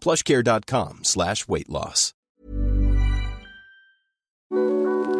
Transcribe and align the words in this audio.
plushcare.com 0.00 1.00
slash 1.04 1.46
weight 1.46 1.68
loss. 1.68 2.14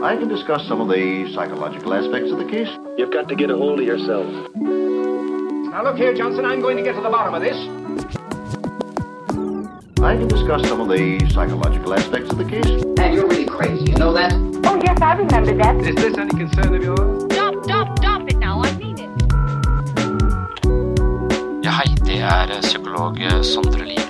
I 0.02 0.16
can 0.16 0.28
discuss 0.28 0.66
some 0.66 0.80
of 0.80 0.88
the 0.88 1.30
psychological 1.34 1.92
aspects 1.92 2.32
of 2.32 2.38
the 2.38 2.46
case. 2.46 2.70
You've 2.96 3.12
got 3.12 3.28
to 3.28 3.36
get 3.36 3.50
a 3.50 3.56
hold 3.56 3.80
of 3.80 3.86
yourself. 3.86 4.26
Now 4.56 5.84
look 5.84 5.98
here, 5.98 6.14
Johnson, 6.14 6.44
I'm 6.46 6.60
going 6.60 6.76
to 6.78 6.82
get 6.82 6.94
to 6.94 7.02
the 7.02 7.10
bottom 7.10 7.34
of 7.34 7.42
this. 7.42 7.56
I 10.02 10.16
can 10.16 10.26
discuss 10.28 10.66
some 10.66 10.80
of 10.80 10.88
the 10.88 11.20
psychological 11.28 11.92
aspects 11.92 12.30
of 12.30 12.38
the 12.38 12.44
case. 12.46 12.66
And 12.98 13.14
you're 13.14 13.28
really 13.28 13.44
crazy, 13.44 13.92
you 13.92 13.98
know 13.98 14.14
that? 14.14 14.32
Oh, 14.64 14.80
yes, 14.82 14.98
I 15.02 15.12
remember 15.12 15.54
that. 15.58 15.76
Is 15.76 15.94
this 15.96 16.16
any 16.16 16.30
concern 16.30 16.74
of 16.74 16.82
yours? 16.82 17.24
Stop, 17.32 17.62
stop, 17.64 17.98
stop 17.98 18.28
it 18.28 18.38
now, 18.38 18.62
I 18.62 18.72
mean 18.78 18.98
it. 18.98 19.10
Ja, 21.62 21.70
hei, 21.70 21.94
det 22.06 22.20
er 22.22 22.60
psykolog 22.62 23.20
Sondre 23.44 23.84
Livrød 23.84 24.09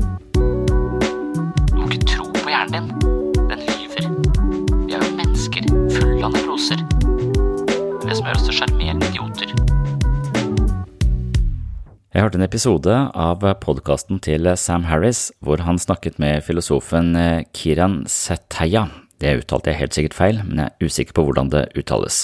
Jeg 12.11 12.25
hørte 12.25 12.41
en 12.41 12.43
episode 12.43 12.91
av 12.91 13.43
podkasten 13.63 14.17
til 14.19 14.49
Sam 14.59 14.83
Harris 14.83 15.29
hvor 15.39 15.61
han 15.63 15.77
snakket 15.79 16.17
med 16.19 16.41
filosofen 16.43 17.13
Kiran 17.55 18.01
Seteya. 18.11 18.81
Det 19.23 19.37
uttalte 19.39 19.71
jeg 19.71 19.79
helt 19.79 19.95
sikkert 19.95 20.17
feil, 20.17 20.41
men 20.43 20.59
jeg 20.59 20.73
er 20.73 20.89
usikker 20.91 21.15
på 21.15 21.23
hvordan 21.23 21.51
det 21.53 21.61
uttales. 21.79 22.17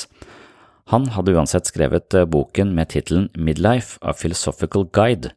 Han 0.91 1.05
hadde 1.15 1.31
uansett 1.37 1.71
skrevet 1.71 2.17
boken 2.27 2.73
med 2.75 2.91
tittelen 2.91 3.29
Midlife– 3.39 3.95
A 4.03 4.11
Philosophical 4.11 4.89
Guide. 4.91 5.31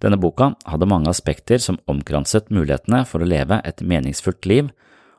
Denne 0.00 0.16
boka 0.24 0.54
hadde 0.64 0.88
mange 0.88 1.12
aspekter 1.12 1.60
som 1.60 1.76
omkranset 1.84 2.48
mulighetene 2.48 3.02
for 3.04 3.20
å 3.20 3.28
leve 3.28 3.60
et 3.60 3.84
meningsfullt 3.84 4.48
liv, 4.48 4.72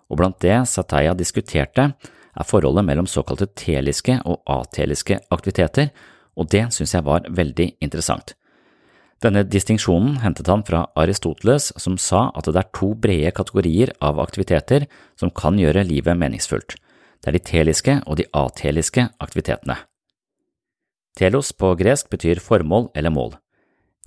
og 0.09 0.18
blant 0.18 0.41
det 0.41 0.63
Sataya 0.66 1.13
diskuterte, 1.13 1.91
er 1.94 2.50
forholdet 2.50 2.89
mellom 2.89 3.06
såkalte 3.06 3.51
teliske 3.53 4.18
og 4.25 4.41
ateliske 4.50 5.22
aktiviteter, 5.29 5.94
og 6.34 6.50
det 6.50 6.66
synes 6.74 6.97
jeg 6.97 7.06
var 7.06 7.29
veldig 7.29 7.69
interessant. 7.85 8.34
Denne 9.23 9.41
distinksjonen 9.50 10.19
hentet 10.22 10.50
han 10.51 10.61
fra 10.66 10.83
Aristoteles, 11.00 11.72
som 11.81 11.97
sa 11.97 12.28
at 12.38 12.45
det 12.45 12.59
er 12.61 12.69
to 12.75 12.91
brede 12.94 13.33
kategorier 13.33 13.95
av 14.03 14.19
aktiviteter 14.22 14.85
som 15.17 15.33
kan 15.33 15.57
gjøre 15.57 15.88
livet 15.88 16.19
meningsfullt. 16.19 16.75
Det 17.22 17.31
er 17.31 17.38
de 17.39 17.41
teliske 17.41 17.95
og 18.06 18.19
de 18.19 18.27
ateliske 18.38 19.07
aktivitetene. 19.23 19.79
Telos 21.17 21.50
på 21.57 21.73
gresk 21.79 22.11
betyr 22.13 22.44
formål 22.44 22.91
eller 22.94 23.09
mål. 23.09 23.33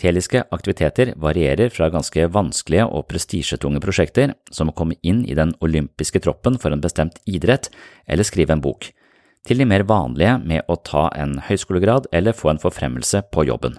Teliske 0.00 0.44
aktiviteter 0.54 1.10
varierer 1.20 1.74
fra 1.74 1.90
ganske 1.92 2.28
vanskelige 2.32 2.86
og 2.86 3.08
prestisjetunge 3.10 3.82
prosjekter, 3.82 4.36
som 4.54 4.70
å 4.70 4.76
komme 4.78 4.96
inn 5.02 5.24
i 5.26 5.34
den 5.36 5.52
olympiske 5.60 6.22
troppen 6.22 6.56
for 6.62 6.72
en 6.72 6.80
bestemt 6.80 7.18
idrett 7.26 7.68
eller 8.06 8.24
skrive 8.24 8.54
en 8.54 8.62
bok, 8.64 8.92
til 9.44 9.60
de 9.60 9.66
mer 9.68 9.84
vanlige 9.90 10.38
med 10.46 10.70
å 10.70 10.78
ta 10.78 11.08
en 11.18 11.40
høyskolegrad 11.50 12.08
eller 12.14 12.36
få 12.36 12.54
en 12.54 12.62
forfremmelse 12.62 13.26
på 13.34 13.50
jobben. 13.50 13.76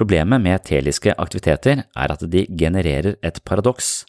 Problemet 0.00 0.40
med 0.40 0.62
teliske 0.64 1.12
aktiviteter 1.20 1.82
er 1.84 2.12
at 2.14 2.22
de 2.32 2.46
genererer 2.56 3.18
et 3.20 3.40
paradoks. 3.44 4.06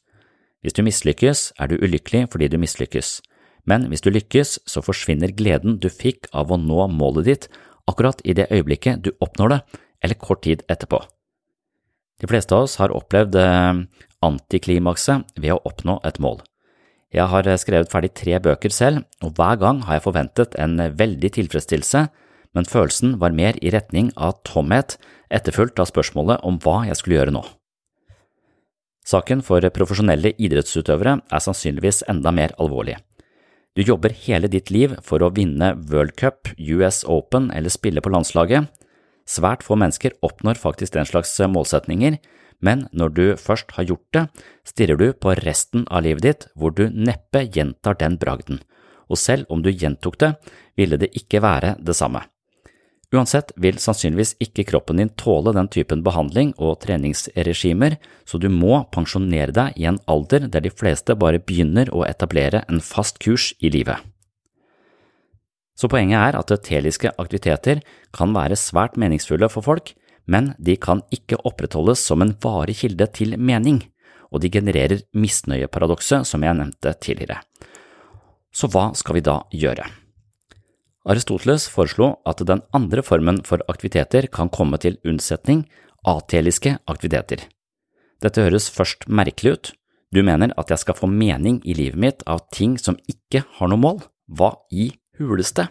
Hvis 0.63 0.78
du 0.78 0.85
mislykkes, 0.88 1.50
er 1.59 1.68
du 1.68 1.81
ulykkelig 1.84 2.29
fordi 2.31 2.47
du 2.47 2.56
mislykkes, 2.62 3.18
men 3.68 3.90
hvis 3.91 4.06
du 4.06 4.07
lykkes, 4.07 4.62
så 4.63 4.80
forsvinner 4.80 5.34
gleden 5.35 5.81
du 5.84 5.90
fikk 5.91 6.30
av 6.31 6.47
å 6.47 6.59
nå 6.62 6.85
målet 6.96 7.28
ditt 7.28 7.50
akkurat 7.91 8.24
i 8.24 8.38
det 8.40 8.47
øyeblikket 8.56 9.03
du 9.03 9.12
oppnår 9.19 9.51
det, 9.51 9.59
eller 10.00 10.22
kort 10.22 10.46
tid 10.47 10.63
etterpå. 10.72 11.01
De 12.24 12.31
fleste 12.31 12.56
av 12.56 12.69
oss 12.69 12.78
har 12.80 12.96
opplevd 12.96 13.35
antiklimakset 14.24 15.28
ved 15.35 15.57
å 15.57 15.62
oppnå 15.68 16.00
et 16.07 16.24
mål. 16.24 16.39
Jeg 17.12 17.27
har 17.27 17.51
skrevet 17.60 17.92
ferdig 17.92 18.13
tre 18.16 18.39
bøker 18.39 18.71
selv, 18.71 19.04
og 19.19 19.36
hver 19.36 19.60
gang 19.60 19.83
har 19.83 20.00
jeg 20.00 20.07
forventet 20.07 20.56
en 20.56 20.80
veldig 20.80 21.36
tilfredsstillelse, 21.36 22.07
men 22.56 22.68
følelsen 22.68 23.18
var 23.21 23.36
mer 23.36 23.57
i 23.62 23.71
retning 23.74 24.12
av 24.15 24.39
tomhet, 24.48 24.98
etterfulgt 25.31 25.80
av 25.80 25.89
spørsmålet 25.89 26.44
om 26.48 26.59
hva 26.63 26.81
jeg 26.89 27.00
skulle 27.00 27.19
gjøre 27.19 27.36
nå. 27.36 27.44
Saken 29.07 29.42
for 29.44 29.65
profesjonelle 29.74 30.33
idrettsutøvere 30.38 31.18
er 31.25 31.44
sannsynligvis 31.44 32.03
enda 32.12 32.33
mer 32.36 32.53
alvorlig. 32.62 33.00
Du 33.75 33.81
jobber 33.88 34.12
hele 34.25 34.50
ditt 34.51 34.69
liv 34.69 34.98
for 35.03 35.24
å 35.24 35.31
vinne 35.31 35.74
World 35.89 36.18
Cup, 36.19 36.51
US 36.59 37.06
Open 37.07 37.50
eller 37.56 37.71
spille 37.71 38.03
på 38.03 38.12
landslaget. 38.12 38.68
Svært 39.25 39.63
få 39.63 39.77
mennesker 39.80 40.18
oppnår 40.21 40.59
faktisk 40.59 40.97
den 40.97 41.07
slags 41.07 41.31
målsetninger, 41.39 42.18
men 42.62 42.86
når 42.92 43.13
du 43.15 43.24
først 43.39 43.71
har 43.77 43.88
gjort 43.89 44.07
det, 44.13 44.25
stirrer 44.68 45.00
du 45.00 45.07
på 45.13 45.33
resten 45.39 45.88
av 45.89 46.04
livet 46.06 46.27
ditt 46.27 46.45
hvor 46.54 46.75
du 46.75 46.89
neppe 46.92 47.45
gjentar 47.47 47.97
den 47.97 48.19
bragden, 48.21 48.59
og 49.09 49.18
selv 49.18 49.50
om 49.50 49.63
du 49.63 49.71
gjentok 49.71 50.19
det, 50.21 50.36
ville 50.77 51.00
det 51.00 51.09
ikke 51.18 51.42
være 51.42 51.77
det 51.80 51.95
samme. 51.97 52.21
Uansett 53.12 53.52
vil 53.60 53.75
sannsynligvis 53.75 54.38
ikke 54.40 54.63
kroppen 54.69 55.02
din 55.02 55.10
tåle 55.19 55.52
den 55.52 55.68
typen 55.68 56.00
behandling 56.04 56.54
og 56.56 56.78
treningsregimer, 56.86 57.98
så 58.24 58.40
du 58.40 58.48
må 58.48 58.86
pensjonere 58.96 59.52
deg 59.52 59.75
i 59.75 59.88
en 59.90 60.00
alder 60.08 60.48
der 60.48 60.63
de 60.63 60.72
fleste 60.72 61.18
bare 61.19 61.42
begynner 61.44 61.92
å 61.92 62.06
etablere 62.08 62.63
en 62.72 62.80
fast 62.80 63.19
kurs 63.19 63.52
i 63.60 63.74
livet. 63.74 64.00
Så 65.75 65.90
poenget 65.92 66.22
er 66.22 66.38
at 66.40 66.54
teliske 66.63 67.12
aktiviteter 67.19 67.81
kan 68.16 68.31
være 68.36 68.60
svært 68.60 68.96
meningsfulle 69.02 69.50
for 69.52 69.66
folk, 69.66 69.92
men 70.24 70.54
de 70.60 70.78
kan 70.80 71.02
ikke 71.12 71.42
opprettholdes 71.44 72.00
som 72.06 72.24
en 72.24 72.36
varig 72.44 72.78
kilde 72.84 73.10
til 73.12 73.36
mening, 73.36 73.81
og 74.31 74.40
de 74.40 74.52
genererer 74.54 75.04
misnøyeparadokset 75.12 76.24
som 76.30 76.46
jeg 76.48 76.56
nevnte 76.56 76.96
tidligere. 77.04 77.42
Så 78.56 78.72
hva 78.72 78.92
skal 78.96 79.19
vi 79.19 79.25
da 79.25 79.42
gjøre? 79.52 80.00
Aristoteles 81.09 81.65
foreslo 81.71 82.12
at 82.30 82.44
den 82.45 82.62
andre 82.77 83.01
formen 83.01 83.42
for 83.45 83.63
aktiviteter 83.71 84.27
kan 84.30 84.51
komme 84.53 84.77
til 84.77 85.00
unnsetning, 85.07 85.65
ateliske 86.06 86.75
aktiviteter. 86.86 87.48
Dette 88.21 88.44
høres 88.45 88.69
først 88.69 89.07
merkelig 89.09 89.53
ut, 89.53 89.71
du 90.13 90.21
mener 90.21 90.53
at 90.59 90.69
jeg 90.69 90.83
skal 90.83 90.98
få 90.98 91.07
mening 91.09 91.62
i 91.65 91.74
livet 91.74 91.98
mitt 91.98 92.24
av 92.30 92.44
ting 92.53 92.77
som 92.77 93.00
ikke 93.09 93.45
har 93.57 93.71
noe 93.71 93.81
mål, 93.81 94.01
hva 94.30 94.53
i 94.69 94.92
huleste? 95.18 95.69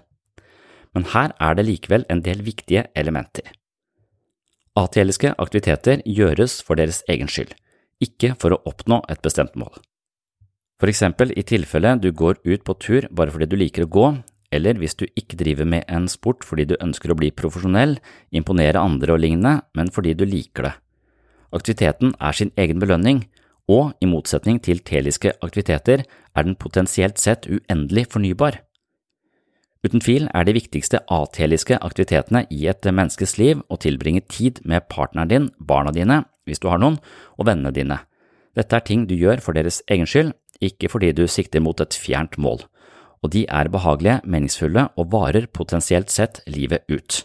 Men 0.96 1.06
her 1.12 1.34
er 1.38 1.54
det 1.54 1.66
likevel 1.68 2.06
en 2.10 2.22
del 2.26 2.42
viktige 2.42 2.88
elementer. 2.98 3.46
Ateliske 4.80 5.34
aktiviteter 5.38 6.02
gjøres 6.06 6.58
for 6.64 6.80
deres 6.80 7.04
egen 7.10 7.30
skyld, 7.30 7.52
ikke 8.02 8.32
for 8.40 8.56
å 8.56 8.62
oppnå 8.66 9.02
et 9.12 9.22
bestemt 9.22 9.54
mål. 9.60 9.76
For 10.80 10.88
eksempel 10.90 11.34
i 11.36 11.44
tilfelle 11.44 11.98
du 12.00 12.10
går 12.16 12.40
ut 12.42 12.64
på 12.64 12.74
tur 12.80 13.06
bare 13.12 13.30
fordi 13.34 13.50
du 13.50 13.58
liker 13.60 13.84
å 13.84 13.92
gå, 13.92 14.06
eller 14.50 14.78
hvis 14.80 14.96
du 14.98 15.06
ikke 15.14 15.38
driver 15.38 15.68
med 15.68 15.86
en 15.88 16.08
sport 16.10 16.44
fordi 16.46 16.66
du 16.70 16.78
ønsker 16.82 17.12
å 17.12 17.18
bli 17.18 17.30
profesjonell, 17.30 17.98
imponere 18.34 18.82
andre 18.82 19.14
og 19.14 19.22
lignende, 19.22 19.60
men 19.78 19.90
fordi 19.94 20.14
du 20.18 20.26
liker 20.26 20.66
det. 20.66 20.72
Aktiviteten 21.54 22.14
er 22.20 22.34
sin 22.36 22.50
egen 22.58 22.82
belønning, 22.82 23.24
og 23.70 23.94
i 24.02 24.08
motsetning 24.10 24.58
til 24.62 24.82
teliske 24.82 25.32
aktiviteter 25.44 26.02
er 26.02 26.46
den 26.46 26.58
potensielt 26.58 27.22
sett 27.22 27.46
uendelig 27.46 28.08
fornybar. 28.10 28.58
Uten 29.86 30.02
tvil 30.02 30.26
er 30.36 30.44
de 30.44 30.52
viktigste 30.52 31.00
ateliske 31.08 31.78
aktivitetene 31.80 32.44
i 32.52 32.66
et 32.68 32.84
menneskes 32.84 33.38
liv 33.38 33.62
å 33.70 33.78
tilbringe 33.80 34.26
tid 34.28 34.60
med 34.66 34.90
partneren 34.92 35.30
din, 35.30 35.48
barna 35.56 35.94
dine, 35.94 36.24
hvis 36.44 36.60
du 36.60 36.68
har 36.68 36.82
noen, 36.82 36.98
og 37.38 37.46
vennene 37.48 37.72
dine. 37.72 38.02
Dette 38.58 38.76
er 38.76 38.84
ting 38.84 39.06
du 39.06 39.14
gjør 39.14 39.40
for 39.40 39.56
deres 39.56 39.80
egen 39.88 40.10
skyld, 40.10 40.34
ikke 40.60 40.90
fordi 40.92 41.14
du 41.16 41.24
sikter 41.30 41.62
mot 41.64 41.78
et 41.80 41.96
fjernt 41.96 42.36
mål 42.36 42.66
og 43.20 43.32
de 43.34 43.44
er 43.48 43.68
behagelige, 43.72 44.20
meningsfulle 44.24 44.88
og 44.96 45.10
varer 45.12 45.48
potensielt 45.52 46.10
sett 46.12 46.40
livet 46.48 46.86
ut. 46.88 47.24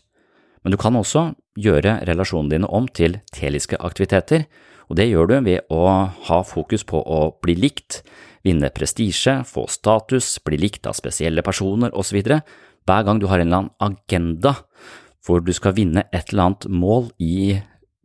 Men 0.63 0.73
du 0.73 0.79
kan 0.81 0.97
også 0.97 1.29
gjøre 1.61 1.99
relasjonene 2.09 2.55
dine 2.55 2.69
om 2.73 2.87
til 2.89 3.19
teliske 3.33 3.79
aktiviteter, 3.79 4.47
og 4.89 4.99
det 4.99 5.07
gjør 5.09 5.29
du 5.29 5.35
ved 5.47 5.71
å 5.73 5.81
ha 6.27 6.39
fokus 6.45 6.83
på 6.85 6.99
å 6.99 7.19
bli 7.41 7.55
likt, 7.57 8.01
vinne 8.45 8.69
prestisje, 8.73 9.39
få 9.47 9.65
status, 9.71 10.35
bli 10.45 10.59
likt 10.61 10.85
av 10.85 10.97
spesielle 10.97 11.41
personer 11.45 11.93
osv. 11.97 12.19
Hver 12.21 13.05
gang 13.07 13.21
du 13.21 13.25
har 13.31 13.41
en 13.41 13.47
eller 13.47 13.63
annen 13.63 13.77
agenda 13.81 14.57
hvor 15.25 15.41
du 15.41 15.49
skal 15.57 15.73
vinne 15.77 16.03
et 16.13 16.29
eller 16.29 16.51
annet 16.51 16.67
mål 16.69 17.09
i 17.17 17.57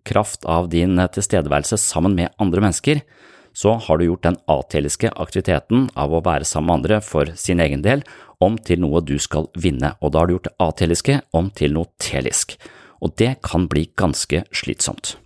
kraft 0.09 0.47
av 0.49 0.71
din 0.73 0.97
tilstedeværelse 0.97 1.77
sammen 1.81 2.17
med 2.17 2.33
andre 2.41 2.65
mennesker, 2.65 3.03
så 3.52 3.75
har 3.75 3.99
du 3.99 4.06
gjort 4.06 4.26
den 4.26 4.38
ateliske 4.50 5.11
aktiviteten 5.17 5.88
av 5.99 6.12
å 6.14 6.23
være 6.25 6.47
sammen 6.49 6.70
med 6.70 6.76
andre 6.79 7.00
for 7.05 7.32
sin 7.37 7.61
egen 7.61 7.82
del 7.85 8.05
om 8.41 8.56
til 8.58 8.81
noe 8.82 9.02
du 9.05 9.17
skal 9.20 9.49
vinne, 9.58 9.94
og 10.00 10.12
da 10.12 10.23
har 10.23 10.31
du 10.31 10.37
gjort 10.37 10.50
det 10.50 10.56
ateliske 10.67 11.17
om 11.37 11.50
til 11.55 11.75
noe 11.76 11.91
telisk, 12.00 12.56
og 13.00 13.17
det 13.20 13.37
kan 13.44 13.67
bli 13.69 13.88
ganske 13.99 14.44
slitsomt. 14.52 15.17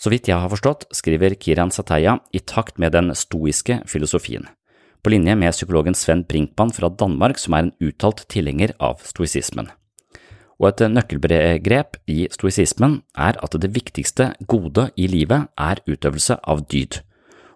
Så 0.00 0.10
vidt 0.12 0.30
jeg 0.30 0.40
har 0.40 0.48
forstått, 0.48 0.88
skriver 0.96 1.36
Kiran 1.36 1.72
Sataya 1.74 2.18
i 2.32 2.40
takt 2.40 2.80
med 2.80 2.96
den 2.96 3.12
stoiske 3.14 3.82
filosofien, 3.90 4.48
på 5.04 5.12
linje 5.12 5.36
med 5.36 5.54
psykologen 5.56 5.96
Sven 5.96 6.24
Brinkmann 6.28 6.72
fra 6.76 6.88
Danmark, 6.88 7.38
som 7.40 7.56
er 7.56 7.68
en 7.68 7.76
uttalt 7.84 8.24
tilhenger 8.32 8.74
av 8.80 9.04
stoisismen 9.04 9.70
og 10.60 10.68
et 10.68 10.82
nøkkelbegrep 10.92 11.96
i 12.12 12.26
stoisismen 12.32 12.98
er 13.16 13.38
at 13.40 13.56
det 13.62 13.72
viktigste 13.72 14.34
gode 14.50 14.90
i 15.00 15.08
livet 15.08 15.48
er 15.56 15.80
utøvelse 15.88 16.36
av 16.44 16.66
dyd. 16.68 17.00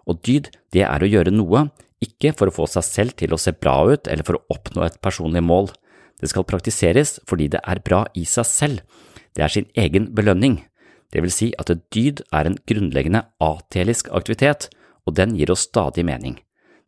Og 0.09 0.21
dyd, 0.25 0.49
det 0.73 0.85
er 0.87 1.01
å 1.01 1.09
gjøre 1.09 1.33
noe, 1.33 1.67
ikke 2.01 2.33
for 2.37 2.49
å 2.49 2.55
få 2.55 2.67
seg 2.69 2.85
selv 2.85 3.15
til 3.21 3.33
å 3.33 3.39
se 3.41 3.53
bra 3.53 3.77
ut 3.93 4.09
eller 4.09 4.25
for 4.25 4.39
å 4.39 4.57
oppnå 4.57 4.85
et 4.85 4.97
personlig 5.05 5.43
mål. 5.45 5.69
Det 6.21 6.31
skal 6.31 6.47
praktiseres 6.49 7.19
fordi 7.29 7.49
det 7.53 7.61
er 7.61 7.83
bra 7.85 8.05
i 8.17 8.25
seg 8.29 8.49
selv, 8.49 8.81
det 9.37 9.45
er 9.45 9.53
sin 9.53 9.69
egen 9.77 10.09
belønning. 10.15 10.63
Det 11.13 11.21
vil 11.21 11.33
si 11.33 11.51
at 11.61 11.69
dyd 11.93 12.23
er 12.33 12.49
en 12.49 12.57
grunnleggende 12.67 13.21
atelisk 13.43 14.09
aktivitet, 14.15 14.69
og 15.05 15.15
den 15.19 15.35
gir 15.37 15.51
oss 15.53 15.67
stadig 15.69 16.05
mening. 16.07 16.39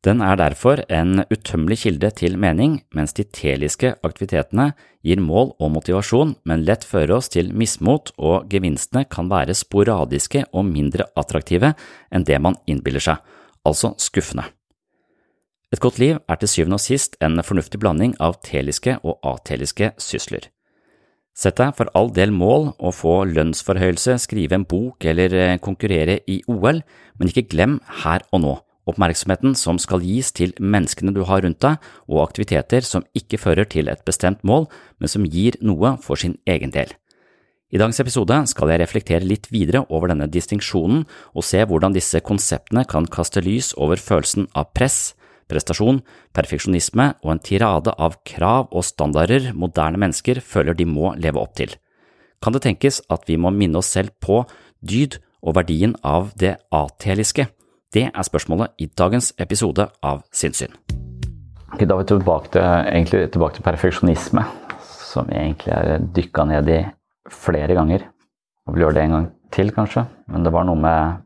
Den 0.05 0.21
er 0.21 0.37
derfor 0.37 0.83
en 0.93 1.23
utømmelig 1.31 1.79
kilde 1.81 2.11
til 2.13 2.35
mening, 2.37 2.77
mens 2.93 3.15
de 3.17 3.23
teliske 3.33 3.95
aktivitetene 4.05 4.69
gir 5.05 5.21
mål 5.23 5.55
og 5.57 5.71
motivasjon, 5.73 6.35
men 6.45 6.65
lett 6.67 6.85
fører 6.85 7.15
oss 7.17 7.31
til 7.33 7.49
mismot, 7.49 8.11
og 8.17 8.45
gevinstene 8.51 9.07
kan 9.09 9.29
være 9.31 9.57
sporadiske 9.57 10.45
og 10.53 10.67
mindre 10.69 11.07
attraktive 11.17 11.73
enn 12.13 12.27
det 12.27 12.37
man 12.43 12.59
innbiller 12.69 13.01
seg, 13.03 13.23
altså 13.65 13.95
skuffende. 13.97 14.45
Et 15.73 15.81
godt 15.83 15.97
liv 15.99 16.21
er 16.29 16.39
til 16.39 16.51
syvende 16.51 16.77
og 16.77 16.85
sist 16.85 17.17
en 17.19 17.41
fornuftig 17.43 17.81
blanding 17.81 18.13
av 18.23 18.37
teliske 18.45 18.99
og 19.01 19.17
ateliske 19.25 19.91
sysler. 19.99 20.45
Sett 21.37 21.57
deg 21.59 21.73
for 21.77 21.89
all 21.97 22.13
del 22.13 22.31
mål 22.33 22.71
å 22.77 22.93
få 22.95 23.25
lønnsforhøyelse, 23.29 24.15
skrive 24.21 24.57
en 24.57 24.65
bok 24.65 25.05
eller 25.05 25.57
konkurrere 25.61 26.21
i 26.29 26.39
OL, 26.49 26.79
men 27.17 27.33
ikke 27.33 27.49
glem 27.51 27.77
her 28.05 28.23
og 28.31 28.45
nå 28.45 28.55
oppmerksomheten 28.87 29.55
som 29.59 29.79
skal 29.81 30.05
gis 30.05 30.31
til 30.35 30.53
menneskene 30.59 31.13
du 31.15 31.23
har 31.27 31.43
rundt 31.43 31.59
deg, 31.63 31.81
og 32.07 32.23
aktiviteter 32.23 32.85
som 32.85 33.05
ikke 33.17 33.39
fører 33.41 33.67
til 33.69 33.91
et 33.91 34.05
bestemt 34.07 34.43
mål, 34.47 34.69
men 34.99 35.11
som 35.11 35.27
gir 35.27 35.59
noe 35.61 35.97
for 36.03 36.19
sin 36.19 36.37
egen 36.47 36.73
del. 36.73 36.93
I 37.67 37.79
dagens 37.81 37.99
episode 37.99 38.35
skal 38.47 38.71
jeg 38.71 38.79
reflektere 38.79 39.27
litt 39.27 39.49
videre 39.51 39.81
over 39.91 40.07
denne 40.07 40.29
distinksjonen 40.31 41.01
og 41.33 41.43
se 41.43 41.65
hvordan 41.67 41.95
disse 41.95 42.21
konseptene 42.23 42.85
kan 42.87 43.09
kaste 43.11 43.43
lys 43.43 43.73
over 43.75 43.99
følelsen 43.99 44.47
av 44.55 44.69
press, 44.71 45.17
prestasjon, 45.51 45.99
perfeksjonisme 46.31 47.09
og 47.25 47.33
en 47.33 47.43
tirade 47.43 47.91
av 47.91 48.15
krav 48.27 48.71
og 48.71 48.87
standarder 48.87 49.51
moderne 49.51 49.99
mennesker 49.99 50.39
føler 50.39 50.79
de 50.79 50.87
må 50.87 51.11
leve 51.19 51.43
opp 51.43 51.57
til. 51.59 51.75
Kan 52.39 52.55
det 52.55 52.63
tenkes 52.63 53.01
at 53.11 53.27
vi 53.27 53.35
må 53.35 53.51
minne 53.51 53.81
oss 53.81 53.91
selv 53.97 54.15
på 54.23 54.45
dyd 54.79 55.19
og 55.43 55.57
verdien 55.59 55.95
av 56.07 56.31
det 56.39 56.55
ateliske? 56.71 57.49
Det 57.95 58.09
er 58.11 58.25
spørsmålet 58.27 58.73
i 58.83 58.89
dagens 58.99 59.29
episode 59.39 59.85
av 60.03 60.17
Sinnssyn. 60.35 60.73
Da 61.79 61.85
er 61.85 62.01
vi 62.01 62.07
tilbake 62.09 62.49
til, 62.51 63.21
tilbake 63.31 63.55
til 63.55 63.63
perfeksjonisme, 63.63 64.43
som 64.83 65.29
jeg 65.31 65.53
egentlig 65.53 65.71
er 65.71 66.03
dykka 66.17 66.43
ned 66.49 66.71
i 66.73 66.81
flere 67.31 67.77
ganger. 67.77 68.03
Og 68.67 68.75
vil 68.75 68.83
gjøre 68.83 68.97
det 68.97 69.05
en 69.05 69.15
gang 69.15 69.29
til, 69.55 69.71
kanskje. 69.71 70.03
Men 70.27 70.43
det 70.43 70.51
var 70.51 70.67
noe 70.67 70.81
med 70.83 71.23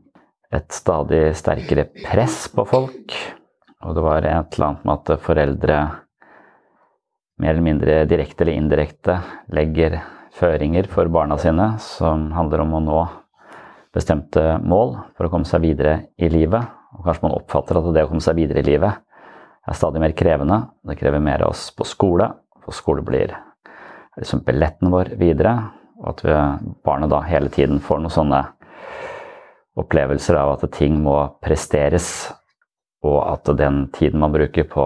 et 0.53 0.69
stadig 0.75 1.24
sterkere 1.39 1.88
press 2.03 2.43
på 2.53 2.67
folk. 2.69 3.17
Og 3.81 3.97
det 3.97 4.05
var 4.05 4.21
et 4.21 4.53
eller 4.53 4.67
annet 4.67 4.86
med 4.86 4.93
at 5.00 5.25
foreldre 5.25 5.79
mer 7.41 7.55
eller 7.55 7.65
mindre 7.65 7.97
direkte 8.05 8.45
eller 8.45 8.59
indirekte 8.59 9.17
legger 9.50 9.97
føringer 10.38 10.86
for 10.93 11.09
barna 11.09 11.41
sine 11.41 11.71
som 11.81 12.29
handler 12.38 12.62
om 12.67 12.77
å 12.77 12.86
nå 12.86 13.01
bestemte 13.95 14.57
mål 14.63 14.95
for 15.17 15.27
å 15.27 15.31
komme 15.33 15.48
seg 15.48 15.63
videre 15.65 15.95
i 16.17 16.29
livet. 16.31 16.63
Og 16.95 17.05
kanskje 17.05 17.25
man 17.27 17.38
oppfatter 17.38 17.79
at 17.79 17.89
det 17.95 18.05
å 18.05 18.12
komme 18.12 18.24
seg 18.24 18.38
videre 18.39 18.63
i 18.63 18.67
livet 18.67 19.03
er 19.67 19.77
stadig 19.77 20.01
mer 20.01 20.15
krevende. 20.17 20.63
Det 20.88 20.98
krever 21.00 21.21
mer 21.24 21.45
av 21.45 21.53
oss 21.53 21.69
på 21.75 21.88
skole. 21.88 22.27
For 22.65 22.75
skole 22.75 23.03
blir 23.05 23.33
liksom 24.17 24.43
billetten 24.48 24.91
vår 24.93 25.13
videre. 25.19 25.55
Og 26.01 26.10
at 26.13 26.24
vi, 26.25 26.38
barnet 26.86 27.12
da 27.13 27.21
hele 27.27 27.51
tiden 27.53 27.81
får 27.83 28.01
noen 28.01 28.15
sånne 28.15 28.41
opplevelser 29.79 30.39
av 30.39 30.55
at 30.55 30.65
ting 30.75 30.98
må 31.03 31.17
presteres. 31.43 32.31
Og 33.05 33.19
at 33.25 33.50
den 33.57 33.86
tiden 33.95 34.21
man 34.21 34.33
bruker 34.33 34.67
på 34.69 34.86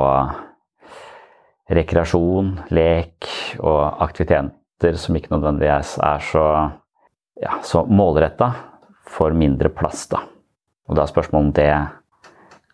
rekreasjon, 1.71 2.51
lek 2.69 3.25
og 3.57 4.03
aktiviteter 4.05 4.99
som 5.01 5.17
ikke 5.17 5.33
nødvendigvis 5.33 5.95
er 6.03 6.21
så, 6.23 6.45
ja, 7.41 7.57
så 7.65 7.81
målretta, 7.89 8.51
får 9.09 9.35
mindre 9.37 9.69
plass, 9.69 10.07
da. 10.11 10.23
Og 10.89 10.97
da 10.97 11.03
er 11.03 11.11
spørsmålet 11.11 11.47
om 11.47 11.53
det 11.55 11.71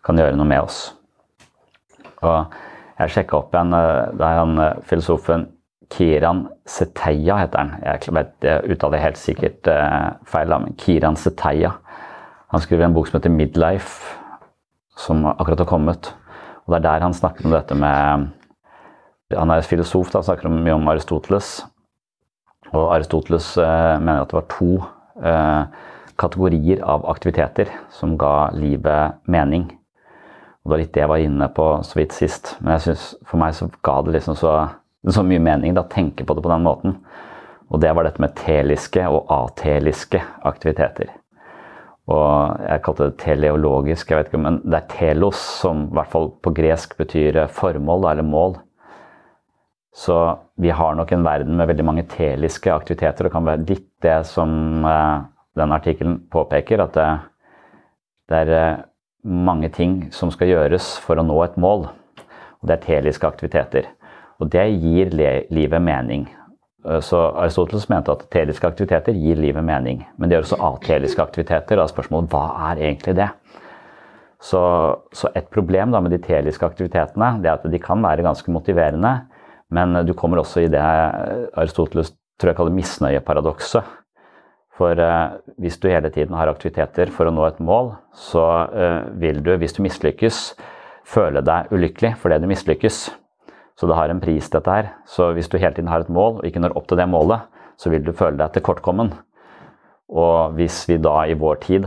kan 0.04 0.18
gjøre 0.18 0.36
noe 0.36 0.48
med 0.48 0.64
oss. 0.64 0.80
Og 2.22 2.54
jeg 2.98 3.14
sjekka 3.16 3.38
opp 3.38 3.54
igjen 3.54 3.74
eh, 3.74 4.12
Det 4.14 4.26
er 4.26 4.38
han 4.38 4.58
eh, 4.62 4.80
filosofen 4.86 5.48
Kiran 5.92 6.46
Seteya, 6.68 7.36
heter 7.42 7.60
han. 7.60 7.72
Jeg, 7.84 8.14
vet, 8.16 8.32
jeg 8.46 8.72
uttaler 8.72 9.02
helt 9.02 9.18
sikkert 9.20 9.68
uh, 9.68 10.14
feil, 10.24 10.48
men 10.48 10.72
Kiran 10.80 11.18
Seteya. 11.20 11.74
Han 12.54 12.62
skriver 12.64 12.86
en 12.86 12.94
bok 12.96 13.10
som 13.10 13.18
heter 13.18 13.32
Midlife, 13.32 14.14
som 14.96 15.26
akkurat 15.34 15.60
har 15.60 15.68
kommet. 15.68 16.08
Og 16.64 16.72
Det 16.72 16.78
er 16.78 16.86
der 16.86 17.04
han 17.04 17.16
snakker 17.16 17.44
om 17.44 17.52
dette 17.52 17.76
med 17.76 18.30
Han 19.36 19.50
er 19.50 19.64
filosof, 19.64 20.10
da, 20.12 20.20
snakker 20.20 20.48
mye 20.48 20.74
om 20.76 20.88
Aristoteles. 20.88 21.62
Og 22.72 22.94
Aristoteles 22.94 23.56
eh, 23.56 24.00
mener 24.00 24.22
at 24.22 24.28
det 24.28 24.36
var 24.36 24.48
to 24.52 24.74
eh, 25.24 25.62
kategorier 26.22 26.82
av 26.86 27.04
aktiviteter 27.10 27.70
som 27.90 28.16
ga 28.18 28.50
livet 28.54 29.18
mening. 29.26 29.66
Og 30.62 30.70
Det 30.70 30.72
var 30.72 30.82
litt 30.82 30.92
det 30.94 31.02
jeg 31.02 31.10
var 31.10 31.24
inne 31.24 31.48
på 31.50 31.66
så 31.82 31.98
vidt 31.98 32.14
sist. 32.14 32.54
Men 32.60 32.76
jeg 32.76 32.86
synes, 32.86 33.06
for 33.26 33.42
meg 33.42 33.56
så 33.58 33.66
ga 33.82 33.96
det 34.06 34.14
liksom 34.14 34.38
så, 34.38 34.52
så 35.10 35.24
mye 35.26 35.42
mening 35.42 35.74
å 35.78 35.88
tenke 35.90 36.24
på 36.24 36.36
det 36.38 36.44
på 36.44 36.52
den 36.52 36.66
måten. 36.66 37.00
Og 37.72 37.80
det 37.82 37.90
var 37.96 38.06
dette 38.06 38.22
med 38.22 38.36
teliske 38.38 39.02
og 39.08 39.26
ateliske 39.32 40.20
aktiviteter. 40.46 41.10
Og 42.12 42.62
jeg 42.66 42.82
kalte 42.84 43.08
det 43.08 43.20
teleologisk, 43.22 44.10
jeg 44.10 44.18
vet 44.18 44.30
ikke, 44.30 44.42
men 44.42 44.58
det 44.66 44.78
er 44.80 44.90
telos, 44.90 45.40
som 45.62 45.86
i 45.86 45.96
hvert 45.96 46.10
fall 46.12 46.32
på 46.42 46.52
gresk 46.54 46.96
betyr 46.98 47.44
formål 47.54 48.08
eller 48.10 48.26
mål. 48.26 48.56
Så 49.94 50.16
vi 50.60 50.72
har 50.72 50.96
nok 50.96 51.12
en 51.12 51.24
verden 51.24 51.56
med 51.56 51.68
veldig 51.68 51.84
mange 51.84 52.06
teliske 52.08 52.72
aktiviteter. 52.72 53.28
Det 53.28 53.34
kan 53.34 53.46
være 53.46 53.66
litt 53.68 53.88
det 54.02 54.22
som 54.28 54.84
eh, 54.88 55.24
den 55.58 55.72
artikkelen 55.74 56.20
påpeker, 56.32 56.80
at 56.84 56.96
det, 56.96 58.38
er 58.38 58.52
eh, 58.56 58.84
mange 59.22 59.68
ting 59.72 60.06
som 60.14 60.32
skal 60.32 60.50
gjøres 60.52 60.94
for 61.04 61.20
å 61.20 61.26
nå 61.26 61.36
et 61.44 61.58
mål. 61.60 61.88
Og 62.62 62.68
det 62.68 62.78
er 62.78 62.86
teliske 62.86 63.28
aktiviteter. 63.28 63.90
Og 64.40 64.48
det 64.50 64.64
gir 64.80 65.12
livet 65.12 65.82
mening. 65.82 66.26
Eh, 66.88 67.00
så 67.04 67.26
Aristoteles 67.44 67.88
mente 67.92 68.14
at 68.14 68.24
teliske 68.32 68.68
aktiviteter 68.68 69.16
gir 69.18 69.40
livet 69.40 69.64
mening. 69.66 70.06
Men 70.16 70.30
det 70.30 70.38
gjør 70.38 70.48
også 70.48 70.62
ateliske 70.70 71.24
aktiviteter. 71.24 71.78
Da 71.78 71.88
spørsmålet 71.90 72.32
hva 72.32 72.46
er 72.70 72.84
egentlig 72.88 73.18
det? 73.20 73.28
Så, 74.42 74.58
så 75.14 75.28
et 75.38 75.46
problem 75.54 75.92
med 75.94 76.10
de 76.10 76.18
teliske 76.18 76.66
aktivitetene 76.66 77.36
det 77.44 77.50
er 77.50 77.60
at 77.60 77.68
de 77.70 77.78
kan 77.78 78.00
være 78.02 78.24
ganske 78.26 78.50
motiverende. 78.50 79.20
Men 79.72 79.94
du 80.04 80.16
kommer 80.18 80.40
også 80.40 80.64
i 80.64 80.72
det 80.72 80.82
Aristoteles 80.82 82.10
tror 82.40 82.50
jeg 82.50 82.58
kaller 82.58 82.74
misnøyeparadokset. 82.74 83.86
For 84.82 84.98
eh, 84.98 85.38
hvis 85.62 85.78
du 85.78 85.86
hele 85.92 86.10
tiden 86.10 86.34
har 86.34 86.50
aktiviteter 86.50 87.12
for 87.14 87.30
å 87.30 87.32
nå 87.34 87.46
et 87.46 87.60
mål, 87.62 87.94
så 88.18 88.44
eh, 88.74 89.02
vil 89.22 89.38
du, 89.44 89.54
hvis 89.60 89.76
du 89.76 89.82
mislykkes, 89.84 90.40
føle 91.06 91.42
deg 91.44 91.70
ulykkelig 91.74 92.16
fordi 92.18 92.40
du 92.42 92.48
mislykkes. 92.50 93.02
Så 93.78 93.88
det 93.88 93.96
har 93.98 94.10
en 94.10 94.22
pris, 94.22 94.48
dette 94.50 94.74
her. 94.74 94.90
Så 95.08 95.30
hvis 95.36 95.50
du 95.50 95.58
hele 95.58 95.74
tiden 95.76 95.90
har 95.90 96.02
et 96.02 96.10
mål 96.12 96.40
og 96.40 96.48
ikke 96.48 96.62
når 96.62 96.74
opp 96.78 96.88
til 96.90 96.98
det 96.98 97.06
målet, 97.10 97.46
så 97.78 97.92
vil 97.92 98.02
du 98.04 98.12
føle 98.14 98.38
deg 98.40 98.56
tilkortkommen. 98.56 99.12
Og 100.12 100.58
hvis 100.58 100.82
vi 100.90 100.98
da 101.02 101.22
i 101.30 101.38
vår 101.38 101.62
tid 101.62 101.86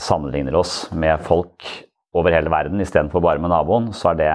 sammenligner 0.00 0.54
oss 0.56 0.86
med 0.94 1.20
folk 1.26 1.66
over 2.16 2.32
hele 2.32 2.52
verden 2.52 2.80
istedenfor 2.80 3.24
bare 3.24 3.42
med 3.42 3.52
naboen, 3.52 3.90
så 3.92 4.12
er, 4.12 4.20
det, 4.20 4.30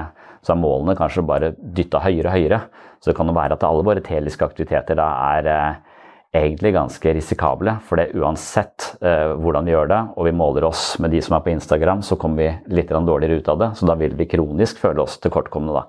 så 0.46 0.54
er 0.54 0.62
målene 0.62 0.98
kanskje 1.00 1.26
bare 1.26 1.54
dytta 1.58 2.04
høyere 2.04 2.30
og 2.30 2.38
høyere. 2.38 2.62
Så 3.00 3.12
det 3.12 3.18
kan 3.18 3.32
jo 3.32 3.38
være 3.40 3.58
at 3.58 3.66
alle 3.66 3.88
våre 3.88 4.04
teliske 4.06 4.46
aktiviteter 4.46 5.00
da 5.00 5.08
er 5.32 5.50
eh, 5.50 5.91
egentlig 6.34 6.74
ganske 6.74 7.14
risikable. 7.14 7.76
For 7.88 8.00
det 8.00 8.12
uansett 8.16 8.88
eh, 9.04 9.34
hvordan 9.36 9.68
vi 9.68 9.74
gjør 9.76 9.90
det, 9.92 10.02
og 10.16 10.28
vi 10.28 10.36
måler 10.36 10.68
oss 10.70 10.96
med 11.04 11.12
de 11.14 11.22
som 11.24 11.36
er 11.38 11.44
på 11.46 11.54
Instagram, 11.54 12.04
så 12.06 12.18
kommer 12.20 12.44
vi 12.44 12.78
litt 12.78 12.92
dårligere 12.92 13.42
ut 13.42 13.52
av 13.52 13.60
det. 13.62 13.72
Så 13.80 13.90
da 13.90 13.98
vil 14.00 14.16
vi 14.20 14.30
kronisk 14.32 14.80
føle 14.82 15.04
oss 15.04 15.20
tilkortkomne, 15.22 15.76
da. 15.76 15.88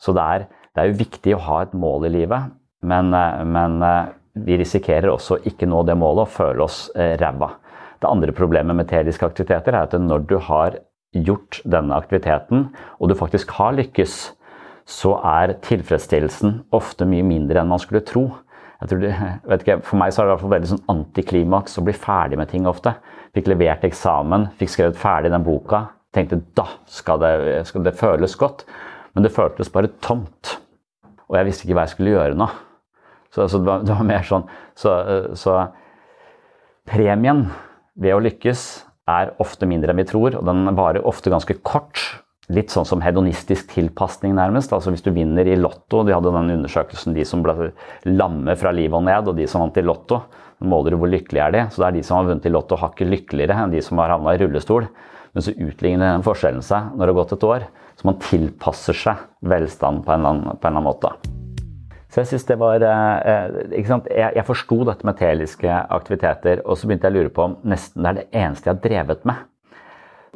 Så 0.00 0.14
det 0.16 0.24
er, 0.24 0.46
det 0.72 0.82
er 0.82 0.90
jo 0.90 1.00
viktig 1.02 1.34
å 1.36 1.44
ha 1.48 1.62
et 1.64 1.76
mål 1.76 2.08
i 2.08 2.14
livet, 2.20 2.54
men, 2.86 3.12
eh, 3.14 3.44
men 3.44 3.82
eh, 3.82 4.10
vi 4.38 4.58
risikerer 4.60 5.10
også 5.12 5.42
ikke 5.50 5.68
nå 5.68 5.82
det 5.86 5.98
målet 5.98 6.26
og 6.26 6.34
føle 6.34 6.64
oss 6.64 6.86
eh, 6.96 7.16
ræva. 7.20 7.52
Det 7.98 8.08
andre 8.08 8.32
problemet 8.32 8.76
med 8.78 8.88
teliske 8.88 9.26
aktiviteter 9.26 9.74
er 9.74 9.88
at 9.88 9.96
når 9.98 10.26
du 10.30 10.36
har 10.48 10.78
gjort 11.16 11.60
denne 11.66 11.96
aktiviteten, 11.96 12.68
og 13.00 13.10
du 13.10 13.16
faktisk 13.18 13.50
har 13.58 13.74
lykkes, 13.74 14.18
så 14.88 15.16
er 15.26 15.58
tilfredsstillelsen 15.64 16.62
ofte 16.72 17.08
mye 17.08 17.26
mindre 17.26 17.60
enn 17.60 17.72
man 17.72 17.82
skulle 17.82 18.04
tro. 18.06 18.28
Det, 18.78 19.10
ikke, 19.58 19.80
for 19.82 19.98
meg 19.98 20.12
så 20.14 20.22
er 20.22 20.28
det 20.28 20.30
i 20.30 20.34
hvert 20.36 20.42
fall 20.44 20.52
veldig 20.52 20.70
sånn 20.70 20.84
antiklimaks 20.92 21.80
å 21.80 21.82
bli 21.86 21.94
ferdig 21.98 22.38
med 22.38 22.50
ting 22.52 22.68
ofte. 22.70 22.92
Fikk 23.34 23.50
levert 23.50 23.82
eksamen, 23.88 24.52
fikk 24.60 24.70
skrevet 24.70 25.00
ferdig 25.00 25.32
den 25.34 25.46
boka. 25.46 25.88
Tenkte 26.14 26.38
da 26.56 26.68
skal 26.86 27.18
det, 27.22 27.32
skal 27.68 27.84
det 27.84 27.96
føles 27.98 28.36
godt. 28.38 28.62
Men 29.16 29.26
det 29.26 29.34
føltes 29.34 29.72
bare 29.74 29.90
tomt. 30.04 30.54
Og 31.26 31.36
jeg 31.36 31.48
visste 31.48 31.66
ikke 31.66 31.74
hva 31.74 31.88
jeg 31.88 31.96
skulle 31.96 32.14
gjøre 32.14 32.38
nå. 32.38 32.46
Så, 33.34 33.48
så 33.50 33.58
det, 33.58 33.66
var, 33.66 33.82
det, 33.84 33.92
var, 33.92 34.06
mer 34.08 34.24
sånn 34.24 34.46
så, 34.78 34.92
så 35.36 35.58
premien 36.88 37.42
ved 37.98 38.14
å 38.14 38.22
lykkes 38.24 38.62
er 39.10 39.34
ofte 39.42 39.66
mindre 39.68 39.92
enn 39.92 40.00
vi 40.00 40.06
tror, 40.08 40.38
og 40.38 40.46
den 40.48 40.70
varer 40.78 41.04
ofte 41.08 41.32
ganske 41.32 41.58
kort 41.66 42.00
litt 42.52 42.72
sånn 42.72 42.86
som 42.88 43.02
hedonistisk 43.04 43.68
tilpasning, 43.74 44.34
nærmest. 44.36 44.72
Altså 44.72 44.92
Hvis 44.92 45.04
du 45.04 45.10
vinner 45.12 45.46
i 45.46 45.56
Lotto 45.58 46.02
De 46.06 46.14
hadde 46.16 46.32
den 46.32 46.54
undersøkelsen 46.56 47.16
de 47.16 47.24
som 47.28 47.42
ble 47.44 47.72
lamme 48.08 48.56
fra 48.56 48.72
livet 48.72 48.96
og 48.96 49.04
ned, 49.04 49.28
og 49.28 49.36
de 49.36 49.46
som 49.50 49.64
vant 49.64 49.76
i 49.76 49.84
Lotto. 49.84 50.22
måler 50.60 50.90
du 50.90 50.96
hvor 50.98 51.10
lykkelige 51.10 51.44
er 51.44 51.52
de. 51.54 51.64
Så 51.70 51.82
det 51.82 51.88
er 51.88 51.96
de 51.98 52.02
som 52.02 52.16
har 52.16 52.24
vunnet 52.26 52.46
i 52.46 52.50
Lotto, 52.50 52.76
hakket 52.76 53.08
lykkeligere 53.08 53.54
enn 53.62 53.70
de 53.70 53.82
som 53.84 53.98
har 53.98 54.10
havna 54.10 54.34
i 54.34 54.40
rullestol. 54.40 54.88
Men 55.34 55.44
så 55.44 55.52
utligner 55.54 56.16
den 56.16 56.24
forskjellen 56.26 56.64
seg 56.64 56.96
når 56.96 57.04
det 57.04 57.12
har 57.12 57.20
gått 57.20 57.34
et 57.36 57.44
år. 57.46 57.66
Så 57.98 58.08
man 58.08 58.18
tilpasser 58.22 58.96
seg 58.96 59.26
velstand 59.42 60.04
på 60.06 60.14
en 60.14 60.20
eller 60.20 60.30
annen, 60.30 60.48
en 60.48 60.58
eller 60.58 60.72
annen 60.72 60.88
måte. 60.88 61.12
Så 62.08 62.22
jeg 62.22 62.30
synes 62.30 62.48
det 62.48 62.56
var 62.58 62.82
eh, 62.88 63.58
ikke 63.76 63.90
sant? 63.90 64.08
Jeg, 64.08 64.32
jeg 64.38 64.48
forsto 64.48 64.80
dette 64.88 65.06
med 65.06 65.18
teliske 65.20 65.80
aktiviteter, 65.92 66.64
og 66.64 66.78
så 66.78 66.88
begynte 66.88 67.10
jeg 67.10 67.14
å 67.14 67.18
lure 67.18 67.34
på 67.36 67.44
om 67.44 67.56
nesten 67.68 68.02
det 68.02 68.10
er 68.10 68.20
det 68.22 68.28
eneste 68.32 68.70
jeg 68.70 68.74
har 68.78 68.84
drevet 68.86 69.26
med. 69.28 69.47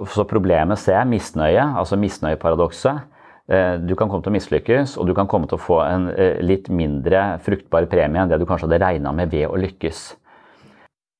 Så 0.09 0.25
problemet 0.27 0.87
jeg 0.89 1.09
misnøye, 1.09 1.65
altså 1.79 1.99
misnøyeparadokset. 2.01 3.03
Eh, 3.53 3.77
du 3.83 3.95
kan 3.99 4.09
komme 4.09 4.23
til 4.25 4.33
å 4.33 4.37
mislykkes, 4.37 4.97
og 4.99 5.07
du 5.07 5.15
kan 5.15 5.29
komme 5.31 5.49
til 5.51 5.59
å 5.59 5.63
få 5.63 5.81
en 5.85 6.09
eh, 6.15 6.41
litt 6.43 6.71
mindre 6.73 7.39
fruktbar 7.43 7.87
premie 7.91 8.23
enn 8.23 8.31
det 8.31 8.39
du 8.41 8.47
kanskje 8.49 8.69
hadde 8.69 8.83
regna 8.85 9.13
med 9.15 9.33
ved 9.35 9.49
å 9.51 9.59
lykkes. 9.61 10.03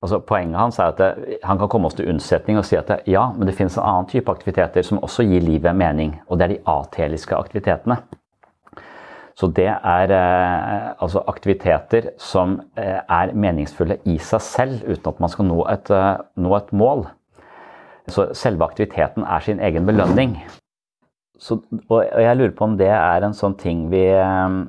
Altså, 0.03 0.19
poenget 0.27 0.59
hans 0.59 0.81
er 0.83 0.91
at 0.91 0.99
det, 0.99 1.39
han 1.47 1.61
kan 1.61 1.71
komme 1.71 1.87
oss 1.87 1.95
til 1.99 2.09
unnsetning 2.11 2.59
og 2.59 2.67
si 2.67 2.75
at 2.79 2.89
det, 2.91 2.99
ja, 3.11 3.29
men 3.37 3.47
det 3.47 3.55
finnes 3.59 3.77
en 3.79 3.87
annen 3.87 4.09
type 4.11 4.33
aktiviteter 4.33 4.87
som 4.87 4.99
også 5.03 5.27
gir 5.29 5.45
livet 5.45 5.79
mening, 5.79 6.17
og 6.27 6.41
det 6.41 6.49
er 6.49 6.55
de 6.57 6.63
ateliske 6.73 7.39
aktivitetene. 7.39 8.01
Så 9.39 9.49
det 9.55 9.71
er 9.71 10.13
eh, 10.13 10.89
altså 11.03 11.23
aktiviteter 11.31 12.11
som 12.21 12.59
eh, 12.77 12.99
er 13.01 13.33
meningsfulle 13.33 14.01
i 14.11 14.19
seg 14.21 14.43
selv, 14.45 14.83
uten 14.85 15.09
at 15.09 15.23
man 15.23 15.33
skal 15.33 15.49
nå 15.49 15.63
et, 15.73 15.91
eh, 15.95 16.25
nå 16.37 16.53
et 16.59 16.73
mål. 16.77 17.07
Så 18.11 18.33
selve 18.35 18.67
aktiviteten 18.67 19.25
er 19.25 19.45
sin 19.45 19.61
egen 19.63 19.87
belønning. 19.87 20.37
Så, 21.39 21.59
og 21.89 22.05
jeg 22.07 22.37
lurer 22.39 22.55
på 22.55 22.67
om 22.69 22.77
det 22.79 22.91
er 22.91 23.25
en 23.27 23.35
sånn 23.35 23.59
ting 23.59 23.89
vi 23.93 24.07
eh, 24.15 24.63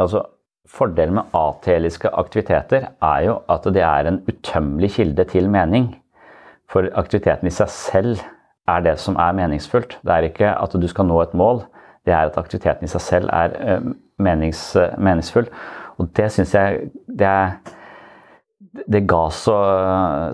Altså, 0.00 0.22
fordelen 0.64 1.18
med 1.18 1.34
ateliske 1.36 2.08
aktiviteter 2.16 2.86
er 3.04 3.24
jo 3.26 3.34
at 3.52 3.66
det 3.68 3.82
er 3.84 4.06
en 4.08 4.22
utømmelig 4.24 4.94
kilde 4.94 5.26
til 5.28 5.50
mening. 5.52 5.90
For 6.72 6.88
aktiviteten 6.96 7.50
i 7.50 7.52
seg 7.52 7.68
selv 7.74 8.22
er 8.70 8.86
det 8.86 8.94
som 9.02 9.18
er 9.20 9.36
meningsfullt. 9.36 9.98
Det 10.00 10.14
er 10.14 10.28
ikke 10.30 10.54
at 10.54 10.72
du 10.72 10.86
skal 10.88 11.10
nå 11.10 11.18
et 11.20 11.34
mål, 11.36 11.66
det 12.08 12.14
er 12.16 12.30
at 12.30 12.38
aktiviteten 12.40 12.88
i 12.88 12.92
seg 12.94 13.04
selv 13.04 13.34
er 13.34 13.58
eh, 13.60 13.90
menings, 14.16 14.62
meningsfull. 14.96 15.50
Og 16.00 16.08
det 16.16 16.30
syns 16.32 16.54
jeg 16.56 16.88
det 17.06 17.28
er 17.28 17.58
det 18.70 19.00
ga 19.10 19.24
så, 19.34 19.54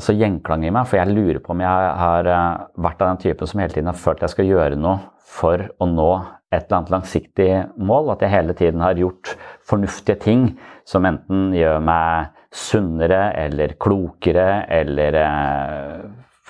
så, 0.03 0.13
gjenklang 0.13 0.67
i 0.67 0.73
meg, 0.75 0.89
for 0.89 1.01
jeg 1.01 1.13
lurer 1.15 1.41
på 1.41 1.55
om 1.55 1.63
jeg 1.65 1.93
har 2.03 2.29
eh, 2.29 2.65
vært 2.85 3.01
av 3.03 3.15
den 3.15 3.23
typen 3.23 3.49
som 3.49 3.63
hele 3.63 3.73
tiden 3.73 3.89
har 3.89 4.01
følt 4.01 4.25
jeg 4.25 4.35
skal 4.35 4.51
gjøre 4.51 4.81
noe 4.81 4.99
for 5.37 5.65
å 5.81 5.89
nå 5.89 6.11
et 6.53 6.67
eller 6.67 6.77
annet 6.79 6.93
langsiktig 6.93 7.51
mål. 7.89 8.13
At 8.15 8.25
jeg 8.25 8.35
hele 8.35 8.57
tiden 8.57 8.85
har 8.85 9.01
gjort 9.01 9.33
fornuftige 9.67 10.19
ting 10.23 10.47
som 10.89 11.09
enten 11.09 11.49
gjør 11.57 11.81
meg 11.85 12.37
sunnere 12.57 13.33
eller 13.41 13.75
klokere 13.81 14.67
eller 14.73 15.21
eh, 15.23 16.07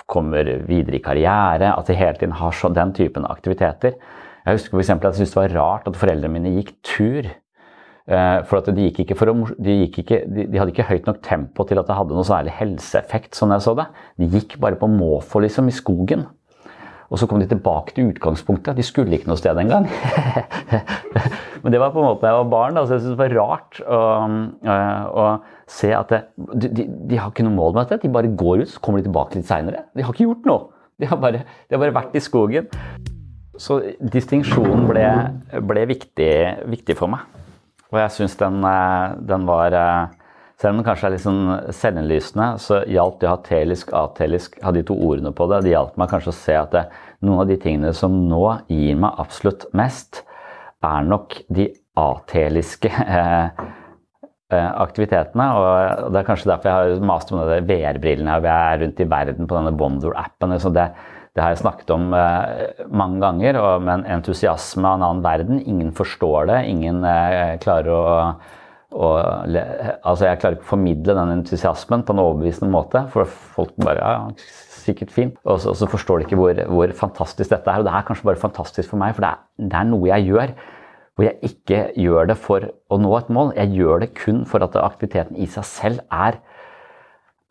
kommer 0.07 0.47
videre 0.67 0.99
i 0.99 1.03
karriere. 1.03 1.73
At 1.73 1.89
jeg 1.91 1.99
hele 2.03 2.19
tiden 2.19 2.37
har 2.39 2.55
så, 2.55 2.71
den 2.71 2.93
typen 2.95 3.27
aktiviteter. 3.27 3.97
Jeg 4.47 4.59
husker 4.59 4.79
f.eks. 4.79 4.93
at 4.93 5.09
jeg 5.09 5.19
syntes 5.21 5.35
det 5.35 5.41
var 5.41 5.57
rart 5.57 5.89
at 5.89 5.99
foreldrene 5.99 6.35
mine 6.35 6.55
gikk 6.59 6.75
tur 6.87 7.31
Eh, 8.07 8.37
for 8.47 8.63
de, 8.63 8.85
gikk 8.87 9.01
ikke 9.03 9.17
for 9.19 9.33
å, 9.33 9.35
de, 9.59 9.73
gikk 9.83 9.97
ikke, 10.05 10.21
de, 10.31 10.45
de, 10.47 10.59
hadde 10.61 10.71
ikke 10.71 10.87
høyt 10.87 11.09
nok 11.09 11.19
tempo 11.25 11.65
til 11.67 11.81
at 11.81 11.89
det 11.89 11.97
hadde 11.97 12.15
noe 12.15 12.27
særlig 12.27 12.53
helseeffekt. 12.55 13.35
sånn 13.35 13.51
jeg 13.51 13.65
så 13.65 13.73
det. 13.75 13.89
De 14.21 14.29
gikk 14.31 14.55
bare 14.63 14.79
på 14.79 14.87
måfå 14.91 15.43
liksom, 15.43 15.67
i 15.67 15.75
skogen. 15.75 16.23
Og 17.07 17.19
så 17.19 17.27
kom 17.27 17.39
de 17.39 17.47
tilbake 17.47 17.95
til 17.95 18.09
utgangspunktet. 18.11 18.75
De 18.75 18.83
skulle 18.83 19.15
ikke 19.15 19.29
noe 19.29 19.39
sted 19.39 19.59
engang. 19.59 19.87
Men 21.63 21.73
det 21.73 21.79
var 21.79 21.93
på 21.93 22.01
en 22.01 22.09
måte 22.09 22.27
jeg 22.27 22.39
var 22.39 22.49
barn. 22.51 22.79
Da, 22.79 22.83
så 22.87 22.95
jeg 22.95 23.03
syntes 23.03 23.15
det 23.15 23.21
var 23.21 23.35
rart 23.37 23.79
å, 23.83 24.01
eh, 24.71 25.05
å 25.07 25.27
se 25.71 25.91
at 25.95 26.11
det, 26.11 26.21
de, 26.63 26.87
de, 26.87 27.19
har 27.19 27.31
ikke 27.31 27.47
noe 27.47 27.55
mål 27.55 27.75
med 27.75 27.87
dette. 27.87 28.03
De 28.03 28.11
bare 28.11 28.31
går 28.39 28.63
ut, 28.63 28.71
så 28.71 28.83
kommer 28.83 29.03
de 29.03 29.07
tilbake 29.07 29.39
litt 29.39 29.47
seinere. 29.47 29.85
De 29.95 30.03
har 30.03 30.15
ikke 30.15 30.27
gjort 30.27 30.47
noe. 30.47 30.67
De 30.97 31.07
har 31.07 31.19
bare, 31.21 31.43
de 31.43 31.75
har 31.75 31.83
bare 31.83 31.95
vært 31.95 32.15
i 32.15 32.23
skogen. 32.23 32.71
Så 33.59 33.79
distinksjonen 33.99 34.87
ble, 34.87 35.07
ble 35.67 35.87
viktig, 35.91 36.31
viktig 36.71 36.95
for 36.99 37.11
meg. 37.11 37.27
Og 37.93 37.99
jeg 38.01 38.13
syns 38.15 38.37
den, 38.39 38.59
eh, 38.67 39.17
den, 39.29 39.45
var 39.47 39.75
eh, 39.75 40.15
Selv 40.57 40.73
om 40.73 40.79
den 40.79 40.87
kanskje 40.87 41.07
er 41.07 41.13
litt 41.13 41.21
sånn 41.21 41.41
selvinnlysende, 41.69 42.47
så 42.57 42.81
hjalp 42.89 43.19
det 43.21 43.27
å 43.29 43.35
ha 43.35 43.41
telisk, 43.45 43.91
atelisk, 43.93 44.55
ha 44.65 44.71
de 44.73 44.81
to 44.87 44.95
ordene 44.97 45.29
på 45.37 45.45
det. 45.51 45.59
Det 45.67 45.75
hjalp 45.75 45.99
meg 46.01 46.09
kanskje 46.09 46.31
å 46.33 46.37
se 46.39 46.55
at 46.57 46.71
det, 46.73 46.87
noen 47.21 47.43
av 47.43 47.51
de 47.51 47.59
tingene 47.61 47.91
som 47.93 48.15
nå 48.25 48.41
gir 48.65 48.97
meg 48.97 49.21
absolutt 49.21 49.67
mest, 49.77 50.23
er 50.81 51.05
nok 51.05 51.37
de 51.53 51.67
ateliske 51.97 52.89
eh, 53.19 53.67
aktivitetene. 54.49 55.47
Og 55.61 56.09
det 56.15 56.23
er 56.23 56.27
kanskje 56.31 56.49
derfor 56.49 56.71
jeg 56.71 56.97
har 56.97 57.05
mast 57.13 57.29
om 57.29 57.43
det 57.45 57.61
VR-brillene. 57.69 58.39
og 58.39 58.49
Jeg 58.49 58.73
er 58.73 58.81
rundt 58.81 59.05
i 59.05 59.09
verden 59.13 59.49
på 59.49 59.59
denne 59.59 59.77
Wonder-appen. 59.77 60.57
Det, 60.73 60.87
det, 61.37 61.43
har 61.43 61.53
jeg 61.53 61.61
snakket 61.61 61.91
om 61.93 62.07
mange 62.09 63.21
ganger, 63.21 63.59
men 63.85 64.05
entusiasme 64.17 64.89
av 64.89 64.97
en 64.97 65.05
annen 65.05 65.25
verden. 65.25 65.59
Ingen 65.69 65.91
forstår 65.95 66.49
det. 66.49 66.61
Ingen 66.73 67.05
klarer 67.61 67.93
å 67.93 68.05
å 68.95 69.07
altså 70.07 70.29
jeg 70.29 70.39
klarer 70.39 70.55
ikke 70.55 70.63
å 70.63 70.69
formidle 70.69 71.15
den 71.17 71.33
entusiasmen 71.41 72.05
på 72.07 72.15
en 72.15 72.21
overbevisende 72.23 72.71
måte. 72.71 73.03
For 73.11 73.27
folk 73.27 73.75
bare 73.83 73.99
ja, 73.99 74.21
sikkert 74.87 75.13
fint. 75.13 75.37
Og 75.43 75.59
så, 75.61 75.73
og 75.73 75.79
så 75.81 75.89
forstår 75.91 76.21
de 76.21 76.27
ikke 76.27 76.39
hvor, 76.39 76.63
hvor, 76.71 76.95
fantastisk 76.97 77.51
dette 77.51 77.71
er. 77.71 77.83
Og 77.83 77.87
det 77.87 77.93
er 77.93 78.07
kanskje 78.07 78.29
bare 78.29 78.41
fantastisk 78.41 78.93
for 78.93 79.01
meg, 79.01 79.15
for 79.17 79.25
det 79.25 79.33
er, 79.33 79.45
det 79.67 79.79
er, 79.81 79.89
noe 79.91 80.11
jeg 80.13 80.29
gjør 80.31 80.57
hvor 81.17 81.25
jeg 81.25 81.49
ikke 81.49 81.77
gjør 81.97 82.27
det 82.29 82.35
for 82.37 82.67
å 82.93 82.97
nå 83.01 83.13
et 83.17 83.29
mål. 83.33 83.55
Jeg 83.57 83.73
gjør 83.73 84.03
det 84.03 84.11
kun 84.19 84.43
for 84.45 84.61
at 84.61 84.75
aktiviteten 84.77 85.39
i 85.41 85.47
seg 85.49 85.65
selv 85.65 86.03
er, 86.13 86.37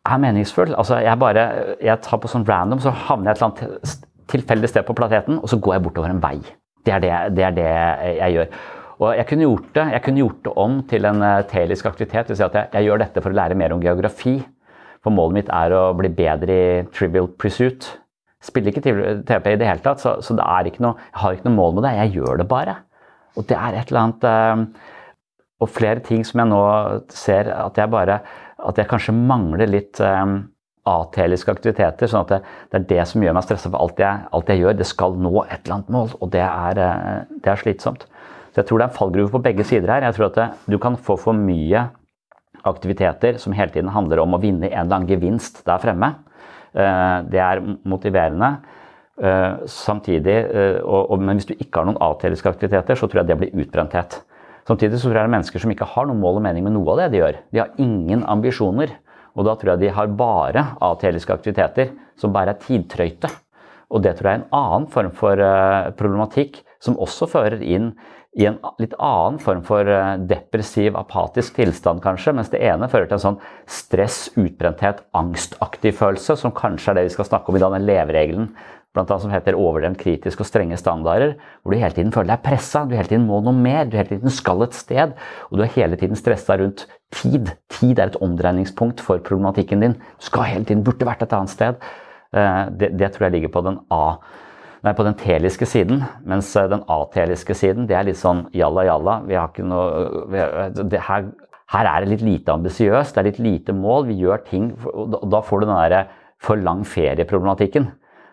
er 0.07 0.23
meningsfull. 0.23 0.75
Altså 0.79 1.01
jeg 1.05 1.19
bare, 1.21 1.47
jeg 1.83 2.03
tar 2.05 2.21
på 2.23 2.31
sånn 2.31 2.47
random, 2.49 2.83
så 2.83 2.95
havner 3.07 3.33
jeg 3.33 3.37
et 3.37 3.43
eller 3.43 3.51
annet 3.51 4.07
tilfeldig 4.33 4.71
sted 4.71 4.87
på 4.87 4.97
planeten, 4.99 5.39
og 5.43 5.51
så 5.51 5.59
går 5.63 5.77
jeg 5.77 5.85
bortover 5.87 6.13
en 6.13 6.23
vei. 6.23 6.39
Det 6.87 6.95
er 6.95 7.03
det, 7.03 7.13
det, 7.37 7.45
er 7.47 7.55
det 7.57 7.69
jeg 8.19 8.37
gjør. 8.37 8.59
Og 8.97 9.13
jeg 9.19 9.29
kunne 9.29 9.45
gjort 9.45 9.69
det, 9.77 9.85
jeg 9.93 10.03
kunne 10.07 10.23
gjort 10.23 10.43
det 10.47 10.53
om 10.63 10.77
til 10.89 11.09
en 11.09 11.23
uh, 11.23 11.45
telisk 11.51 11.89
aktivitet. 11.91 12.33
Si 12.33 12.45
at 12.45 12.57
jeg, 12.57 12.71
jeg, 12.73 12.89
gjør 12.89 13.03
dette 13.03 13.23
for 13.23 13.35
å 13.35 13.37
lære 13.37 13.59
mer 13.59 13.75
om 13.75 13.83
geografi. 13.83 14.39
For 15.05 15.15
målet 15.15 15.41
mitt 15.41 15.53
er 15.53 15.75
å 15.77 15.85
bli 15.99 16.11
bedre 16.17 16.57
i 16.57 16.83
Trivial 16.95 17.29
Pursuit. 17.39 17.91
Spiller 18.43 18.73
ikke 18.73 18.85
TP 19.27 19.51
i 19.53 19.59
det 19.59 19.69
hele 19.69 19.83
tatt, 19.83 20.01
så, 20.03 20.17
så 20.23 20.37
noe, 20.37 20.47
jeg 20.63 21.21
har 21.21 21.37
ikke 21.37 21.49
noe 21.49 21.59
mål 21.59 21.77
med 21.77 21.89
det. 21.89 21.95
Jeg 21.99 22.15
gjør 22.21 22.41
det 22.41 22.49
bare. 22.51 22.79
Og 23.37 23.47
det 23.51 23.59
er 23.59 23.77
et 23.77 23.91
eller 23.91 24.03
annet 24.07 24.25
uh, 24.25 24.93
Og 25.61 25.69
flere 25.73 26.01
ting 26.05 26.23
som 26.25 26.41
jeg 26.41 26.49
nå 26.49 26.63
ser 27.13 27.51
at 27.53 27.77
jeg 27.81 27.93
bare 27.93 28.21
At 28.65 28.79
jeg 28.81 28.89
kanskje 28.89 29.13
mangler 29.17 29.69
litt 29.69 30.01
um, 30.01 30.39
ateliske 30.89 31.53
aktiviteter. 31.53 32.09
sånn 32.09 32.25
at 32.25 32.33
det, 32.33 32.41
det, 32.73 32.79
er 32.79 32.87
det 32.95 33.07
som 33.11 33.25
gjør 33.25 33.37
meg 33.37 33.45
stressa 33.45 33.71
for 33.73 33.83
alt 33.83 34.01
jeg, 34.01 34.27
alt 34.33 34.53
jeg, 34.53 34.63
gjør. 34.63 34.79
Det 34.79 34.89
skal 34.89 35.19
nå 35.21 35.35
et 35.45 35.59
eller 35.59 35.77
annet 35.77 35.93
mål, 35.93 36.15
og 36.21 36.31
det 36.33 36.45
er, 36.47 36.81
det 37.43 37.53
er 37.53 37.61
slitsomt. 37.61 38.07
Så 38.55 38.63
jeg 38.63 38.69
tror 38.71 38.81
det 38.81 38.87
er 38.87 38.93
en 38.93 38.97
fallgruve 38.97 39.33
på 39.35 39.43
begge 39.45 39.67
sider 39.69 39.93
her. 39.93 40.07
Jeg 40.07 40.17
tror 40.17 40.31
at 40.31 40.39
det, 40.39 40.47
du 40.73 40.79
kan 40.81 40.95
få 40.97 41.19
for 41.21 41.37
mye 41.37 41.89
aktiviteter 42.67 43.37
som 43.43 43.53
hele 43.53 43.75
tiden 43.75 43.93
handler 43.95 44.23
om 44.23 44.37
å 44.37 44.41
vinne 44.43 44.71
en 44.71 44.87
eller 44.87 45.01
annen 45.01 45.11
gevinst 45.11 45.61
der 45.67 45.83
fremme. 45.83 46.15
Eh, 46.73 47.19
det 47.33 47.43
er 47.43 47.63
motiverende. 47.89 48.57
Eh, 49.17 49.67
samtidig, 49.71 50.37
eh, 50.37 50.79
og, 50.83 51.11
og, 51.11 51.21
Men 51.21 51.37
hvis 51.37 51.49
du 51.49 51.55
ikke 51.55 51.81
har 51.81 51.89
noen 51.89 52.01
ateliske 52.01 52.49
aktiviteter, 52.49 52.95
så 52.95 53.09
tror 53.09 53.23
jeg 53.23 53.31
det 53.31 53.39
blir 53.41 53.63
utbrenthet. 53.65 54.21
Samtidig 54.67 54.99
så 54.99 55.09
tror 55.09 55.15
jeg 55.15 55.23
det 55.23 55.29
er 55.31 55.35
mennesker 55.37 55.63
som 55.63 55.73
ikke 55.73 55.89
har 55.93 56.09
noen 56.09 56.23
mål 56.23 56.41
og 56.41 56.47
mening 56.49 56.67
med 56.67 56.75
noe 56.75 56.95
av 56.95 57.05
det 57.05 57.11
de 57.15 57.23
gjør. 57.23 57.41
De 57.55 57.63
har 57.63 57.75
ingen 57.83 58.25
ambisjoner. 58.27 58.97
Og 59.37 59.45
da 59.47 59.55
tror 59.55 59.75
jeg 59.75 59.85
de 59.85 59.95
har 59.95 60.15
bare 60.17 60.63
ateliske 60.83 61.35
aktiviteter 61.35 61.93
som 62.19 62.33
bare 62.35 62.55
er 62.55 62.63
tidtrøyte. 62.63 63.31
Og 63.93 64.03
det 64.03 64.17
tror 64.17 64.31
jeg 64.31 64.39
er 64.39 64.43
en 64.43 64.57
annen 64.57 64.87
form 64.91 65.13
for 65.15 65.43
problematikk 65.99 66.63
som 66.83 66.99
også 66.99 67.29
fører 67.31 67.63
inn 67.63 67.93
i 68.37 68.45
en 68.45 68.59
litt 68.83 68.93
annen 69.01 69.39
form 69.41 69.63
for 69.65 69.89
eh, 69.89 70.19
depressiv, 70.29 70.97
apatisk 70.99 71.57
tilstand, 71.57 72.03
kanskje. 72.05 72.35
Mens 72.37 72.51
det 72.53 72.61
ene 72.69 72.89
fører 72.93 73.09
til 73.09 73.17
en 73.17 73.23
sånn 73.23 73.39
stress, 73.79 74.27
utbrenthet, 74.37 75.01
angstaktig 75.17 75.95
følelse, 75.97 76.37
som 76.37 76.53
kanskje 76.57 76.93
er 76.93 76.99
det 76.99 77.07
vi 77.09 77.15
skal 77.15 77.31
snakke 77.31 77.49
om 77.51 77.57
i 77.57 77.63
denne 77.65 77.81
leveregelen, 77.81 78.51
blant 78.97 79.13
annet 79.13 79.27
som 79.27 79.33
heter 79.35 79.59
overdrevent 79.59 80.01
kritisk 80.01 80.43
og 80.43 80.49
strenge 80.49 80.79
standarder, 80.81 81.37
hvor 81.63 81.75
du 81.75 81.81
hele 81.81 81.95
tiden 81.97 82.15
føler 82.15 82.33
deg 82.33 82.45
pressa, 82.47 82.87
du 82.89 82.97
hele 82.97 83.11
tiden 83.11 83.29
må 83.29 83.43
noe 83.45 83.57
mer, 83.57 83.85
du 83.85 83.99
hele 83.99 84.17
tiden 84.17 84.33
skal 84.33 84.65
et 84.67 84.77
sted, 84.77 85.13
og 85.51 85.61
du 85.61 85.67
er 85.67 85.75
hele 85.77 86.01
tiden 86.01 86.19
stressa 86.19 86.57
rundt 86.61 86.87
tid. 87.15 87.53
Tid 87.77 88.01
er 88.01 88.11
et 88.11 88.19
omdreiningspunkt 88.25 89.05
for 89.05 89.23
problematikken 89.25 89.85
din. 89.85 90.01
Du 90.19 90.27
skal 90.27 90.51
hele 90.51 90.67
tiden, 90.69 90.85
burde 90.87 91.09
vært 91.09 91.23
et 91.27 91.37
annet 91.37 91.53
sted. 91.53 91.87
Eh, 92.33 92.65
det, 92.81 92.95
det 92.99 93.13
tror 93.15 93.29
jeg 93.29 93.39
ligger 93.39 93.55
på 93.55 93.65
den 93.69 93.81
A 93.95 94.19
Nei, 94.85 94.93
på 94.95 95.03
den 95.07 95.17
teliske 95.19 95.67
siden. 95.67 96.05
Mens 96.29 96.53
eh, 96.55 96.69
den 96.71 96.85
ateliske 96.93 97.57
siden, 97.59 97.89
det 97.89 97.97
er 97.99 98.07
litt 98.07 98.21
sånn 98.21 98.45
jalla 98.55 98.85
jalla. 98.87 99.19
Vi 99.27 99.35
har 99.35 99.51
ikke 99.51 99.67
noe 99.67 100.29
her, 101.09 101.31
her, 101.73 101.89
er 101.91 102.05
det 102.05 102.13
litt 102.13 102.27
lite 102.27 102.55
ambisiøst, 102.55 103.17
det 103.17 103.23
er 103.23 103.29
litt 103.31 103.43
lite 103.43 103.75
mål. 103.75 104.07
Vi 104.13 104.21
gjør 104.21 104.45
ting 104.47 104.71
og 104.93 105.17
Da 105.33 105.43
får 105.43 105.63
du 105.63 105.67
den 105.67 105.75
derre 105.75 106.03
for 106.43 106.61
lang 106.61 106.85
ferie-problematikken. 106.87 107.89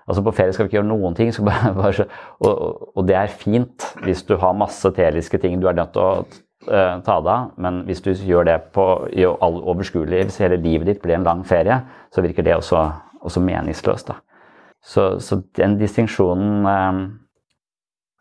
Altså 0.07 0.23
På 0.25 0.33
ferie 0.35 0.53
skal 0.53 0.65
vi 0.65 0.71
ikke 0.71 0.79
gjøre 0.81 0.89
noen 0.89 1.15
ting. 1.17 1.31
Bare, 1.47 1.73
bare, 1.77 2.07
og, 2.43 2.89
og, 2.95 3.03
det 3.07 3.15
er 3.19 3.31
fint 3.31 3.87
hvis 4.03 4.25
du 4.27 4.35
har 4.41 4.57
masse 4.57 4.91
teliske 4.95 5.39
ting 5.39 5.61
du 5.61 5.69
er 5.71 5.77
nødt 5.77 5.93
til 5.95 6.03
å 6.03 6.11
uh, 6.67 6.99
ta 7.05 7.17
deg 7.23 7.31
av. 7.31 7.53
Men 7.61 7.83
hvis 7.87 8.03
du 8.03 8.11
gjør 8.11 8.49
det 8.49 8.59
på, 8.75 8.87
i 9.15 9.25
all 9.27 9.61
overskuelig, 9.61 10.25
hvis 10.27 10.41
hele 10.43 10.59
livet 10.59 10.91
ditt 10.91 11.01
blir 11.03 11.17
en 11.19 11.27
lang 11.27 11.43
ferie, 11.47 11.79
så 12.13 12.23
virker 12.25 12.45
det 12.45 12.57
også, 12.59 12.85
også 13.23 13.43
meningsløst. 13.43 14.11
da. 14.11 14.19
Så, 14.83 15.13
så 15.23 15.39
den 15.55 15.77
distinksjonen 15.79 16.65
eh, 16.67 16.97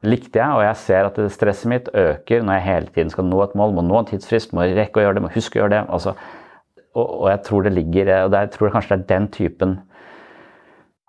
likte 0.06 0.38
jeg, 0.38 0.54
og 0.54 0.62
jeg 0.62 0.78
ser 0.78 1.08
at 1.08 1.18
stresset 1.34 1.70
mitt 1.70 1.88
øker 1.90 2.44
når 2.46 2.58
jeg 2.58 2.66
hele 2.68 2.92
tiden 2.94 3.10
skal 3.10 3.26
nå 3.26 3.40
et 3.42 3.56
mål, 3.58 3.74
må 3.74 3.82
nå 3.86 3.98
en 3.98 4.08
tidsfrist, 4.10 4.54
må 4.54 4.68
rekke 4.70 5.00
å 5.00 5.06
gjøre 5.06 5.18
det, 5.18 5.24
må 5.26 5.32
huske 5.34 5.58
å 5.58 5.64
gjøre 5.64 5.74
det. 5.74 5.82
Altså, 5.90 6.14
og, 6.92 7.06
og, 7.06 7.26
jeg 7.32 7.42
tror 7.48 7.66
det 7.66 7.74
ligger, 7.74 8.12
og 8.26 8.36
jeg 8.36 8.52
tror 8.54 8.74
kanskje 8.74 8.94
det 8.94 9.02
er 9.02 9.10
den 9.14 9.28
typen 9.34 9.76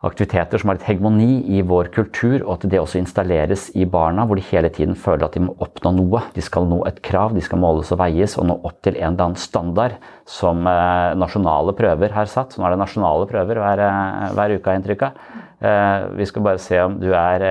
aktiviteter 0.03 0.59
som 0.59 0.69
har 0.69 0.77
litt 0.77 0.87
hegemoni 0.87 1.43
i 1.55 1.61
vår 1.65 1.89
kultur, 1.95 2.41
og 2.43 2.57
at 2.57 2.65
det 2.71 2.79
også 2.81 2.99
installeres 2.99 3.69
i 3.79 3.85
barna, 3.89 4.25
hvor 4.27 4.39
de 4.39 4.45
hele 4.49 4.69
tiden 4.73 4.97
føler 4.99 5.25
at 5.27 5.37
de 5.37 5.43
må 5.45 5.55
oppnå 5.63 5.93
noe. 5.95 6.23
De 6.35 6.43
skal 6.43 6.67
nå 6.67 6.81
et 6.89 6.99
krav, 7.05 7.31
de 7.35 7.43
skal 7.43 7.61
måles 7.63 7.91
og 7.95 8.01
veies 8.01 8.35
og 8.39 8.49
nå 8.49 8.57
opp 8.67 8.81
til 8.83 8.97
en 8.97 9.13
eller 9.13 9.29
annen 9.29 9.39
standard 9.39 9.95
som 10.29 10.67
eh, 10.67 11.13
nasjonale 11.19 11.75
prøver 11.77 12.15
har 12.15 12.31
satt. 12.31 12.57
Nå 12.57 12.67
er 12.67 12.75
det 12.75 12.81
nasjonale 12.83 13.29
prøver 13.29 13.61
hver, 13.63 13.83
eh, 13.87 14.25
hver 14.35 14.55
uke, 14.57 14.67
har 14.67 14.81
inntrykk 14.81 15.05
av. 15.07 15.21
Eh, 15.63 16.07
vi 16.19 16.27
skal 16.29 16.47
bare 16.49 16.63
se 16.63 16.81
om 16.83 16.99
du 16.99 17.09
er 17.15 17.47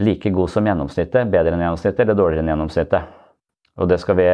like 0.00 0.32
god 0.34 0.50
som 0.50 0.66
gjennomsnittet, 0.66 1.30
bedre 1.30 1.54
enn 1.54 1.62
gjennomsnittet 1.66 2.02
eller 2.02 2.18
dårligere 2.18 2.46
enn 2.46 2.54
gjennomsnittet. 2.54 3.16
Og 3.80 3.88
det 3.90 4.00
skal 4.02 4.18
vi 4.18 4.26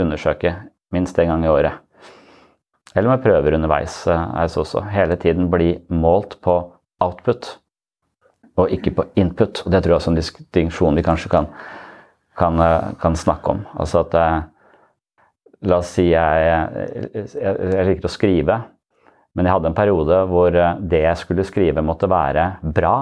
undersøke 0.00 0.54
minst 0.94 1.18
en 1.20 1.30
gang 1.30 1.44
i 1.44 1.52
året. 1.52 1.87
Eller 2.96 3.10
med 3.12 3.22
prøver 3.22 3.54
underveis 3.58 4.06
også. 4.08 4.84
Hele 4.92 5.16
tiden 5.20 5.50
bli 5.52 5.74
målt 5.88 6.38
på 6.44 6.54
output 7.04 7.58
og 8.58 8.72
ikke 8.74 8.94
på 8.96 9.04
input. 9.20 9.62
Og 9.64 9.72
det 9.72 9.82
tror 9.82 9.92
jeg 9.92 10.00
også 10.00 10.10
er 10.10 10.16
en 10.16 10.20
distinksjon 10.20 10.96
vi 10.98 11.04
kanskje 11.06 11.30
kan, 11.32 11.50
kan, 12.38 12.62
kan 13.00 13.18
snakke 13.18 13.54
om. 13.54 13.66
Altså 13.78 14.02
at 14.06 14.16
La 15.66 15.80
oss 15.80 15.90
si 15.96 16.04
jeg, 16.12 17.22
jeg, 17.34 17.86
liker 17.88 18.06
å 18.06 18.12
skrive. 18.12 18.58
Men 19.34 19.46
jeg 19.46 19.56
hadde 19.56 19.70
en 19.72 19.78
periode 19.78 20.18
hvor 20.30 20.54
det 20.54 21.00
jeg 21.02 21.18
skulle 21.18 21.46
skrive, 21.46 21.82
måtte 21.82 22.10
være 22.10 22.44
bra. 22.62 22.94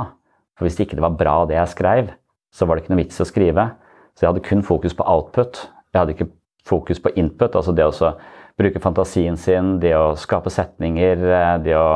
For 0.56 0.64
hvis 0.64 0.78
ikke 0.80 0.96
det 0.96 1.04
var 1.04 1.18
bra, 1.20 1.36
det 1.48 1.58
jeg 1.58 1.72
skrev, 1.74 2.08
så 2.52 2.64
var 2.64 2.76
det 2.76 2.84
ikke 2.84 2.94
noe 2.94 3.02
vits 3.02 3.20
å 3.20 3.28
skrive. 3.28 3.68
Så 4.16 4.24
jeg 4.24 4.30
hadde 4.30 4.44
kun 4.46 4.64
fokus 4.64 4.96
på 4.96 5.04
output. 5.04 5.66
Jeg 5.92 6.00
hadde 6.00 6.16
ikke 6.16 6.30
fokus 6.66 7.00
på 7.02 7.12
input, 7.20 7.54
altså 7.54 7.74
det 7.76 7.84
å 7.86 8.14
bruke 8.56 8.80
fantasien 8.80 9.36
sin, 9.36 9.74
det 9.82 9.92
å 9.98 10.14
skape 10.16 10.48
setninger, 10.52 11.24
det 11.60 11.74
å 11.76 11.88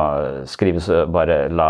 skrive 0.49 0.99
bare 1.09 1.47
la, 1.49 1.69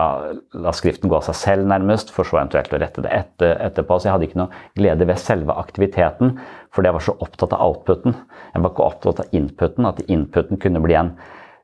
la 0.52 0.74
skriften 0.76 1.12
gå 1.12 1.16
av 1.16 1.30
seg 1.30 1.38
selv, 1.40 1.70
nærmest, 1.72 2.12
for 2.12 2.28
så 2.28 2.42
eventuelt 2.42 2.76
å 2.76 2.82
rette 2.82 3.04
det 3.06 3.14
etter, 3.16 3.54
etterpå. 3.70 3.98
Så 3.98 4.10
jeg 4.10 4.16
hadde 4.18 4.28
ikke 4.28 4.42
noe 4.42 4.64
glede 4.76 5.08
ved 5.08 5.22
selve 5.22 5.56
aktiviteten, 5.64 6.36
fordi 6.76 6.92
jeg 6.92 6.98
var 6.98 7.06
så 7.08 7.16
opptatt 7.24 7.56
av 7.56 7.64
outputen. 7.70 8.18
Jeg 8.52 8.66
var 8.66 8.74
ikke 8.74 8.90
opptatt 8.90 9.24
av 9.24 9.38
inputen, 9.40 9.88
at 9.88 10.04
inputen 10.12 10.60
kunne 10.60 10.84
bli 10.84 11.00
en 11.00 11.16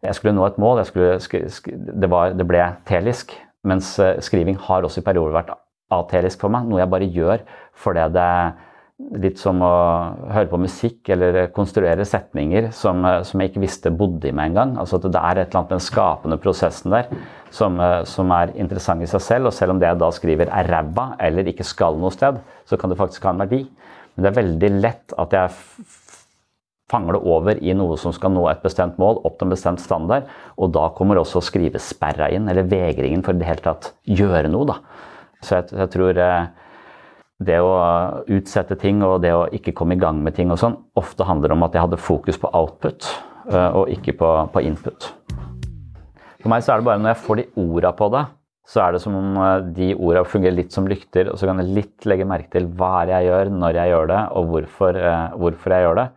jeg 0.05 0.17
skulle 0.17 0.35
nå 0.37 0.45
et 0.45 0.59
mål. 0.61 0.83
Skulle, 0.85 1.17
det, 1.17 2.09
var, 2.11 2.35
det, 2.37 2.45
ble 2.47 2.63
telisk. 2.89 3.33
Mens 3.67 3.95
eh, 3.99 4.19
skriving 4.23 4.59
har 4.67 4.85
også 4.85 5.01
i 5.01 5.07
perioder 5.07 5.35
vært 5.35 5.53
atelisk 5.93 6.43
for 6.43 6.53
meg. 6.53 6.67
Noe 6.69 6.83
jeg 6.83 6.91
bare 6.91 7.09
gjør 7.11 7.43
fordi 7.77 8.05
det 8.15 8.29
litt 8.97 9.37
som 9.37 9.59
å 9.61 9.73
høre 10.33 10.49
på 10.49 10.57
musikk 10.59 11.11
eller 11.13 11.51
konstruere 11.53 12.05
setninger 12.07 12.71
som, 12.73 13.03
eh, 13.05 13.21
som 13.23 13.39
jeg 13.39 13.51
ikke 13.51 13.61
visste 13.61 13.91
bodde 13.93 14.29
i 14.29 14.33
meg 14.33 14.51
engang. 14.51 14.77
Altså 14.81 14.97
at 14.97 15.05
det 15.05 15.21
er 15.21 15.37
et 15.37 15.49
eller 15.51 15.59
annet 15.61 15.75
den 15.75 15.85
skapende 15.85 16.39
prosessen 16.41 16.91
der 16.91 17.05
som, 17.51 17.79
eh, 17.79 18.03
som, 18.05 18.31
er 18.31 18.55
interessant 18.57 19.01
i 19.01 19.05
seg 19.05 19.21
selv. 19.21 19.45
Og 19.47 19.53
selv 19.53 19.71
om 19.71 19.79
det 19.79 19.87
jeg 19.87 19.99
da 19.99 20.09
skriver 20.09 20.49
er 20.49 20.67
ræva 20.67 21.15
eller 21.19 21.45
ikke 21.45 21.63
skal 21.63 21.95
noe 21.97 22.11
sted, 22.11 22.41
så 22.65 22.77
kan 22.77 22.89
det 22.89 22.97
faktisk 22.97 23.23
ha 23.23 23.35
en 23.35 23.45
verdi. 23.45 23.67
Men 24.15 24.23
det 24.23 24.31
er 24.31 24.41
veldig 24.43 24.81
lett 24.81 25.13
at 25.17 25.31
jeg 25.31 25.51
fanger 26.89 27.13
det 27.13 27.21
over 27.27 27.57
i 27.61 27.73
noe 27.73 27.97
som 27.97 28.13
skal 28.15 28.31
nå 28.31 28.47
et 28.49 28.63
bestemt 28.63 28.97
mål, 28.97 29.21
opp 29.27 29.37
til 29.37 29.45
en 29.45 29.53
bestemt 29.53 29.81
standard. 29.83 30.25
Og 30.57 30.71
da 30.73 30.89
kommer 30.89 31.19
også 31.21 31.43
skrivesperra 31.43 32.31
inn, 32.33 32.49
eller 32.49 32.63
vegringen 32.63 33.21
for 33.21 33.35
i 33.35 33.37
det 33.37 33.45
hele 33.45 33.61
tatt 33.61 33.93
gjøre 34.07 34.49
noe. 34.49 34.65
da. 34.65 34.79
Så 35.43 35.59
jeg, 35.59 35.69
jeg 35.77 35.91
tror 35.93 36.17
eh, 36.17 36.47
det 37.37 37.57
å 37.61 37.73
utsette 38.33 38.77
ting 38.81 39.03
og 39.05 39.21
det 39.21 39.33
å 39.35 39.45
ikke 39.53 39.75
komme 39.77 39.97
i 39.97 40.01
gang 40.01 40.23
med 40.25 40.35
ting 40.37 40.49
og 40.53 40.59
sånn, 40.61 40.77
ofte 40.97 41.27
handler 41.27 41.53
om 41.53 41.65
at 41.67 41.75
jeg 41.75 41.85
hadde 41.85 42.01
fokus 42.01 42.39
på 42.41 42.49
output 42.57 43.09
eh, 43.51 43.77
og 43.77 43.91
ikke 43.93 44.15
på, 44.17 44.31
på, 44.53 44.63
input. 44.65 45.11
For 46.41 46.49
meg 46.53 46.65
så 46.65 46.73
er 46.73 46.81
det 46.81 46.89
bare 46.89 47.03
når 47.03 47.13
jeg 47.13 47.23
får 47.27 47.39
de 47.41 47.47
orda 47.67 47.93
på 47.97 48.09
det, 48.15 48.23
så 48.67 48.81
er 48.83 48.95
det 48.95 49.03
som 49.03 49.15
om 49.19 49.37
eh, 49.43 49.67
de 49.77 49.91
orda 49.95 50.25
fungerer 50.25 50.57
litt 50.57 50.73
som 50.73 50.89
lykter, 50.89 51.29
og 51.29 51.37
så 51.37 51.49
kan 51.49 51.61
jeg 51.61 51.75
litt 51.77 52.09
legge 52.09 52.27
merke 52.27 52.49
til 52.57 52.71
hva 52.79 53.05
jeg 53.09 53.29
gjør, 53.29 53.53
når 53.53 53.81
jeg 53.83 53.93
gjør 53.93 54.09
det, 54.15 54.23
og 54.33 54.53
hvorfor, 54.55 55.01
hvorfor 55.37 55.77
jeg 55.77 55.87
gjør 55.87 56.01
det. 56.01 56.09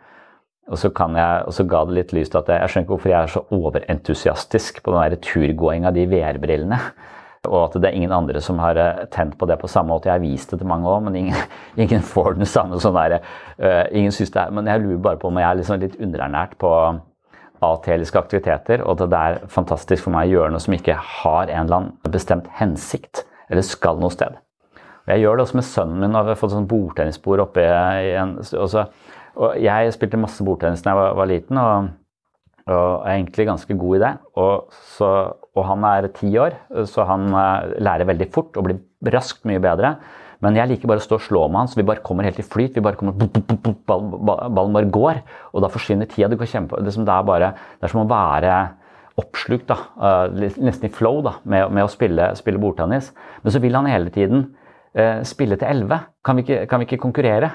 Og 0.70 0.78
så, 0.78 0.88
jeg, 0.94 1.46
og 1.50 1.54
så, 1.56 1.64
ga 1.66 1.80
det 1.86 1.96
litt 1.96 2.12
lys 2.14 2.28
til 2.30 2.38
at 2.38 2.50
jeg, 2.52 2.62
jeg 2.62 2.70
skjønner 2.70 2.84
ikke 2.86 2.94
hvorfor 2.94 3.10
jeg 3.10 3.20
er 3.20 3.32
så 3.32 3.40
overentusiastisk 3.56 4.84
på 4.86 4.92
den 4.94 5.16
turgåinga 5.26 5.90
av 5.90 5.96
de 5.96 6.04
VR-brillene. 6.12 6.78
Og 7.48 7.60
at 7.62 7.76
det 7.80 7.88
er 7.88 7.96
ingen 7.96 8.12
andre 8.12 8.40
som 8.44 8.58
har 8.60 8.76
eh, 8.76 9.04
tent 9.12 9.38
på 9.40 9.46
det 9.48 9.56
på 9.60 9.68
samme 9.70 9.94
måte. 9.94 10.10
Jeg 10.10 10.18
har 10.18 10.24
vist 10.24 10.50
det 10.52 10.58
til 10.60 10.68
mange 10.68 10.88
òg, 10.90 11.06
men 11.06 11.16
ingen, 11.16 11.38
ingen 11.82 12.02
får 12.04 12.36
den 12.36 12.48
samme 12.48 12.80
sånn 12.82 12.98
der, 12.98 13.20
uh, 13.62 13.86
ingen 13.96 14.12
synes 14.12 14.34
det 14.34 14.42
er, 14.42 14.52
Men 14.52 14.68
jeg 14.68 14.82
lurer 14.82 15.00
bare 15.06 15.20
på 15.20 15.30
om 15.30 15.40
jeg 15.40 15.48
er 15.48 15.60
liksom 15.60 15.80
litt 15.80 15.96
underernært 16.00 16.58
på 16.60 16.72
ateliske 17.64 18.20
aktiviteter, 18.20 18.84
og 18.84 19.00
at 19.00 19.10
det 19.12 19.20
er 19.20 19.40
fantastisk 19.52 20.06
for 20.06 20.14
meg 20.14 20.28
å 20.28 20.32
gjøre 20.34 20.52
noe 20.54 20.64
som 20.64 20.76
ikke 20.76 20.96
har 20.96 21.48
en 21.48 21.66
eller 21.66 21.76
annen 21.76 22.12
bestemt 22.12 22.46
hensikt, 22.56 23.24
eller 23.52 23.64
skal 23.64 24.00
noe 24.00 24.12
sted. 24.12 24.36
Og 25.04 25.12
jeg 25.12 25.24
gjør 25.24 25.36
det 25.36 25.44
også 25.44 25.58
med 25.58 25.68
sønnen 25.68 26.00
min. 26.00 26.14
og 26.16 26.28
har 26.28 26.40
fått 26.40 26.54
sånn 26.54 26.68
bordtennisbord 26.68 27.44
oppe 27.44 27.64
i 27.64 28.12
en 28.20 28.36
også, 28.40 28.84
og 29.40 29.56
Jeg 29.60 29.92
spilte 29.94 30.20
masse 30.20 30.44
bordtennis 30.44 30.82
da 30.84 30.90
jeg 30.90 31.00
var, 31.00 31.16
var 31.16 31.28
liten. 31.30 31.56
og 31.56 31.90
og 32.70 33.06
er 33.06 33.16
egentlig 33.16 33.46
ganske 33.48 33.76
god 33.78 33.96
i 33.96 34.02
det. 34.02 34.10
Og, 34.40 34.74
så, 34.96 35.10
og 35.58 35.66
han 35.66 35.84
er 35.88 36.08
ti 36.14 36.30
år, 36.38 36.56
så 36.86 37.06
han 37.08 37.30
uh, 37.34 37.70
lærer 37.82 38.08
veldig 38.08 38.28
fort 38.34 38.58
og 38.58 38.68
blir 38.68 39.14
raskt 39.14 39.46
mye 39.48 39.62
bedre. 39.62 39.96
Men 40.40 40.56
jeg 40.56 40.70
liker 40.70 40.88
bare 40.88 41.02
å 41.02 41.04
stå 41.04 41.18
og 41.18 41.24
slå 41.24 41.42
med 41.50 41.60
han, 41.60 41.68
så 41.68 41.80
vi 41.80 41.86
bare 41.88 42.04
kommer 42.04 42.24
helt 42.24 42.38
i 42.40 42.46
flyt. 42.46 42.76
vi 42.78 42.84
bare 42.84 42.96
kommer, 42.96 43.16
Ballen 43.90 44.76
bare 44.76 44.88
går, 44.88 45.20
og 45.52 45.64
da 45.64 45.72
forsvinner 45.72 46.08
tida. 46.08 46.30
Det, 46.32 46.38
går 46.40 46.48
kjempe, 46.48 46.80
det, 46.80 46.94
er, 46.96 47.26
bare, 47.28 47.50
det 47.76 47.88
er 47.88 47.92
som 47.92 48.04
å 48.04 48.08
være 48.08 48.54
oppslukt, 49.20 49.68
da, 49.68 49.76
uh, 50.00 50.52
nesten 50.62 50.88
i 50.88 50.92
flow, 50.94 51.20
da, 51.26 51.34
med, 51.44 51.66
med 51.76 51.84
å 51.84 51.92
spille, 51.92 52.30
spille, 52.38 52.62
bordtennis. 52.62 53.10
Men 53.42 53.56
så 53.56 53.60
vil 53.60 53.76
han 53.76 53.90
hele 53.90 54.14
tiden 54.14 54.46
uh, 54.96 55.20
spille 55.28 55.60
til 55.60 55.68
elleve. 55.68 56.00
Kan, 56.24 56.40
kan 56.40 56.80
vi 56.80 56.88
ikke 56.88 57.02
konkurrere? 57.04 57.52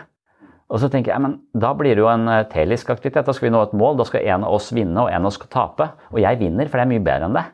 Og 0.73 0.81
så 0.81 0.89
tenker 0.89 1.13
jeg, 1.13 1.21
men 1.21 1.37
Da 1.53 1.73
blir 1.77 1.93
det 1.93 2.01
jo 2.01 2.09
en 2.09 2.27
eh, 2.31 2.45
telisk 2.49 2.89
aktivitet. 2.89 3.27
Da 3.27 3.33
skal 3.35 3.49
vi 3.49 3.53
nå 3.53 3.61
et 3.65 3.75
mål. 3.77 3.99
Da 3.99 4.07
skal 4.09 4.25
en 4.25 4.47
av 4.47 4.55
oss 4.57 4.71
vinne, 4.73 4.97
og 4.97 5.11
en 5.11 5.21
av 5.21 5.29
oss 5.29 5.37
skal 5.37 5.51
tape. 5.53 5.89
Og 6.13 6.21
jeg 6.23 6.41
vinner, 6.41 6.69
for 6.69 6.79
det 6.79 6.85
er 6.85 6.93
mye 6.95 7.05
bedre 7.05 7.29
enn 7.29 7.37
det. 7.37 7.45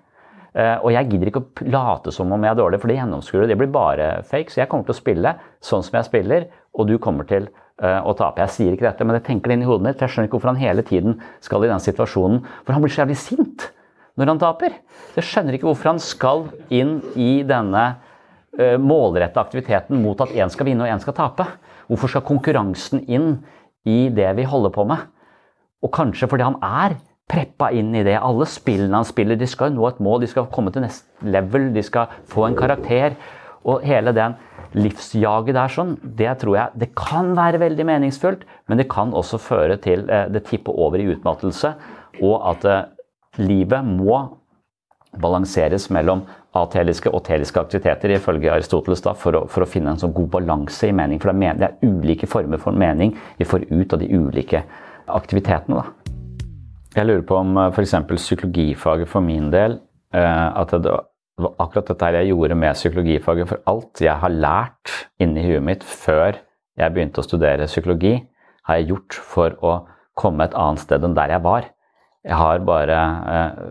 Eh, 0.51 0.77
og 0.83 0.91
jeg 0.91 1.07
gidder 1.07 1.29
ikke 1.29 1.41
å 1.41 1.67
late 1.71 2.11
som 2.11 2.31
om 2.35 2.43
jeg 2.43 2.51
er 2.51 2.59
dårlig, 2.59 2.81
for 2.81 2.91
det 2.91 2.97
gjennomskuer 2.97 3.47
det 3.47 3.57
blir 3.59 3.71
bare 3.71 4.09
fake. 4.27 4.51
Så 4.51 4.61
jeg 4.61 4.71
kommer 4.71 4.87
til 4.87 4.95
å 4.95 4.99
spille 4.99 5.35
sånn 5.63 5.85
som 5.87 5.97
jeg 5.99 6.09
spiller, 6.09 6.47
og 6.75 6.89
du 6.89 6.97
kommer 7.03 7.27
til 7.29 7.47
eh, 7.47 7.99
å 8.03 8.15
tape. 8.19 8.43
Jeg 8.43 8.55
sier 8.55 8.75
ikke 8.75 8.89
dette, 8.89 9.07
men 9.07 9.19
jeg 9.19 9.27
tenker 9.29 9.51
det 9.51 9.59
inn 9.59 9.65
i 9.65 9.69
hodet 9.69 9.87
mitt. 9.87 10.03
Jeg 10.03 10.11
skjønner 10.11 10.27
ikke 10.27 10.39
hvorfor 10.39 10.51
han 10.51 10.63
hele 10.63 10.85
tiden 10.87 11.19
skal 11.43 11.63
i 11.63 11.71
den 11.71 11.83
situasjonen. 11.83 12.43
For 12.65 12.75
han 12.75 12.83
blir 12.83 12.93
så 12.93 13.03
jævlig 13.05 13.19
sint 13.21 13.69
når 14.19 14.33
han 14.33 14.41
taper. 14.41 14.75
Jeg 15.15 15.27
skjønner 15.29 15.55
ikke 15.55 15.69
hvorfor 15.69 15.93
han 15.93 16.01
skal 16.03 16.49
inn 16.73 16.97
i 17.15 17.33
denne 17.47 17.85
målrette 18.83 19.39
aktiviteten 19.39 20.01
mot 20.03 20.19
at 20.19 20.33
én 20.35 20.49
skal 20.51 20.67
vinne 20.67 20.83
og 20.83 20.91
én 20.91 20.99
skal 20.99 21.15
tape. 21.15 21.45
Hvorfor 21.87 22.11
skal 22.11 22.25
konkurransen 22.27 23.05
inn 23.07 23.29
i 23.87 24.09
det 24.11 24.27
vi 24.35 24.43
holder 24.43 24.73
på 24.75 24.83
med? 24.89 25.05
Og 25.79 25.93
kanskje 25.95 26.27
fordi 26.27 26.49
han 26.49 26.59
er 26.59 26.97
preppa 27.31 27.71
inn 27.71 27.93
i 27.95 28.03
det. 28.05 28.17
Alle 28.19 28.47
spillene 28.49 28.99
han 28.99 29.07
spiller, 29.07 29.39
de 29.39 29.47
skal 29.49 29.71
nå 29.73 29.87
et 29.87 30.01
mål, 30.03 30.23
de 30.23 30.31
skal 30.31 30.49
komme 30.51 30.73
til 30.73 30.83
neste 30.85 31.07
level, 31.23 31.69
de 31.75 31.83
skal 31.85 32.11
få 32.31 32.49
en 32.49 32.57
karakter. 32.59 33.15
Og 33.61 33.85
hele 33.85 34.13
den 34.17 34.35
livsjaget 34.73 35.55
der 35.55 35.71
sånn, 35.71 35.95
det 36.01 36.31
tror 36.41 36.57
jeg 36.57 36.81
det 36.81 36.91
kan 36.97 37.33
være 37.37 37.61
veldig 37.61 37.85
meningsfullt, 37.87 38.45
men 38.71 38.79
det 38.79 38.89
kan 38.91 39.13
også 39.13 39.39
føre 39.41 39.77
til 39.83 40.07
eh, 40.09 40.27
det 40.31 40.45
tipper 40.47 40.77
over 40.79 41.01
i 41.01 41.09
utmattelse, 41.11 41.73
og 42.23 42.37
at 42.53 42.67
eh, 42.67 42.85
livet 43.43 43.85
må 43.85 44.21
balanseres 45.21 45.89
mellom 45.91 46.23
ateliske 46.55 47.11
og 47.11 47.23
teliske 47.27 47.59
aktiviteter, 47.59 48.15
ifølge 48.15 48.51
Aristoteles, 48.51 49.03
da, 49.03 49.13
for, 49.15 49.41
å, 49.41 49.43
for, 49.51 49.65
å, 49.65 49.69
finne 49.69 49.93
en 49.93 49.99
sånn 49.99 50.15
god 50.15 50.31
balanse 50.37 50.87
i 50.87 50.95
mening. 50.95 51.19
For 51.19 51.35
det 51.35 51.67
er, 51.67 51.77
ulike 51.83 52.29
former 52.31 52.63
for 52.63 52.75
mening 52.75 53.13
vi 53.39 53.47
får 53.47 53.67
ut 53.71 53.93
av 53.95 54.01
de 54.01 54.09
ulike 54.11 54.63
aktivitetene. 55.11 55.83
Da. 55.83 56.19
Jeg 56.91 57.07
lurer 57.07 57.23
på 57.23 57.37
om 57.39 57.55
eh, 57.57 57.71
f.eks. 57.71 57.95
psykologifaget 58.17 59.09
for 59.11 59.23
min 59.23 59.47
del 59.53 59.77
eh, 60.15 60.47
at 60.59 60.73
det 60.75 60.91
var 60.91 61.55
akkurat 61.63 61.87
dette 61.87 62.09
jeg 62.17 62.31
gjorde 62.33 62.57
med 62.59 62.75
psykologifaget. 62.75 63.47
For 63.49 63.63
alt 63.71 64.01
jeg 64.03 64.17
har 64.23 64.33
lært 64.35 64.95
inni 65.23 65.45
huet 65.45 65.63
mitt 65.63 65.85
før 65.87 66.41
jeg 66.79 66.93
begynte 66.93 67.21
å 67.21 67.25
studere 67.25 67.69
psykologi, 67.69 68.17
har 68.67 68.79
jeg 68.79 68.91
gjort 68.91 69.17
for 69.33 69.55
å 69.63 69.73
komme 70.17 70.45
et 70.45 70.55
annet 70.57 70.83
sted 70.83 71.03
enn 71.03 71.15
der 71.15 71.33
jeg 71.35 71.43
var. 71.45 71.69
Jeg 72.27 72.37
har 72.37 72.65
bare 72.67 72.99
eh, 73.35 73.61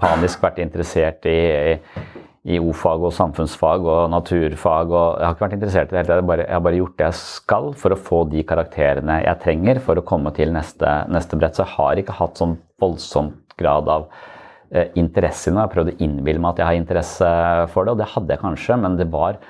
panisk 0.00 0.44
vært 0.44 0.60
interessert 0.62 1.26
i, 1.28 1.38
i 1.72 2.28
o-fag 2.48 3.02
og 3.04 3.12
samfunnsfag 3.12 3.84
og 3.84 4.10
naturfag. 4.14 4.90
og 4.90 5.18
Jeg 5.18 5.26
har 5.26 5.34
ikke 5.34 5.44
vært 5.44 5.56
interessert 5.58 5.90
i 5.90 5.92
det 5.92 6.00
hele 6.00 6.08
tatt. 6.08 6.40
Jeg 6.40 6.56
har 6.56 6.64
bare 6.64 6.80
gjort 6.80 6.96
det 6.96 7.06
jeg 7.10 7.18
skal 7.20 7.70
for 7.76 7.92
å 7.92 8.00
få 8.00 8.24
de 8.32 8.44
karakterene 8.48 9.20
jeg 9.26 9.42
trenger 9.44 9.80
for 9.84 10.00
å 10.00 10.06
komme 10.06 10.32
til 10.32 10.52
neste, 10.52 10.94
neste 11.12 11.36
brett. 11.36 11.54
Så 11.54 11.66
jeg 11.66 11.74
har 11.76 12.00
ikke 12.00 12.16
hatt 12.16 12.40
sånn 12.40 12.56
voldsom 12.80 13.34
grad 13.60 13.88
av 13.92 14.08
eh, 14.72 14.88
interesse 14.96 15.50
i 15.50 15.54
noe. 15.54 15.66
Jeg 15.66 15.74
prøvde 15.74 15.96
å 15.96 16.04
innbille 16.06 16.40
meg 16.40 16.54
at 16.54 16.62
jeg 16.62 16.70
har 16.70 16.80
interesse 16.80 17.32
for 17.74 17.84
det, 17.84 17.92
og 17.92 18.00
det 18.00 18.12
hadde 18.14 18.34
jeg 18.34 18.44
kanskje, 18.46 18.80
men 18.80 18.96
det 18.96 19.10
var 19.12 19.40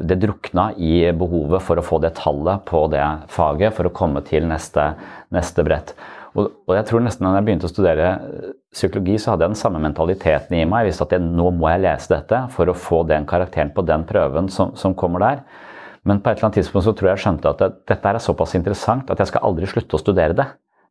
det 0.00 0.16
drukna 0.16 0.70
i 0.80 1.10
behovet 1.12 1.62
for 1.62 1.78
å 1.78 1.84
få 1.84 1.98
det 2.02 2.14
tallet 2.16 2.64
på 2.66 2.86
det 2.90 3.04
faget 3.30 3.76
for 3.76 3.86
å 3.86 3.94
komme 3.94 4.22
til 4.26 4.48
neste, 4.48 4.94
neste 5.30 5.62
brett. 5.66 5.92
Og, 6.36 6.46
og, 6.68 6.74
jeg 6.76 6.86
tror 6.86 7.02
nesten 7.02 7.26
når 7.26 7.40
jeg 7.40 7.46
begynte 7.48 7.66
å 7.66 7.72
studere 7.72 8.10
eh, 8.14 8.52
psykologi, 8.74 9.16
så 9.18 9.32
hadde 9.32 9.46
jeg 9.46 9.54
den 9.54 9.60
samme 9.60 9.80
mentaliteten 9.82 10.54
i 10.56 10.62
meg. 10.68 10.84
Jeg 10.84 10.92
visste 10.92 11.06
at 11.08 11.16
jeg, 11.16 11.24
nå 11.26 11.48
må 11.56 11.70
jeg 11.72 11.82
lese 11.82 12.12
dette 12.12 12.44
for 12.54 12.70
å 12.70 12.76
få 12.76 13.02
den 13.08 13.26
karakteren 13.30 13.72
på 13.74 13.84
den 13.88 14.06
prøven 14.06 14.50
som, 14.52 14.76
som 14.78 14.94
kommer 14.98 15.24
der. 15.24 15.42
Men 16.06 16.22
på 16.22 16.30
et 16.30 16.38
eller 16.38 16.48
annet 16.48 16.60
tidspunkt 16.62 16.86
så 16.86 16.94
tror 16.96 17.10
jeg 17.10 17.18
jeg 17.18 17.24
skjønte 17.26 17.50
at 17.50 17.60
det, 17.60 17.70
dette 17.90 18.12
er 18.12 18.22
såpass 18.22 18.54
interessant 18.56 19.10
at 19.12 19.20
jeg 19.20 19.32
skal 19.32 19.44
aldri 19.50 19.68
slutte 19.68 19.98
å 19.98 20.02
studere 20.02 20.36
det. 20.38 20.46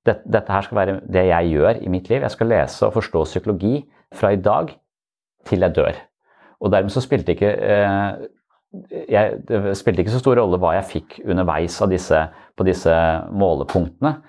Dette, 0.05 0.23
dette 0.31 0.53
her 0.53 0.65
skal 0.67 0.79
være 0.79 0.99
det 1.11 1.25
jeg 1.27 1.53
gjør 1.55 1.79
i 1.81 1.91
mitt 1.91 2.11
liv. 2.11 2.23
Jeg 2.23 2.35
skal 2.35 2.51
lese 2.51 2.85
og 2.87 2.95
forstå 2.95 3.23
psykologi 3.31 3.73
fra 4.15 4.33
i 4.35 4.41
dag 4.43 4.75
til 5.47 5.65
jeg 5.65 5.75
dør. 5.75 5.97
Og 6.59 6.73
dermed 6.73 6.93
så 6.93 7.01
spilte 7.03 7.33
ikke 7.33 7.49
eh, 7.49 8.27
jeg, 9.09 9.39
Det 9.47 9.77
spilte 9.79 10.03
ikke 10.03 10.13
så 10.13 10.21
stor 10.21 10.37
rolle 10.37 10.59
hva 10.61 10.75
jeg 10.77 10.89
fikk 10.91 11.15
underveis 11.25 11.79
disse, 11.89 12.19
på 12.53 12.67
disse 12.67 12.93
målepunktene. 13.31 14.19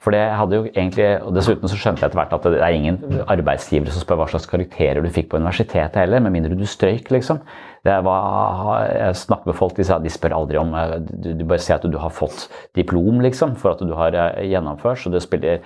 For 0.00 0.16
det 0.16 0.22
hadde 0.32 0.56
jo 0.56 0.68
egentlig, 0.70 1.08
og 1.20 1.34
Dessuten 1.36 1.68
så 1.68 1.76
skjønte 1.76 2.00
jeg 2.00 2.08
etter 2.08 2.20
hvert 2.22 2.32
at 2.32 2.46
det 2.48 2.60
er 2.64 2.76
ingen 2.76 3.20
arbeidsgivere 3.28 3.92
som 3.92 4.00
spør 4.00 4.22
hva 4.22 4.28
slags 4.32 4.48
karakterer 4.48 5.04
du 5.04 5.10
fikk 5.12 5.28
på 5.28 5.40
universitetet 5.40 6.00
heller, 6.00 6.22
med 6.24 6.32
mindre 6.38 6.56
du 6.56 6.64
strøyk, 6.64 7.10
liksom. 7.12 7.42
Var, 7.84 8.86
jeg 8.96 9.18
snakker 9.20 9.50
med 9.50 9.58
folk, 9.58 9.76
de, 9.76 9.84
de 9.84 10.12
spør 10.12 10.38
aldri 10.38 10.60
om 10.60 10.72
du, 11.04 11.30
du 11.36 11.44
bare 11.44 11.60
sier 11.60 11.76
at 11.76 11.84
du 11.84 12.00
har 12.00 12.12
fått 12.16 12.48
diplom, 12.76 13.20
liksom, 13.24 13.54
for 13.60 13.74
at 13.74 13.84
du 13.84 13.92
har 13.96 14.16
eh, 14.16 14.48
gjennomført. 14.48 15.02
Så 15.04 15.12
det 15.12 15.20
spiller 15.24 15.60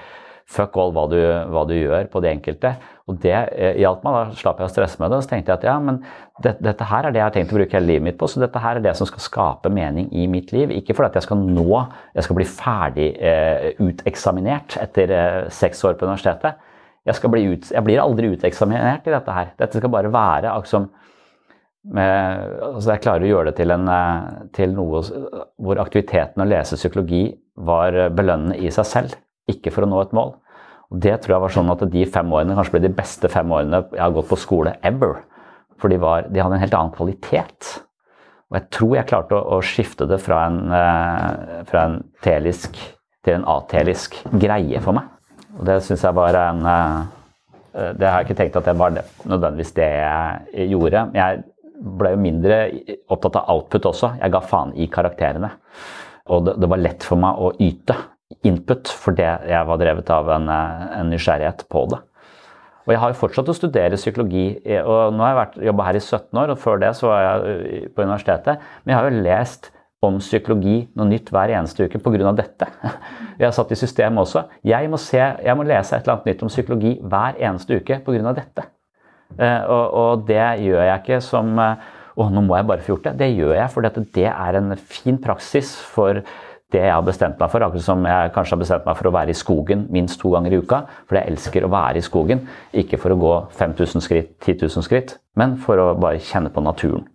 fuck 0.50 0.76
all 0.76 0.92
hva 0.94 1.06
du, 1.08 1.18
hva 1.52 1.64
du 1.68 1.74
gjør 1.76 2.08
på 2.12 2.20
det 2.24 2.34
enkelte. 2.36 2.74
Og 3.10 3.18
det 3.20 3.34
eh, 3.34 3.78
hjalp 3.80 4.04
meg. 4.04 4.16
Da 4.16 4.38
slapp 4.38 4.60
jeg 4.60 4.68
å 4.68 4.72
stresse 4.72 5.00
med 5.00 5.12
det. 5.12 5.18
Og 5.18 5.24
så 5.24 5.32
tenkte 5.34 5.52
jeg 5.52 5.60
at 5.60 5.66
ja, 5.68 5.76
men 5.82 6.00
det, 6.44 6.54
dette 6.64 6.88
her 6.88 7.06
er 7.06 7.14
det 7.14 7.20
jeg 7.20 7.26
har 7.26 7.34
tenkt 7.36 7.54
å 7.54 7.58
bruke 7.58 7.76
hele 7.76 7.90
livet 7.90 8.06
mitt 8.08 8.18
på. 8.20 8.28
Så 8.30 8.42
dette 8.42 8.60
her 8.62 8.78
er 8.78 8.84
det 8.84 8.94
som 8.98 9.08
skal 9.08 9.24
skape 9.24 9.72
mening 9.72 10.10
i 10.16 10.26
mitt 10.30 10.52
liv. 10.56 10.72
Ikke 10.76 10.96
fordi 10.96 11.12
at 11.12 11.18
jeg 11.20 11.28
skal 11.28 11.40
nå, 11.44 11.80
jeg 12.16 12.26
skal 12.26 12.38
bli 12.40 12.48
ferdig 12.48 13.08
eh, 13.20 13.70
uteksaminert 13.80 14.78
etter 14.82 15.14
eh, 15.16 15.40
seks 15.52 15.84
år 15.88 15.98
på 16.00 16.08
universitetet. 16.08 16.60
Jeg, 17.04 17.20
bli 17.28 17.44
ut, 17.52 17.66
jeg, 17.68 17.84
blir 17.84 18.00
aldri 18.00 18.30
uteksaminert 18.32 19.08
i 19.08 19.12
dette 19.12 19.38
her. 19.38 19.50
Dette 19.60 19.80
skal 19.80 19.92
bare 19.92 20.12
være 20.12 20.52
akkurat 20.52 20.92
med, 21.84 22.52
altså 22.64 22.94
Jeg 22.94 23.02
klarer 23.04 23.26
å 23.26 23.28
gjøre 23.28 23.50
det 23.50 23.58
til, 23.58 23.74
en, 23.74 23.90
eh, 23.92 24.44
til 24.56 24.72
noe 24.72 25.02
hvor 25.60 25.80
aktiviteten 25.82 26.40
å 26.40 26.48
lese 26.48 26.80
psykologi 26.80 27.26
var 27.60 28.08
belønnende 28.16 28.56
i 28.56 28.72
seg 28.72 28.88
selv, 28.88 29.18
ikke 29.50 29.72
for 29.74 29.84
å 29.84 29.90
nå 29.90 30.00
et 30.02 30.14
mål. 30.16 30.34
Og 30.92 31.00
Det 31.02 31.14
tror 31.22 31.36
jeg 31.36 31.44
var 31.44 31.54
sånn 31.54 31.72
at 31.72 31.86
de 31.90 32.04
fem 32.06 32.34
årene 32.36 32.56
kanskje 32.56 32.76
ble 32.76 32.84
de 32.86 32.96
beste 32.96 33.30
fem 33.32 33.50
årene 33.52 33.82
jeg 33.90 34.02
har 34.02 34.14
gått 34.14 34.30
på 34.30 34.40
skole 34.40 34.76
ever. 34.86 35.22
For 35.80 35.90
de, 35.90 35.98
var, 36.00 36.28
de 36.30 36.42
hadde 36.42 36.56
en 36.58 36.62
helt 36.62 36.76
annen 36.78 36.94
kvalitet. 36.94 37.70
Og 38.50 38.58
jeg 38.60 38.68
tror 38.76 38.92
jeg 38.98 39.08
klarte 39.10 39.36
å, 39.36 39.56
å 39.56 39.64
skifte 39.64 40.06
det 40.06 40.20
fra 40.22 40.44
en, 40.46 40.60
eh, 40.70 41.64
fra 41.66 41.86
en 41.88 41.98
telisk 42.22 42.78
til 43.24 43.38
en 43.38 43.48
atelisk 43.56 44.20
greie 44.30 44.82
for 44.84 44.96
meg. 44.96 45.10
Og 45.58 45.64
det 45.66 45.80
syns 45.86 46.04
jeg 46.04 46.16
var 46.16 46.38
en 46.38 46.62
eh, 46.70 47.02
Det 47.98 48.06
har 48.06 48.22
jeg 48.22 48.28
ikke 48.28 48.38
tenkt 48.38 48.56
at 48.60 48.68
det 48.68 48.76
var 48.78 48.94
det, 48.94 49.02
nødvendigvis 49.26 49.74
det 49.74 49.90
jeg 49.90 50.68
gjorde. 50.70 51.08
Jeg 51.18 51.42
ble 51.98 52.12
jo 52.14 52.20
mindre 52.22 52.58
opptatt 53.10 53.40
av 53.40 53.48
output 53.56 53.88
også. 53.90 54.12
Jeg 54.20 54.30
ga 54.30 54.40
faen 54.46 54.70
i 54.78 54.86
karakterene. 54.86 55.50
Og 56.30 56.44
det, 56.46 56.54
det 56.62 56.70
var 56.70 56.84
lett 56.84 57.02
for 57.02 57.18
meg 57.18 57.40
å 57.42 57.50
yte 57.58 57.96
input 58.46 58.90
fordi 59.04 59.24
jeg 59.24 59.68
var 59.68 59.80
drevet 59.80 60.10
av 60.12 60.30
en, 60.36 60.48
eh, 60.50 60.82
en, 61.00 61.12
nysgjerrighet 61.12 61.64
på 61.70 61.86
det. 61.92 62.00
Og 62.84 62.92
jeg 62.92 63.00
har 63.00 63.12
jo 63.12 63.20
fortsatt 63.22 63.48
å 63.48 63.56
studere 63.56 64.00
psykologi. 64.00 64.58
og 64.84 65.14
Nå 65.16 65.24
har 65.24 65.38
jeg 65.38 65.70
jobba 65.70 65.86
her 65.86 65.96
i 65.96 66.02
17 66.02 66.40
år, 66.42 66.50
og 66.52 66.60
før 66.60 66.82
det 66.82 66.92
så 66.98 67.08
var 67.08 67.22
jeg 67.22 67.54
eh, 67.54 67.88
på 67.88 68.04
universitetet. 68.04 68.60
Men 68.84 68.92
jeg 68.92 68.98
har 68.98 69.08
jo 69.08 69.22
lest 69.24 69.70
om 70.04 70.18
psykologi 70.20 70.82
noe 70.98 71.08
nytt 71.08 71.30
hver 71.32 71.54
eneste 71.56 71.86
uke 71.86 71.98
pga. 71.98 72.32
dette. 72.36 72.66
Jeg 73.38 73.46
har 73.48 73.54
satt 73.56 73.72
i 73.72 73.78
systemet 73.78 74.20
også. 74.20 74.44
Jeg 74.62 74.86
må, 74.92 74.98
se, 75.00 75.18
jeg 75.18 75.56
må, 75.56 75.64
lese 75.64 75.96
et 75.96 76.04
eller 76.04 76.12
annet 76.18 76.26
nytt 76.28 76.42
om 76.44 76.50
psykologi 76.52 76.92
hver 77.00 77.40
eneste 77.40 77.80
uke 77.80 77.96
pga. 78.04 78.34
dette. 78.36 78.66
Eh, 79.40 79.62
og, 79.64 79.94
og, 79.94 80.26
det 80.28 80.44
gjør 80.60 80.84
jeg 80.84 81.00
ikke 81.00 81.20
som 81.24 81.56
Å, 81.58 82.28
nå 82.30 82.44
må 82.46 82.54
jeg 82.54 82.66
bare 82.68 82.84
få 82.84 82.92
gjort 82.92 83.08
det. 83.08 83.14
Det 83.24 83.30
gjør 83.32 83.56
jeg 83.56 83.70
fordi 83.72 84.04
det 84.14 84.28
er 84.30 84.58
en 84.60 84.76
fin 84.78 85.16
praksis 85.18 85.72
for 85.96 86.20
det 86.74 86.82
jeg 86.82 86.92
har 86.92 87.04
bestemt 87.06 87.40
meg 87.40 87.50
for. 87.52 87.64
Akkurat 87.64 87.86
som 87.86 88.04
jeg 88.08 88.32
kanskje 88.34 88.56
har 88.56 88.62
bestemt 88.62 88.86
meg 88.88 88.98
for 88.98 89.08
å 89.08 89.14
være 89.14 89.32
i 89.32 89.38
skogen 89.38 89.86
minst 89.94 90.20
to 90.20 90.32
ganger 90.34 90.54
i 90.54 90.60
uka. 90.60 90.82
For 91.08 91.18
jeg 91.18 91.32
elsker 91.32 91.66
å 91.66 91.72
være 91.72 92.00
i 92.00 92.04
skogen. 92.04 92.44
Ikke 92.84 93.00
for 93.00 93.14
å 93.14 93.18
gå 93.20 93.34
5000 93.56 94.04
skritt, 94.04 94.36
10 94.44 94.66
000 94.66 94.86
skritt, 94.86 95.18
men 95.38 95.56
for 95.62 95.80
å 95.80 95.90
bare 95.98 96.22
kjenne 96.22 96.52
på 96.54 96.64
naturen. 96.64 97.06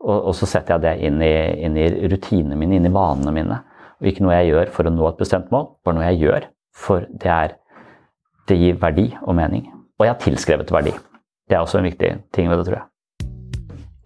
Og, 0.00 0.16
og 0.30 0.36
så 0.36 0.48
setter 0.48 0.76
jeg 0.78 0.86
det 0.86 1.08
inn 1.08 1.20
i, 1.24 1.34
inn 1.66 1.76
i 1.76 1.88
rutinene 2.08 2.56
mine, 2.58 2.78
inn 2.80 2.88
i 2.88 2.94
vanene 2.94 3.34
mine. 3.36 3.60
Og 4.00 4.08
ikke 4.08 4.24
noe 4.24 4.38
jeg 4.38 4.54
gjør 4.54 4.72
for 4.74 4.88
å 4.88 4.94
nå 4.94 5.08
et 5.10 5.20
bestemt 5.20 5.50
mål, 5.52 5.74
bare 5.84 5.98
noe 5.98 6.08
jeg 6.08 6.22
gjør 6.24 6.48
for 6.80 7.04
det, 7.10 7.28
er, 7.28 7.56
det 8.48 8.56
gir 8.56 8.80
verdi 8.80 9.10
og 9.20 9.36
mening. 9.36 9.66
Og 10.00 10.06
jeg 10.06 10.14
har 10.14 10.22
tilskrevet 10.22 10.72
verdi. 10.72 10.94
Det 11.50 11.58
er 11.58 11.64
også 11.64 11.80
en 11.80 11.88
viktig 11.90 12.14
ting 12.32 12.48
ved 12.48 12.62
det, 12.62 12.70
tror 12.70 12.78
jeg. 12.78 12.86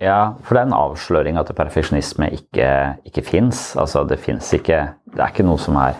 Ja, 0.02 0.34
for 0.42 0.56
det 0.56 0.64
er 0.64 0.68
en 0.68 0.76
avsløring 0.76 1.36
at 1.38 1.52
perfeksjonisme 1.54 2.32
ikke, 2.34 2.68
ikke 3.06 3.22
fins. 3.26 3.72
Altså, 3.78 4.02
det 4.08 4.18
fins 4.22 4.50
ikke 4.56 4.80
Det 5.14 5.20
er 5.20 5.30
ikke 5.30 5.46
noe 5.46 5.60
som 5.62 5.76
er 5.78 5.94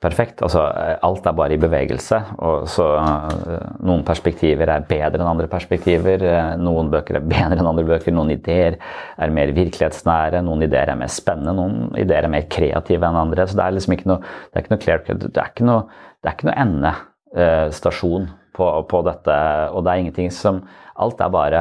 perfekt. 0.00 0.40
Altså, 0.46 0.62
alt 1.02 1.26
er 1.26 1.34
bare 1.36 1.56
i 1.56 1.60
bevegelse. 1.60 2.20
Og 2.38 2.68
så 2.70 2.86
Noen 3.82 4.04
perspektiver 4.06 4.70
er 4.70 4.86
bedre 4.86 5.18
enn 5.18 5.32
andre 5.32 5.48
perspektiver. 5.50 6.22
Noen 6.62 6.92
bøker 6.92 7.18
er 7.18 7.26
bedre 7.26 7.58
enn 7.58 7.70
andre 7.72 7.84
bøker. 7.88 8.14
Noen 8.14 8.30
ideer 8.36 8.78
er 9.18 9.34
mer 9.34 9.50
virkelighetsnære. 9.56 10.44
Noen 10.46 10.62
ideer 10.68 10.94
er 10.94 11.00
mer 11.00 11.10
spennende. 11.10 11.56
Noen 11.58 11.98
ideer 11.98 12.28
er 12.28 12.32
mer 12.32 12.46
kreative 12.54 13.10
enn 13.10 13.18
andre. 13.24 13.48
Så 13.50 13.58
det 13.58 13.66
er 13.66 13.76
liksom 13.76 13.96
ikke 13.98 14.12
noe 14.12 14.22
det 14.22 14.54
er 14.54 14.64
ikke 14.64 14.76
noe 14.76 14.84
clear 14.86 15.04
Det 15.10 15.34
er 15.34 15.50
ikke 15.50 15.66
noe, 15.66 15.82
det 16.22 16.30
er 16.30 16.38
ikke 16.38 16.50
noe 16.52 16.62
endestasjon 16.68 18.30
på, 18.54 18.70
på 18.94 19.04
dette. 19.10 19.42
Og 19.74 19.82
det 19.82 19.92
er 19.92 20.06
ingenting 20.06 20.32
som 20.34 20.62
Alt 21.00 21.20
er 21.24 21.30
bare 21.32 21.60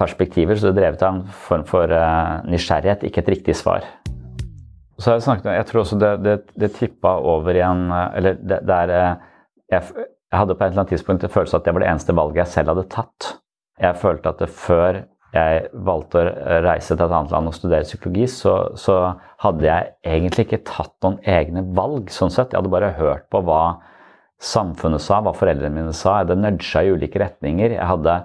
perspektiver, 0.00 0.56
så 0.56 0.70
det 0.70 0.80
drevet 0.80 1.02
av 1.04 1.18
en 1.18 1.24
form 1.46 1.66
for 1.68 1.92
uh, 1.92 2.40
nysgjerrighet, 2.48 3.04
ikke 3.06 3.22
et 3.22 3.34
riktig 3.36 3.56
svar. 3.58 3.84
Så 5.00 5.10
har 5.10 5.18
Jeg 5.18 5.26
snakket, 5.28 5.52
jeg 5.56 5.66
tror 5.68 5.82
også 5.82 5.98
det, 6.00 6.10
det, 6.24 6.38
det 6.60 6.72
tippa 6.76 7.14
over 7.24 7.56
i 7.56 7.62
en 7.64 7.86
eh, 7.88 8.16
Eller 8.18 8.34
det, 8.36 8.58
det 8.68 8.74
er 8.84 8.90
eh, 8.92 9.22
jeg, 9.72 9.86
jeg, 9.96 10.36
hadde 10.36 10.56
på 10.56 10.64
et 10.64 10.66
eller 10.68 10.82
annet 10.82 10.92
tidspunkt 10.92 11.24
en 11.24 11.32
følelse 11.32 11.56
at 11.56 11.64
det 11.64 11.72
var 11.72 11.84
det 11.84 11.88
eneste 11.88 12.16
valget 12.18 12.42
jeg 12.42 12.52
selv 12.52 12.74
hadde 12.74 12.90
tatt. 12.92 13.30
Jeg 13.80 13.96
følte 14.02 14.34
at 14.34 14.42
før 14.52 15.00
jeg 15.30 15.62
valgte 15.86 16.20
å 16.20 16.58
reise 16.66 16.90
til 16.90 17.04
et 17.04 17.14
annet 17.14 17.32
land 17.32 17.48
og 17.48 17.54
studere 17.54 17.86
psykologi, 17.86 18.26
så, 18.28 18.54
så, 18.78 18.96
hadde 19.40 19.64
jeg 19.64 19.92
egentlig 20.04 20.44
ikke 20.48 20.64
tatt 20.68 20.92
noen 21.06 21.20
egne 21.22 21.62
valg. 21.76 22.10
sånn 22.12 22.32
sett. 22.34 22.50
Jeg 22.50 22.60
hadde 22.60 22.72
bare 22.74 22.90
hørt 22.98 23.28
på 23.32 23.40
hva 23.46 23.62
samfunnet 24.42 25.00
sa, 25.00 25.20
hva 25.22 25.32
foreldrene 25.36 25.72
mine 25.78 25.94
sa. 25.96 26.18
Jeg 26.18 26.26
hadde 26.26 26.40
nudga 26.42 26.82
i 26.82 26.92
ulike 26.92 27.22
retninger. 27.22 27.76
Jeg 27.78 27.88
hadde 27.88 28.16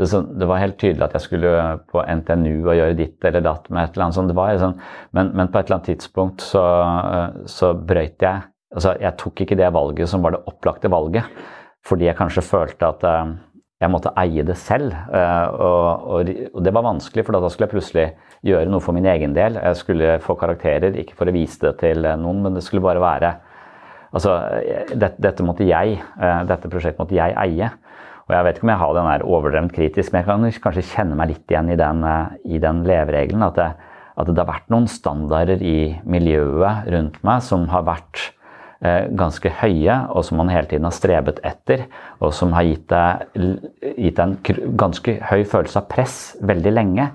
det, 0.00 0.20
det, 0.40 0.48
var 0.48 0.62
helt 0.62 0.78
tydelig 0.80 1.04
at 1.06 1.16
jeg 1.18 1.26
skulle 1.26 1.50
på 1.92 2.02
NTNU 2.02 2.54
og 2.62 2.76
gjøre 2.78 2.96
ditt 2.98 3.26
eller 3.28 3.44
datt 3.44 3.68
med 3.68 3.84
et 3.84 3.94
eller 3.94 4.06
annet 4.06 4.16
sånt. 4.16 4.32
Det 4.32 4.38
var 4.38 4.56
sånn, 4.62 4.78
men, 5.16 5.34
men, 5.36 5.50
på 5.50 5.60
et 5.60 5.68
eller 5.68 5.78
annet 5.78 5.90
tidspunkt 5.92 6.44
så, 6.44 6.64
så 7.50 7.74
brøyt 7.76 8.24
jeg 8.24 8.46
altså 8.70 8.94
Jeg 9.02 9.18
tok 9.18 9.40
ikke 9.44 9.58
det 9.58 9.70
valget 9.74 10.10
som 10.10 10.22
var 10.22 10.36
det 10.36 10.44
opplagte 10.46 10.90
valget, 10.92 11.26
fordi 11.86 12.06
jeg 12.06 12.18
kanskje 12.18 12.44
følte 12.46 12.86
at 12.86 13.06
eh, 13.08 13.32
jeg 13.80 13.90
måtte 13.90 14.12
eie 14.20 14.44
det 14.46 14.56
selv. 14.60 14.92
Eh, 14.92 15.46
og, 15.50 16.08
og, 16.14 16.32
og, 16.52 16.60
det 16.62 16.74
var 16.76 16.86
vanskelig, 16.86 17.24
for 17.26 17.34
da 17.34 17.50
skulle 17.50 17.66
jeg 17.66 17.74
plutselig 17.74 18.06
gjøre 18.46 18.70
noe 18.70 18.84
for 18.84 18.96
min 18.96 19.08
egen 19.10 19.34
del. 19.36 19.58
Jeg 19.58 19.80
skulle 19.80 20.18
få 20.22 20.36
karakterer, 20.38 20.94
ikke 21.02 21.16
for 21.18 21.30
å 21.30 21.34
vise 21.34 21.64
det 21.64 21.74
til 21.82 22.06
noen, 22.20 22.44
men 22.44 22.58
det 22.58 22.64
skulle 22.66 22.84
bare 22.84 23.02
være 23.02 23.38
Altså, 24.10 24.32
dette, 24.90 25.20
dette 25.22 25.44
måtte 25.46 25.62
jeg, 25.62 26.00
eh, 26.02 26.38
dette 26.48 26.66
prosjektet 26.66 26.98
måtte 26.98 27.14
jeg 27.14 27.30
eie. 27.38 27.68
Og 28.30 28.36
jeg 28.36 28.46
vet 28.46 28.58
ikke 28.58 28.66
om 28.68 28.70
jeg 28.70 28.80
har 28.80 28.92
den 28.94 29.08
der 29.10 29.22
overdrevent 29.26 29.72
kritisk, 29.74 30.12
men 30.12 30.20
jeg 30.20 30.28
kan 30.28 30.50
kanskje 30.62 30.90
kjenne 30.92 31.16
meg 31.18 31.32
litt 31.32 31.50
igjen 31.50 31.70
i 31.74 31.78
den, 31.78 32.04
eh, 32.06 32.34
i 32.54 32.60
den 32.62 32.84
leveregelen. 32.86 33.42
At 33.42 33.56
det, 33.58 33.70
at 34.14 34.28
det, 34.28 34.38
har 34.38 34.52
vært 34.52 34.68
noen 34.70 34.86
standarder 34.86 35.62
i 35.64 35.96
miljøet 36.06 36.86
rundt 36.94 37.18
meg 37.26 37.42
som 37.42 37.64
har 37.72 37.82
vært 37.88 38.22
eh, 38.86 39.08
ganske 39.18 39.50
høye, 39.64 39.96
og 40.14 40.22
som 40.28 40.38
man 40.38 40.52
hele 40.52 40.70
tiden 40.70 40.86
har 40.86 40.94
strebet 40.94 41.42
etter. 41.42 41.88
Og 42.22 42.30
som 42.36 42.54
har 42.54 42.68
gitt 42.68 42.86
deg 42.92 44.22
en 44.22 44.38
ganske 44.78 45.16
høy 45.32 45.42
følelse 45.42 45.82
av 45.82 45.90
press 45.90 46.20
veldig 46.38 46.76
lenge. 46.76 47.10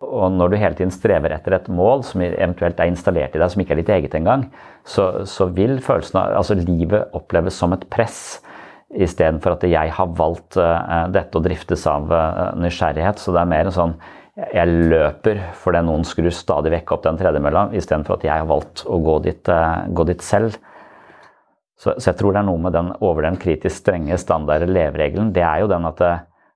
Og 0.00 0.32
når 0.32 0.48
du 0.54 0.58
hele 0.60 0.76
tiden 0.78 0.94
strever 0.94 1.36
etter 1.36 1.58
et 1.58 1.68
mål 1.68 2.00
som 2.08 2.24
eventuelt 2.24 2.80
er 2.80 2.88
installert 2.88 3.36
i 3.36 3.42
deg, 3.42 3.52
som 3.52 3.60
ikke 3.60 3.76
er 3.76 3.84
ditt 3.84 3.92
eget 3.92 4.16
engang, 4.16 4.48
så, 4.88 5.26
så 5.28 5.50
vil 5.52 5.82
følelsen 5.84 6.22
av 6.22 6.40
altså 6.40 6.56
livet 6.56 7.12
oppleves 7.16 7.60
som 7.60 7.76
et 7.76 7.84
press 7.92 8.38
istedenfor 8.96 9.56
at 9.56 9.66
jeg 9.68 9.92
har 9.96 10.14
valgt 10.18 10.58
uh, 10.60 11.06
dette 11.12 11.38
og 11.38 11.44
driftes 11.46 11.86
av 11.90 12.12
uh, 12.12 12.54
nysgjerrighet. 12.60 13.20
Så 13.20 13.34
det 13.34 13.42
er 13.42 13.50
mer 13.50 13.68
en 13.68 13.76
sånn 13.76 13.98
jeg 14.36 14.68
løper 14.92 15.38
fordi 15.56 15.80
noen 15.86 16.02
skrur 16.04 16.34
stadig 16.34 16.74
vekk 16.74 16.90
opp 16.92 17.06
den 17.06 17.16
tredemølla, 17.16 17.70
istedenfor 17.76 18.18
at 18.18 18.26
jeg 18.28 18.34
har 18.34 18.48
valgt 18.50 18.82
å 18.84 18.98
gå 19.04 19.18
dit, 19.24 19.52
uh, 19.52 19.86
gå 19.88 20.08
dit 20.10 20.24
selv. 20.24 20.58
Så, 21.76 21.92
så, 21.96 22.10
jeg 22.10 22.18
tror 22.20 22.32
det 22.32 22.40
er 22.40 22.48
noe 22.48 22.60
med 22.60 22.76
den 22.76 22.92
over 23.04 23.26
den 23.26 23.36
kritisk 23.40 23.82
strenge 23.82 24.16
standard 24.20 24.64
leveregelen. 24.68 25.32
Det 25.36 25.44
er 25.44 25.64
jo 25.64 25.72
den 25.72 25.88
at, 25.88 26.04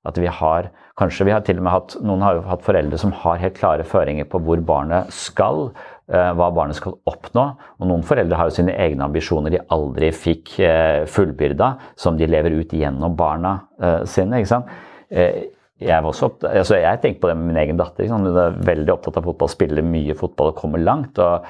at 0.09 0.21
vi 0.21 0.31
har 0.41 0.73
Kanskje 1.01 1.25
vi 1.25 1.33
har 1.33 1.41
til 1.41 1.57
og 1.57 1.65
med 1.65 1.73
hatt 1.73 1.95
Noen 2.05 2.21
har 2.21 2.35
jo 2.37 2.41
hatt 2.45 2.65
foreldre 2.67 2.99
som 3.01 3.13
har 3.23 3.39
helt 3.41 3.55
klare 3.57 3.87
føringer 3.89 4.27
på 4.29 4.37
hvor 4.45 4.61
barnet 4.69 5.09
skal, 5.17 5.71
Eh, 6.00 6.00
hva 6.37 6.51
barnet 6.55 6.79
skal 6.79 6.97
oppnå. 7.11 7.47
Og 7.81 7.89
noen 7.91 8.05
foreldre 8.07 8.39
har 8.39 8.51
jo 8.51 8.57
sine 8.59 8.75
egne 8.75 9.07
ambisjoner 9.07 9.55
de 9.55 9.63
aldri 9.75 10.11
fikk 10.15 10.57
eh, 10.65 11.07
fullbyrda, 11.11 11.73
som 12.01 12.19
de 12.19 12.29
lever 12.31 12.59
ut 12.59 12.75
gjennom 12.77 13.17
barna 13.19 13.57
eh, 13.81 14.03
sine. 14.11 14.41
ikke 14.41 14.55
sant? 14.57 14.77
Jeg, 15.11 16.05
opptatt, 16.05 16.45
altså 16.45 16.77
jeg 16.77 17.01
tenker 17.03 17.23
på 17.23 17.31
det 17.31 17.37
med 17.41 17.51
min 17.51 17.61
egen 17.63 17.79
datter. 17.81 18.07
Hun 18.11 18.29
er 18.29 18.59
veldig 18.69 18.93
opptatt 18.95 19.17
av 19.19 19.27
fotball, 19.27 19.51
spiller 19.51 19.87
mye 19.87 20.15
fotball 20.19 20.53
og 20.53 20.59
kommer 20.61 20.83
langt. 20.83 21.19
og 21.19 21.47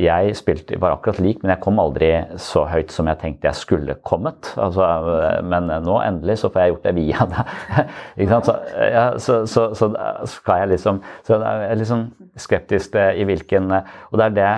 jeg 0.00 0.36
spilte, 0.36 0.78
var 0.80 0.96
akkurat 0.96 1.20
lik, 1.20 1.42
men 1.42 1.52
jeg 1.52 1.60
kom 1.62 1.80
aldri 1.82 2.08
så 2.40 2.64
høyt 2.70 2.92
som 2.94 3.08
jeg 3.10 3.20
tenkte 3.20 3.50
jeg 3.50 3.60
skulle 3.60 3.96
kommet. 4.08 4.48
Altså, 4.60 4.86
men 5.46 5.68
nå 5.84 5.98
endelig 6.00 6.38
så 6.40 6.50
får 6.52 6.62
jeg 6.62 6.72
gjort 6.72 6.86
det 6.88 6.94
via 6.96 7.26
deg. 7.32 8.36
så, 8.48 8.54
ja, 8.80 9.06
så, 9.20 9.42
så, 9.46 9.68
så, 9.78 9.90
skal 10.32 10.62
jeg 10.62 10.72
liksom 10.74 11.02
Så 11.26 11.36
jeg 11.36 11.66
er 11.68 11.78
liksom 11.78 12.06
skeptisk 12.40 12.96
i 12.96 13.26
hvilken 13.28 13.72
Og 13.72 14.16
det 14.18 14.30
er 14.30 14.38
det 14.38 14.52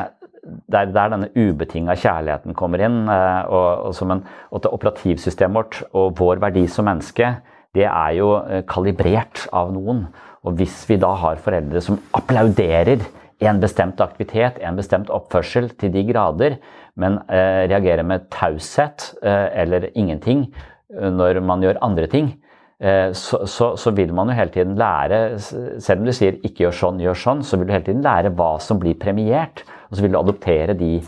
det 0.45 0.77
er 0.77 0.91
der 0.93 1.09
denne 1.09 1.31
ubetinga 1.33 1.95
kjærligheten 1.97 2.53
kommer 2.53 2.83
inn. 2.85 3.07
Og, 3.09 3.69
og, 3.89 3.95
som 3.97 4.11
en, 4.13 4.21
og 4.53 4.67
operativsystemet 4.69 5.57
vårt 5.57 5.79
og 5.97 6.19
vår 6.19 6.43
verdi 6.43 6.67
som 6.69 6.85
menneske, 6.85 7.31
det 7.75 7.87
er 7.89 8.11
jo 8.19 8.29
eh, 8.43 8.61
kalibrert 8.69 9.47
av 9.57 9.73
noen. 9.75 10.05
Og 10.45 10.59
hvis 10.59 10.83
vi 10.91 10.99
da 11.01 11.15
har 11.17 11.41
foreldre 11.41 11.81
som 11.81 11.97
applauderer 12.13 13.01
en 13.43 13.61
bestemt 13.63 14.01
aktivitet, 14.01 14.61
en 14.63 14.77
bestemt 14.79 15.11
oppførsel 15.13 15.71
til 15.81 15.93
de 15.95 16.05
grader, 16.09 16.59
men 17.01 17.19
eh, 17.29 17.65
reagerer 17.71 18.07
med 18.07 18.29
taushet 18.33 19.11
eh, 19.23 19.49
eller 19.65 19.89
ingenting 19.95 20.47
eh, 20.95 21.11
når 21.11 21.41
man 21.43 21.65
gjør 21.65 21.81
andre 21.83 22.07
ting, 22.11 22.31
eh, 22.79 23.11
så, 23.17 23.43
så, 23.51 23.73
så, 23.81 23.95
vil 23.97 24.15
man 24.15 24.31
jo 24.31 24.39
hele 24.39 24.55
tiden 24.55 24.77
lære 24.79 25.39
Selv 25.39 26.01
om 26.01 26.07
du 26.07 26.13
sier 26.13 26.39
'ikke 26.39 26.67
gjør 26.67 26.79
sånn, 26.79 27.03
gjør 27.03 27.19
sånn', 27.19 27.43
så 27.43 27.59
vil 27.59 27.67
du 27.67 27.75
hele 27.75 27.89
tiden 27.89 28.07
lære 28.07 28.35
hva 28.39 28.55
som 28.61 28.79
blir 28.79 28.95
premiert. 28.95 29.65
Og 29.91 29.97
så 29.97 30.03
vil 30.03 30.15
du 30.15 30.19
adoptere 30.19 30.75
de, 30.79 31.01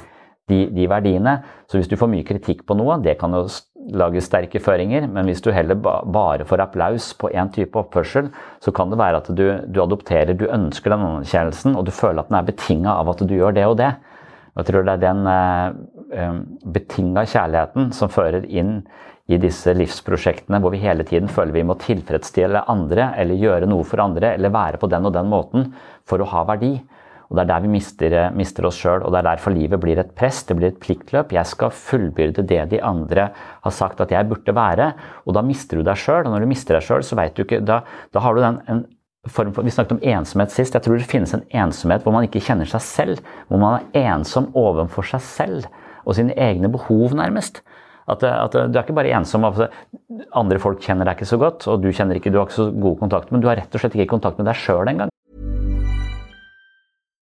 de, 0.49 0.67
de 0.71 0.89
verdiene. 0.91 1.41
Så 1.67 1.79
hvis 1.79 1.89
du 1.89 1.97
får 1.97 2.11
mye 2.11 2.27
kritikk 2.27 2.67
på 2.67 2.75
noe, 2.79 2.99
det 3.03 3.19
kan 3.19 3.35
jo 3.35 3.47
lage 3.95 4.23
sterke 4.25 4.61
føringer, 4.63 5.07
men 5.11 5.29
hvis 5.29 5.43
du 5.45 5.53
heller 5.55 5.79
bare 5.79 6.47
får 6.49 6.65
applaus 6.65 7.13
på 7.19 7.31
én 7.31 7.51
type 7.55 7.79
oppførsel, 7.79 8.31
så 8.63 8.73
kan 8.75 8.91
det 8.91 8.99
være 8.99 9.23
at 9.23 9.31
du, 9.31 9.45
du 9.67 9.81
adopterer, 9.83 10.35
du 10.35 10.47
ønsker 10.49 10.93
den 10.93 11.05
anerkjennelsen, 11.07 11.77
og 11.79 11.87
du 11.87 11.93
føler 11.95 12.23
at 12.25 12.33
den 12.33 12.41
er 12.41 12.49
betinga 12.49 12.97
av 12.99 13.13
at 13.13 13.23
du 13.23 13.35
gjør 13.37 13.57
det 13.57 13.67
og 13.69 13.77
det. 13.81 13.93
Jeg 14.57 14.69
tror 14.71 14.87
det 14.87 14.95
er 14.97 15.05
den 15.05 15.27
eh, 15.29 15.67
eh 16.17 16.39
betinga 16.77 17.27
kjærligheten 17.29 17.91
som 17.93 18.13
fører 18.13 18.47
inn 18.49 18.81
i 19.27 19.39
disse 19.43 19.73
livsprosjektene 19.75 20.61
hvor 20.63 20.73
vi 20.73 20.81
hele 20.81 21.05
tiden 21.07 21.29
føler 21.29 21.55
vi 21.55 21.65
må 21.67 21.77
tilfredsstille 21.83 22.65
andre, 22.71 23.11
eller 23.19 23.43
gjøre 23.43 23.69
noe 23.71 23.85
for 23.85 24.03
andre, 24.03 24.35
eller 24.35 24.55
være 24.55 24.81
på 24.83 24.91
den 24.91 25.09
og 25.09 25.15
den 25.15 25.31
måten 25.31 25.73
for 26.07 26.23
å 26.23 26.31
ha 26.31 26.45
verdi. 26.49 26.77
Og 27.27 27.37
Det 27.37 27.43
er 27.43 27.51
der 27.51 27.63
vi 27.65 27.69
mister, 27.69 28.13
eh, 28.13 28.31
mister 28.31 28.67
oss 28.67 28.79
sjøl, 28.79 29.03
og 29.03 29.13
det 29.13 29.19
er 29.19 29.29
derfor 29.35 29.55
livet 29.55 29.81
blir 29.81 29.99
et 29.99 30.15
press, 30.15 30.45
det 30.45 30.57
blir 30.57 30.69
et 30.69 30.81
pliktløp. 30.81 31.33
Jeg 31.33 31.47
skal 31.47 31.71
fullbyrde 31.71 32.47
det 32.47 32.71
de 32.71 32.81
andre 32.81 33.31
har 33.63 33.71
sagt 33.73 34.01
at 34.01 34.11
jeg 34.11 34.29
burde 34.29 34.55
være, 34.55 34.93
og 35.27 35.35
da 35.35 35.43
mister 35.43 35.77
du 35.77 35.83
deg 35.83 35.97
sjøl. 35.97 36.27
Og 36.27 36.33
når 36.33 36.41
du 36.41 36.47
mister 36.47 36.79
deg 36.79 36.87
sjøl, 36.87 37.03
så 37.03 37.17
veit 37.17 37.35
du 37.35 37.43
ikke 37.43 37.65
da, 37.65 37.83
da, 38.13 38.21
har 38.21 38.35
du 38.35 38.41
den 38.41 38.61
en 38.69 38.85
form 39.27 39.53
for 39.53 39.63
Vi 39.67 39.71
snakket 39.71 39.97
om 39.97 40.03
ensomhet 40.03 40.53
sist. 40.55 40.75
Jeg 40.75 40.83
tror 40.83 40.99
det 40.99 41.11
finnes 41.11 41.35
en 41.35 41.43
ensomhet 41.51 42.05
hvor 42.05 42.15
man 42.15 42.29
ikke 42.29 42.41
kjenner 42.41 42.69
seg 42.71 42.81
selv. 42.81 43.19
Hvor 43.49 43.59
man 43.59 43.83
er 43.93 44.13
ensom 44.15 44.53
overfor 44.55 45.03
seg 45.03 45.21
selv 45.21 45.67
og 46.07 46.15
sine 46.15 46.37
egne 46.39 46.71
behov, 46.71 47.17
nærmest. 47.19 47.65
At, 48.07 48.23
at, 48.23 48.53
du 48.55 48.79
er 48.79 48.85
ikke 48.85 48.95
bare 48.95 49.11
ensom 49.19 49.43
andre 49.43 50.61
folk 50.63 50.79
kjenner 50.79 51.09
deg 51.09 51.19
ikke 51.19 51.27
så 51.27 51.39
godt, 51.43 51.67
og 51.67 51.83
du 51.83 51.91
kjenner 51.91 52.15
ikke, 52.15 52.31
du 52.31 52.39
har 52.39 52.47
ikke 52.47 52.61
så 52.61 52.71
god 52.71 53.01
kontakt, 53.01 53.33
men 53.35 53.43
du 53.43 53.49
har 53.51 53.59
rett 53.59 53.75
og 53.75 53.83
slett 53.83 53.97
ikke 53.99 54.13
kontakt 54.15 54.39
med 54.39 54.47
deg 54.47 54.61
sjøl 54.61 54.87
engang. 54.87 55.11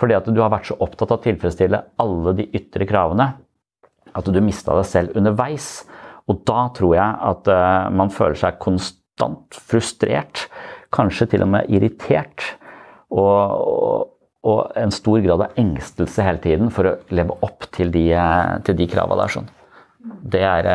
Fordi 0.00 0.16
at 0.16 0.26
du 0.26 0.40
har 0.42 0.52
vært 0.52 0.68
så 0.70 0.76
opptatt 0.82 1.12
av 1.12 1.20
å 1.20 1.24
tilfredsstille 1.24 1.80
alle 2.02 2.34
de 2.40 2.48
ytre 2.58 2.86
kravene 2.88 3.30
at 4.14 4.30
du 4.30 4.40
mista 4.42 4.74
deg 4.78 4.88
selv 4.88 5.18
underveis. 5.18 5.68
Og 6.30 6.40
da 6.48 6.68
tror 6.76 6.94
jeg 6.96 7.20
at 7.30 7.50
uh, 7.50 7.90
man 7.94 8.12
føler 8.14 8.38
seg 8.40 8.60
konstant 8.62 9.58
frustrert, 9.68 10.46
kanskje 10.94 11.32
til 11.34 11.44
og 11.46 11.52
med 11.56 11.70
irritert. 11.74 12.54
Og, 13.14 13.24
og, 13.24 14.14
og 14.46 14.78
en 14.78 14.94
stor 14.94 15.20
grad 15.24 15.44
av 15.44 15.60
engstelse 15.60 16.24
hele 16.26 16.42
tiden 16.42 16.72
for 16.74 16.90
å 16.90 16.96
leve 17.14 17.36
opp 17.46 17.68
til 17.74 17.92
de, 17.94 18.08
til 18.66 18.78
de 18.78 18.88
krava 18.90 19.18
der. 19.20 19.34
sånn. 19.36 19.50
Det 20.04 20.40
er, 20.44 20.66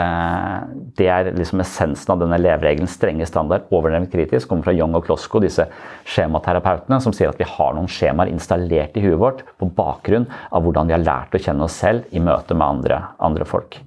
det 0.98 1.06
er 1.12 1.28
liksom 1.36 1.62
essensen 1.62 2.14
av 2.16 2.22
denne 2.24 2.40
leveregelen. 2.42 2.90
Strenge 2.90 3.28
standard, 3.30 3.68
overdrevet 3.70 4.10
kritisk. 4.14 4.50
Kommer 4.50 4.66
fra 4.66 4.74
Young 4.74 4.96
og 4.98 5.06
Klosko, 5.06 5.42
disse 5.44 5.68
skjematerapeutene, 6.10 6.98
som 7.04 7.14
sier 7.14 7.30
at 7.30 7.38
vi 7.38 7.46
har 7.46 7.76
noen 7.78 7.90
skjemaer 7.92 8.32
installert 8.34 8.98
i 8.98 9.04
huet 9.06 9.20
vårt 9.22 9.44
på 9.62 9.70
bakgrunn 9.78 10.26
av 10.50 10.66
hvordan 10.66 10.90
vi 10.90 10.98
har 10.98 11.06
lært 11.06 11.38
å 11.38 11.44
kjenne 11.44 11.68
oss 11.68 11.78
selv 11.78 12.10
i 12.10 12.24
møte 12.24 12.58
med 12.58 12.66
andre, 12.66 13.04
andre 13.22 13.46
folk. 13.50 13.78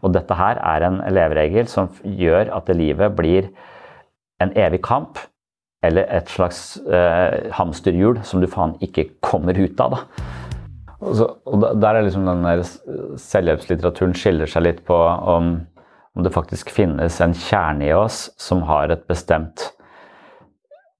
Og 0.00 0.14
dette 0.16 0.36
her 0.38 0.60
er 0.64 0.86
en 0.86 1.00
leveregel 1.12 1.68
som 1.68 1.90
gjør 2.00 2.54
at 2.56 2.72
livet 2.72 3.16
blir 3.18 3.50
en 4.40 4.52
evig 4.56 4.80
kamp, 4.86 5.20
eller 5.84 6.08
et 6.12 6.30
slags 6.32 6.78
eh, 6.88 7.52
hamsterhjul 7.54 8.22
som 8.26 8.40
du 8.40 8.48
faen 8.50 8.74
ikke 8.84 9.10
kommer 9.24 9.56
ut 9.60 9.80
av. 9.82 9.98
da. 9.98 10.32
Og, 11.02 11.12
så, 11.18 11.28
og 11.44 11.64
der 11.76 11.98
er 11.98 12.06
liksom 12.06 12.26
den 12.28 12.44
der 12.46 12.62
selvhjelpslitteraturen 13.20 14.14
skiller 14.16 14.48
seg 14.48 14.64
litt 14.64 14.84
på 14.88 14.96
om, 14.96 15.56
om, 16.16 16.22
det 16.24 16.32
faktisk 16.32 16.72
finnes 16.72 17.18
en 17.20 17.36
kjerne 17.36 17.90
i 17.90 17.96
oss 17.96 18.26
som 18.40 18.64
har 18.68 18.94
et 18.94 19.04
bestemt 19.10 19.72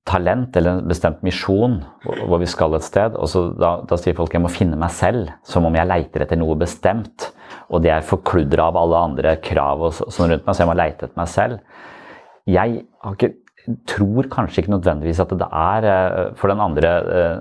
talent 0.06 0.54
eller 0.54 0.76
en 0.76 0.86
bestemt 0.86 1.24
misjon 1.26 1.80
hvor 2.04 2.38
vi 2.38 2.48
skal 2.50 2.76
et 2.76 2.84
sted. 2.86 3.16
Og 3.18 3.30
så 3.32 3.48
da, 3.56 3.72
da 3.88 3.98
sier 3.98 4.14
folk 4.18 4.36
jeg 4.36 4.44
må 4.44 4.52
finne 4.52 4.78
meg 4.78 4.92
selv, 4.94 5.32
som 5.48 5.66
om 5.66 5.74
jeg 5.74 5.88
leiter 5.88 6.26
etter 6.26 6.38
noe 6.38 6.58
bestemt. 6.60 7.30
Og 7.72 7.82
det 7.82 7.90
er 7.96 8.06
forkludra 8.06 8.68
av 8.68 8.78
alle 8.78 9.02
andre 9.08 9.34
krav 9.42 9.88
og 9.88 9.96
sånn 9.96 10.30
rundt 10.30 10.46
meg, 10.46 10.54
så 10.54 10.62
jeg 10.62 10.70
må 10.70 10.78
leite 10.78 11.08
etter 11.08 11.18
meg 11.18 11.32
selv. 11.32 11.82
Jeg 12.46 12.84
har 13.02 13.16
ikke, 13.16 13.32
tror 13.90 14.28
kanskje 14.30 14.62
ikke 14.62 14.76
nødvendigvis 14.76 15.24
at 15.24 15.32
det 15.40 15.48
er 15.50 15.88
eh, 15.90 16.18
for 16.38 16.52
den 16.52 16.62
andre 16.62 16.92
eh, 17.16 17.40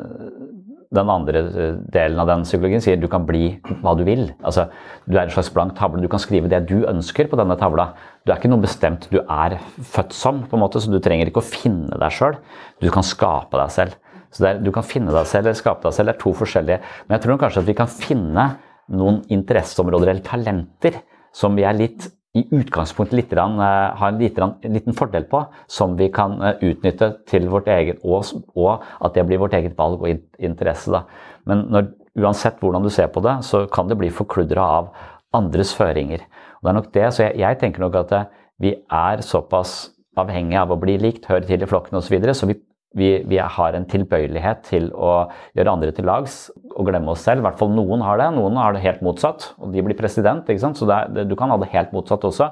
den 0.95 1.11
andre 1.11 1.41
eh, 1.45 1.77
delen 1.93 2.21
av 2.21 2.29
den 2.29 2.45
psykologien 2.47 2.83
sier 2.83 2.99
du 2.99 3.07
kan 3.11 3.25
bli 3.27 3.55
hva 3.83 3.95
du 3.97 4.03
vil. 4.07 4.29
Altså, 4.45 4.67
du 5.05 5.17
er 5.17 5.25
en 5.25 5.33
slags 5.33 5.51
blank 5.53 5.75
tavle. 5.77 6.01
Du 6.03 6.09
kan 6.11 6.21
skrive 6.23 6.51
det 6.51 6.63
du 6.69 6.87
ønsker 6.89 7.29
på 7.31 7.39
denne 7.39 7.57
tavla. 7.59 7.91
Du 8.25 8.31
er 8.31 8.39
ikke 8.39 8.51
noe 8.51 8.63
bestemt 8.63 9.09
du 9.11 9.19
er 9.21 9.57
født 9.93 10.15
som, 10.15 10.43
på 10.49 10.57
en 10.57 10.63
måte, 10.63 10.81
så 10.81 10.91
du 10.91 10.99
trenger 11.03 11.31
ikke 11.31 11.43
å 11.43 11.47
finne 11.47 11.99
deg 12.01 12.15
sjøl. 12.15 12.39
Du 12.83 12.89
kan 12.93 13.05
skape 13.05 13.59
deg 13.61 13.73
selv. 13.75 13.99
Så 14.35 14.49
er, 14.49 14.59
Du 14.63 14.71
kan 14.75 14.83
finne 14.87 15.13
deg 15.15 15.27
selv 15.29 15.47
eller 15.47 15.59
skape 15.59 15.87
deg 15.87 15.95
selv. 15.95 16.11
Det 16.11 16.17
er 16.17 16.23
to 16.25 16.35
forskjellige. 16.35 16.81
Men 17.05 17.17
jeg 17.17 17.25
tror 17.25 17.41
kanskje 17.45 17.63
at 17.63 17.69
vi 17.69 17.77
kan 17.77 17.91
finne 17.91 18.49
noen 18.95 19.23
interesseområder 19.33 20.11
eller 20.11 20.25
talenter 20.25 21.01
som 21.35 21.55
vi 21.57 21.65
er 21.67 21.77
litt 21.77 22.09
i 22.35 22.43
utgangspunktet 22.51 23.15
litt, 23.15 23.33
uh, 23.33 23.61
har 23.95 24.11
en 24.11 24.19
liten, 24.19 24.55
en 24.61 24.75
liten, 24.75 24.95
fordel 24.97 25.27
på, 25.31 25.41
som 25.71 25.95
vi 25.99 26.09
kan 26.13 26.35
uh, 26.41 26.53
utnytte 26.59 27.11
til 27.31 27.47
vårt 27.51 27.69
eget, 27.71 28.01
og, 28.03 28.27
og, 28.55 28.83
at 28.99 29.15
det 29.15 29.25
blir 29.27 29.39
vårt 29.41 29.55
eget 29.55 29.77
valg 29.79 30.03
og 30.03 30.41
interesse. 30.43 30.91
Da. 30.91 31.05
Men 31.47 31.65
når, 31.71 31.91
uansett 32.19 32.59
hvordan 32.59 32.83
du 32.83 32.91
ser 32.91 33.07
på 33.11 33.23
det, 33.23 33.37
så 33.47 33.65
kan 33.71 33.87
det 33.91 33.99
bli 33.99 34.11
forkludra 34.13 34.67
av 34.79 34.91
andres 35.35 35.73
føringer. 35.75 36.23
Og 36.59 36.67
det 36.67 36.71
er 36.71 36.79
nok 36.79 36.93
det, 36.95 37.07
så 37.15 37.27
jeg, 37.27 37.39
jeg 37.43 37.61
tenker 37.61 37.85
nok 37.85 37.99
at 38.03 38.15
uh, 38.15 38.25
vi 38.59 38.75
er 38.75 39.23
såpass 39.23 39.77
avhengig 40.19 40.59
av 40.59 40.71
å 40.71 40.79
bli 40.79 40.95
likt, 40.99 41.27
høre 41.31 41.47
til 41.47 41.63
i 41.63 41.69
flokken 41.69 41.97
osv., 41.99 42.07
så, 42.07 42.15
videre, 42.15 42.35
så 42.35 42.47
vi 42.51 42.59
vi, 42.95 43.09
vi, 43.27 43.39
har 43.39 43.75
en 43.75 43.87
tilbøyelighet 43.91 44.63
til 44.69 44.87
å 44.95 45.27
gjøre 45.57 45.75
andre 45.75 45.91
til 45.95 46.07
lags 46.07 46.45
og 46.71 46.87
glemme 46.87 47.11
oss 47.13 47.25
selv. 47.27 47.43
I 47.43 47.47
hvert 47.49 47.59
fall 47.59 47.75
noen 47.75 48.03
har 48.05 48.21
det. 48.21 48.31
Noen 48.37 48.57
har 48.61 48.75
det 48.75 48.85
helt 48.85 49.03
motsatt, 49.05 49.51
og 49.59 49.75
de 49.75 49.83
blir 49.85 49.99
president. 49.99 50.47
ikke 50.47 50.63
sant? 50.63 50.79
Så 50.79 50.87
det, 50.89 51.27
du 51.29 51.35
kan 51.39 51.51
ha 51.51 51.59
det 51.61 51.71
helt 51.75 51.93
motsatt 51.95 52.25
også. 52.27 52.51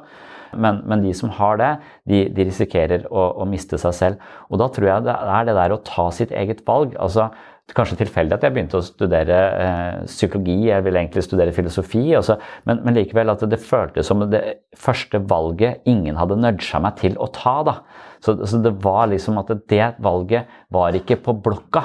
Men, 0.53 0.83
men 0.89 1.01
de 1.01 1.13
som 1.17 1.31
har 1.33 1.57
det, 1.57 1.71
de, 2.09 2.25
de 2.35 2.45
risikerer 2.49 3.07
å, 3.09 3.23
å, 3.41 3.47
miste 3.49 3.79
seg 3.81 3.95
selv. 3.97 4.29
Og 4.51 4.61
da 4.61 4.69
tror 4.73 4.89
jeg 4.89 5.07
det 5.07 5.15
er 5.15 5.47
det 5.47 5.57
der 5.57 5.73
å 5.73 5.81
ta 5.87 6.09
sitt 6.13 6.33
eget 6.35 6.61
valg. 6.67 6.93
altså 7.01 7.31
Kanskje 7.73 8.01
tilfeldig 8.01 8.35
at 8.35 8.43
jeg 8.43 8.53
begynte 8.53 8.77
å 8.77 8.85
studere 8.85 9.37
eh, 9.63 9.99
psykologi, 10.09 10.67
jeg 10.67 10.83
ville 10.83 10.99
egentlig 10.99 11.23
studere 11.23 11.53
filosofi. 11.55 12.03
Altså, 12.17 12.35
men, 12.67 12.81
men, 12.83 12.97
likevel 12.99 13.31
at 13.31 13.45
det 13.49 13.61
føltes 13.63 14.09
som 14.11 14.25
det 14.29 14.43
første 14.77 15.21
valget 15.31 15.87
ingen 15.89 16.19
hadde 16.19 16.37
nudga 16.43 16.81
meg 16.83 16.99
til 16.99 17.15
å 17.17 17.29
ta. 17.33 17.55
da. 17.65 17.77
Så, 18.23 18.37
så, 18.47 18.59
det 18.63 18.71
var 18.83 19.09
liksom 19.11 19.37
at 19.41 19.51
det 19.69 19.89
valget 20.03 20.51
var 20.71 20.95
ikke 20.95 21.19
på 21.25 21.35
blokka 21.43 21.83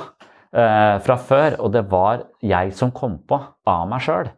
eh, 0.55 0.97
fra 1.03 1.17
før, 1.19 1.59
og 1.59 1.73
det 1.75 1.83
var 1.91 2.29
jeg 2.47 2.75
som 2.79 2.95
kom 2.95 3.19
på 3.27 3.41
av 3.67 3.89
meg 3.91 4.05
sjøl. 4.07 4.31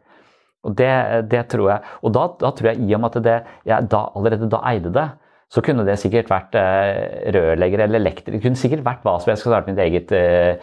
Og 0.65 0.75
det, 0.77 0.91
det, 1.31 1.45
tror 1.49 1.71
jeg. 1.71 1.91
Og 2.05 2.13
da, 2.13 2.27
da, 2.41 2.51
tror 2.53 2.71
jeg 2.71 2.85
i 2.85 2.93
og 2.93 3.01
med 3.01 3.15
at 3.15 3.25
det, 3.25 3.37
jeg 3.69 3.89
da, 3.89 4.05
allerede 4.17 4.49
da 4.49 4.61
eide 4.69 4.93
det, 4.93 5.07
så 5.51 5.59
kunne 5.65 5.83
det 5.83 5.97
sikkert 5.99 6.29
vært 6.31 6.53
eh, 6.55 7.31
rørlegger 7.35 7.83
eller 7.83 7.99
elektriker. 7.99 8.37
Det 8.37 8.43
kunne 8.45 8.59
sikkert 8.59 8.85
vært 8.85 9.01
hva 9.03 9.17
som 9.19 9.33
Jeg 9.33 9.41
skal 9.41 9.51
starte 9.51 9.73
mitt 9.73 9.81
eget 9.83 10.13
eh, 10.15 10.61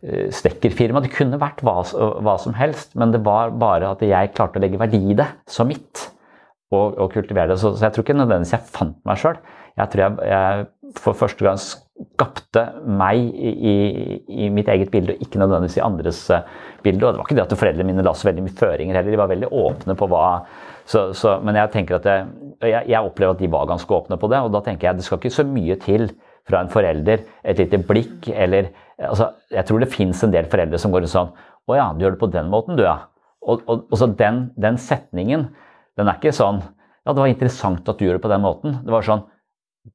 eh, 0.00 0.30
stekkerfirma. 0.32 1.02
Det 1.04 1.12
kunne 1.12 1.40
vært 1.40 1.60
hva, 1.66 1.82
hva, 2.24 2.36
som 2.40 2.56
helst, 2.56 2.94
men 2.96 3.12
det 3.12 3.20
var 3.26 3.52
bare 3.60 3.92
at 3.92 4.04
jeg 4.06 4.32
klarte 4.36 4.56
å 4.56 4.64
legge 4.64 4.80
verdi 4.80 5.02
i 5.12 5.18
det 5.18 5.28
som 5.50 5.68
mitt. 5.68 6.06
Og, 6.70 6.94
og 7.02 7.10
kultivere 7.12 7.50
det. 7.50 7.58
Så, 7.60 7.74
så, 7.74 7.88
jeg 7.88 7.96
tror 7.96 8.06
ikke 8.06 8.16
nødvendigvis 8.16 8.54
jeg 8.54 8.70
fant 8.70 8.96
meg 9.08 9.20
sjøl. 9.20 9.42
Jeg 9.76 9.92
tror 9.92 10.04
jeg, 10.06 10.30
jeg 10.30 10.66
for 10.98 11.14
første 11.14 11.44
gang 11.44 11.58
skapte 11.60 12.62
meg 12.86 13.20
i, 13.20 13.52
i, 14.24 14.48
mitt 14.52 14.68
eget 14.72 14.90
bilde, 14.92 15.14
og 15.14 15.24
ikke 15.24 15.40
nødvendigvis 15.40 15.78
i 15.78 15.84
andres 15.84 16.20
uh, 16.32 16.40
bilde. 16.84 17.04
Og 17.04 17.12
det 17.12 17.20
var 17.20 17.28
ikke 17.28 17.36
det 17.38 17.44
at 17.44 17.54
foreldrene 17.60 17.86
mine 17.90 18.04
la 18.06 18.14
så 18.16 18.30
veldig 18.30 18.44
mye 18.46 18.58
føringer 18.58 18.98
heller, 18.98 19.12
de 19.12 19.20
var 19.20 19.30
veldig 19.30 19.50
åpne 19.52 19.96
på 19.98 20.08
hva 20.10 20.24
så, 20.90 21.10
så, 21.14 21.36
Men 21.44 21.58
jeg 21.60 21.70
tenker 21.74 22.00
at 22.00 22.08
jeg, 22.08 22.26
jeg, 22.64 22.88
jeg, 22.90 22.98
opplever 22.98 23.36
at 23.36 23.42
de 23.42 23.50
var 23.52 23.68
ganske 23.70 23.94
åpne 23.94 24.18
på 24.18 24.30
det, 24.32 24.40
og 24.42 24.50
da 24.56 24.62
tenker 24.66 24.88
jeg 24.88 24.98
det 24.98 25.06
skal 25.06 25.20
ikke 25.20 25.34
så 25.36 25.46
mye 25.46 25.76
til 25.82 26.08
fra 26.48 26.64
en 26.64 26.72
forelder, 26.72 27.22
et 27.44 27.60
lite 27.60 27.78
blikk 27.86 28.30
eller 28.32 28.72
altså, 28.96 29.30
Jeg 29.52 29.68
tror 29.68 29.84
det 29.84 29.92
fins 29.92 30.24
en 30.24 30.32
del 30.34 30.48
foreldre 30.50 30.80
som 30.80 30.94
går 30.94 31.06
sånn 31.10 31.30
Å 31.70 31.76
ja, 31.76 31.86
du 31.94 32.02
gjør 32.02 32.16
det 32.16 32.22
på 32.24 32.30
den 32.32 32.50
måten, 32.50 32.80
du, 32.80 32.82
ja. 32.88 32.96
Og, 33.44 33.62
og, 33.68 33.86
og 33.86 34.00
så 34.00 34.08
den, 34.18 34.48
den 34.60 34.80
setningen, 34.80 35.50
den 36.00 36.10
er 36.10 36.18
ikke 36.18 36.34
sånn 36.34 36.62
Ja, 36.64 37.12
det 37.12 37.20
var 37.20 37.30
interessant 37.30 37.86
at 37.88 38.00
du 38.00 38.08
gjør 38.08 38.18
det 38.18 38.24
på 38.24 38.32
den 38.32 38.42
måten. 38.44 38.80
Det 38.84 38.92
var 38.92 39.06
sånn 39.06 39.22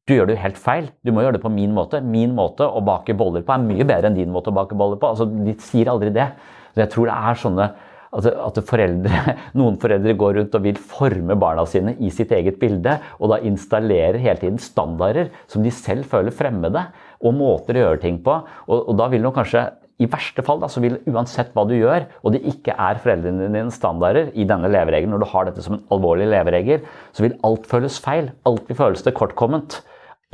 du 0.06 0.16
gjør 0.16 0.30
det 0.30 0.36
jo 0.36 0.42
helt 0.42 0.60
feil. 0.62 0.88
Du 1.06 1.12
må 1.14 1.22
gjøre 1.22 1.38
det 1.38 1.44
på 1.44 1.52
min 1.54 1.74
måte. 1.74 2.02
Min 2.02 2.34
måte 2.38 2.66
å 2.66 2.82
bake 2.86 3.14
boller 3.18 3.44
på 3.46 3.54
er 3.54 3.66
mye 3.66 3.86
bedre 3.86 4.10
enn 4.10 4.18
din 4.18 4.32
måte 4.34 4.50
å 4.50 4.56
bake 4.56 4.78
boller 4.78 4.98
på. 5.02 5.12
Altså, 5.14 5.28
de 5.30 5.54
sier 5.62 5.92
aldri 5.92 6.10
det. 6.14 6.32
Så 6.74 6.84
jeg 6.84 6.92
tror 6.94 7.10
det 7.10 7.18
er 7.30 7.40
sånne 7.42 7.68
at, 8.16 8.28
at 8.32 8.60
foreldre, 8.66 9.36
noen 9.60 9.78
foreldre 9.82 10.16
går 10.18 10.40
rundt 10.40 10.58
og 10.58 10.66
vil 10.66 10.80
forme 10.80 11.38
barna 11.40 11.68
sine 11.70 11.96
i 12.02 12.10
sitt 12.14 12.34
eget 12.36 12.58
bilde, 12.62 12.98
og 13.20 13.34
da 13.34 13.42
installerer 13.46 14.22
hele 14.24 14.42
tiden 14.42 14.62
standarder 14.62 15.30
som 15.52 15.66
de 15.66 15.74
selv 15.74 16.08
føler 16.10 16.34
fremmede, 16.36 16.88
og 17.22 17.38
måter 17.38 17.78
å 17.78 17.86
gjøre 17.86 18.02
ting 18.04 18.22
på. 18.26 18.40
Og, 18.68 18.78
og 18.80 18.98
da 19.00 19.10
vil 19.12 19.24
nok 19.26 19.38
kanskje 19.38 19.68
i 20.02 20.08
verste 20.12 20.43
fall 20.43 20.60
da, 20.60 20.68
så 20.72 20.82
vil 20.84 20.98
uansett 21.08 21.54
hva 21.56 21.64
du 21.68 21.74
gjør, 21.78 22.08
og 22.24 22.34
det 22.36 22.41
ikke 22.50 22.76
er 22.76 23.00
foreldrene 23.00 23.48
dine 23.48 23.72
standarder 23.72 24.34
i 24.36 24.48
denne 24.48 24.68
leveregelen, 24.72 25.14
når 25.16 25.24
du 25.24 25.30
har 25.32 25.48
dette 25.48 25.64
som 25.64 25.78
en 25.78 25.86
alvorlig 25.96 26.28
leveregel, 26.34 26.84
så 27.16 27.24
vil 27.24 27.38
alt 27.48 27.70
føles 27.72 28.00
feil. 28.04 28.30
Alt 28.50 28.68
vil 28.68 28.80
føles 28.80 29.06
tilkortkomment. 29.06 29.80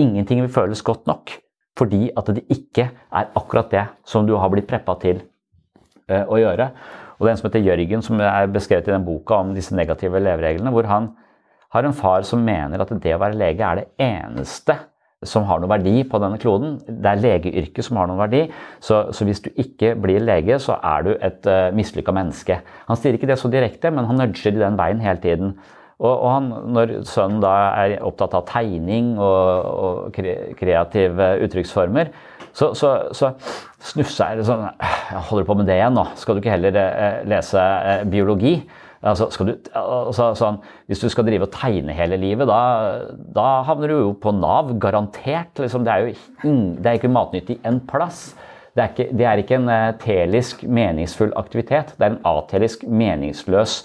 Ingenting 0.02 0.42
vil 0.42 0.54
føles 0.54 0.82
godt 0.86 1.06
nok. 1.10 1.36
Fordi 1.78 2.10
at 2.18 2.34
det 2.34 2.44
ikke 2.52 2.90
er 2.90 3.30
akkurat 3.38 3.70
det 3.72 3.86
som 4.08 4.26
du 4.28 4.34
har 4.42 4.50
blitt 4.52 4.68
preppa 4.70 4.98
til 5.02 5.22
eh, 6.10 6.26
å 6.26 6.42
gjøre. 6.42 6.72
Og 7.20 7.24
det 7.24 7.30
er 7.30 7.36
en 7.36 7.40
som 7.40 7.52
heter 7.52 7.68
Jørgen, 7.70 8.04
som 8.06 8.22
er 8.26 8.50
beskrevet 8.52 8.90
i 8.90 8.96
den 8.96 9.06
boka 9.06 9.44
om 9.44 9.54
disse 9.54 9.78
negative 9.78 10.20
levereglene, 10.20 10.74
hvor 10.74 10.90
han 10.90 11.12
har 11.72 11.86
en 11.86 11.96
far 11.96 12.26
som 12.28 12.42
mener 12.44 12.82
at 12.82 12.92
det 13.04 13.14
å 13.16 13.22
være 13.22 13.38
lege 13.40 13.68
er 13.68 13.80
det 13.80 13.92
eneste 14.02 14.76
som 15.22 15.46
har 15.46 15.60
noen 15.62 15.70
verdi 15.70 16.02
på 16.10 16.18
denne 16.22 16.40
kloden. 16.42 16.80
Det 16.86 17.10
er 17.12 17.22
legeyrket 17.22 17.86
som 17.86 18.00
har 18.02 18.10
noen 18.10 18.22
verdi. 18.24 18.42
Så, 18.82 19.04
så, 19.14 19.26
hvis 19.28 19.44
du 19.46 19.52
ikke 19.62 19.94
blir 20.02 20.24
lege, 20.24 20.58
så 20.62 20.80
er 20.82 21.06
du 21.06 21.12
et 21.14 21.46
uh, 21.50 21.70
mislykka 21.78 22.16
menneske. 22.16 22.58
Han 22.88 22.98
sier 22.98 23.18
ikke 23.18 23.30
det 23.30 23.38
så 23.38 23.52
direkte, 23.54 23.94
men 23.94 24.10
han 24.10 24.18
nudger 24.18 24.56
i 24.56 24.64
den 24.64 24.80
veien 24.80 25.04
hele 25.04 25.22
tiden. 25.22 25.54
Og, 26.02 26.10
og 26.10 26.28
han, 26.34 26.50
når 26.74 26.96
sønnen 27.06 27.44
da 27.44 27.54
er 27.84 28.00
opptatt 28.02 28.34
av 28.40 28.48
tegning 28.50 29.14
og, 29.22 29.70
og 29.86 30.22
kreative 30.58 31.36
uttrykksformer, 31.46 32.10
så, 32.58 32.74
så, 32.76 32.96
så 33.16 33.30
snufser 33.94 34.36
jeg 34.36 34.44
sånn 34.50 34.66
Jeg 34.82 35.22
holder 35.30 35.46
på 35.48 35.56
med 35.56 35.70
det 35.70 35.78
igjen 35.78 35.96
nå. 35.96 36.10
Skal 36.20 36.36
du 36.36 36.42
ikke 36.42 36.56
heller 36.58 36.82
uh, 36.82 37.22
lese 37.30 37.62
uh, 37.62 38.02
biologi? 38.10 38.58
Altså, 39.02 39.32
du, 39.48 39.56
altså, 39.74 40.28
sånn, 40.38 40.60
hvis 40.90 41.02
du 41.02 41.08
skal 41.10 41.26
drive 41.26 41.48
og 41.48 41.56
tegne 41.56 41.94
hele 41.98 42.20
livet, 42.22 42.46
da, 42.50 43.10
da 43.34 43.48
havner 43.66 43.90
du 43.90 43.96
jo 43.96 44.12
på 44.22 44.34
Nav. 44.38 44.76
Garantert. 44.82 45.58
Liksom, 45.58 45.86
det 45.86 45.94
er 45.94 46.06
jo 46.06 46.52
det 46.78 46.90
er 46.90 47.00
ikke 47.00 47.10
matnyttig 47.10 47.58
en 47.66 47.80
plass. 47.90 48.32
Det 48.78 48.84
er, 48.84 48.92
ikke, 48.94 49.08
det 49.18 49.26
er 49.28 49.42
ikke 49.42 49.58
en 49.58 49.72
uh, 49.72 49.90
telisk 50.00 50.62
meningsfull 50.64 51.34
aktivitet. 51.40 51.96
Det 51.98 52.06
er 52.06 52.14
en 52.14 52.22
atelisk 52.30 52.86
meningsløs 52.88 53.80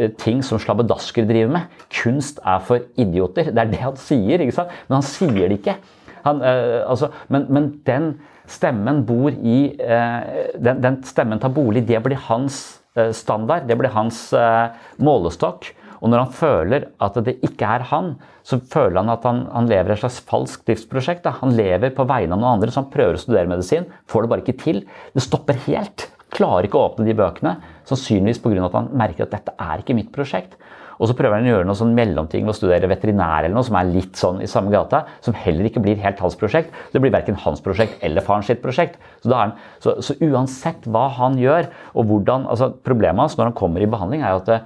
uh, 0.00 0.08
ting 0.18 0.40
som 0.42 0.58
slabbedasker 0.62 1.28
driver 1.28 1.52
med. 1.58 1.82
Kunst 1.92 2.40
er 2.40 2.64
for 2.64 2.86
idioter. 2.96 3.52
Det 3.52 3.62
er 3.66 3.74
det 3.74 3.82
han 3.82 3.98
sier, 4.00 4.42
ikke 4.42 4.56
sant? 4.56 4.72
men 4.88 4.96
han 4.96 5.06
sier 5.06 5.44
det 5.44 5.58
ikke. 5.60 5.76
Han, 6.24 6.40
uh, 6.40 6.80
altså, 6.88 7.12
men, 7.28 7.44
men, 7.52 7.68
den 7.84 8.14
stemmen 8.48 9.04
bor 9.08 9.32
i 9.32 9.58
den, 9.80 10.80
den 10.84 10.98
stemmen 11.08 11.40
tar 11.40 11.52
bolig. 11.56 11.80
Det 11.88 12.02
blir 12.04 12.18
hans 12.26 12.58
Eh, 12.74 12.83
standard. 13.16 13.66
Det 13.68 13.76
blir 13.78 13.94
hans 13.94 14.28
eh, 14.36 14.74
målestokk. 15.02 15.72
Og 16.04 16.10
når 16.12 16.20
han 16.20 16.34
føler 16.36 16.88
at 17.02 17.16
det 17.24 17.38
ikke 17.46 17.68
er 17.78 17.86
han, 17.88 18.10
så 18.44 18.58
føler 18.60 18.98
han 19.00 19.12
at 19.14 19.24
han, 19.24 19.44
han 19.54 19.70
lever 19.70 19.94
et 19.94 20.02
slags 20.02 20.20
falskt 20.28 20.68
livsprosjekt. 20.68 21.28
Han 21.40 21.54
lever 21.56 21.94
på 21.96 22.04
vegne 22.08 22.36
av 22.36 22.42
noen 22.42 22.58
andre, 22.58 22.72
så 22.72 22.82
han 22.82 22.90
prøver 22.92 23.16
å 23.16 23.22
studere 23.22 23.48
medisin. 23.48 23.88
Får 24.10 24.24
det 24.24 24.32
bare 24.32 24.44
ikke 24.44 24.58
til. 24.60 24.82
Det 25.16 25.24
stopper 25.24 25.62
helt. 25.64 26.10
Klarer 26.34 26.68
ikke 26.68 26.80
å 26.80 26.90
åpne 26.90 27.06
de 27.08 27.16
bøkene. 27.16 27.54
Sannsynligvis 27.88 28.42
pga. 28.44 28.66
at 28.66 28.76
han 28.76 28.90
merker 28.92 29.24
at 29.24 29.36
dette 29.36 29.54
er 29.56 29.80
ikke 29.80 29.96
mitt 29.96 30.12
prosjekt. 30.12 30.58
Og 30.98 31.08
så 31.10 31.16
prøver 31.18 31.38
han 31.38 31.48
å 31.48 31.52
gjøre 31.52 31.68
noe 31.68 31.78
sånn 31.78 31.94
mellomting 31.96 32.44
ved 32.44 32.54
å 32.54 32.56
studere 32.56 32.90
veterinær 32.90 33.44
eller 33.44 33.56
noe 33.56 33.66
som 33.66 33.78
er 33.78 33.90
litt 33.90 34.18
sånn 34.20 34.42
i 34.44 34.50
samme 34.50 34.72
gata, 34.74 35.04
som 35.24 35.36
heller 35.38 35.68
ikke 35.68 35.82
blir 35.84 36.00
helt 36.02 36.22
hans 36.22 36.38
prosjekt. 36.38 36.74
Det 36.92 37.02
blir 37.02 37.14
verken 37.14 37.38
hans 37.44 37.62
prosjekt 37.64 38.02
eller 38.04 38.24
faren 38.24 38.46
sitt 38.46 38.62
prosjekt. 38.62 39.00
Så, 39.24 39.32
han, 39.34 39.56
så, 39.82 39.96
så, 40.04 40.16
uansett 40.24 40.86
hva 40.86 41.08
han 41.18 41.38
gjør, 41.40 41.70
og 41.94 42.08
hvordan 42.10 42.48
altså 42.50 42.72
Problemet 42.84 43.22
hans 43.22 43.36
når 43.38 43.50
han 43.50 43.56
kommer 43.56 43.82
i 43.82 43.88
behandling, 43.90 44.22
er 44.24 44.34
jo 44.34 44.40
at 44.42 44.48
det, 44.50 44.58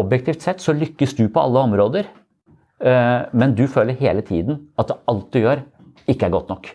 objektivt 0.00 0.44
sett 0.44 0.62
så 0.64 0.72
lykkes 0.76 1.16
du 1.18 1.26
på 1.32 1.42
alle 1.42 1.64
områder, 1.68 2.06
øh, 2.84 3.18
men 3.36 3.56
du 3.58 3.66
føler 3.68 3.98
hele 3.98 4.24
tiden 4.24 4.62
at 4.80 4.94
alt 5.10 5.28
du 5.34 5.42
gjør, 5.42 5.66
ikke 6.08 6.28
er 6.28 6.34
godt 6.34 6.52
nok. 6.52 6.70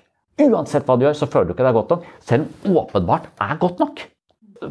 Uansett 0.48 0.86
hva 0.86 0.98
du 1.00 1.08
gjør, 1.08 1.18
så 1.18 1.30
føler 1.30 1.50
du 1.50 1.56
ikke 1.56 1.66
det 1.66 1.72
er 1.72 1.80
godt 1.80 1.96
nok, 1.96 2.06
selv 2.22 2.68
om 2.68 2.78
åpenbart 2.84 3.32
er 3.42 3.58
godt 3.62 3.82
nok 3.82 4.06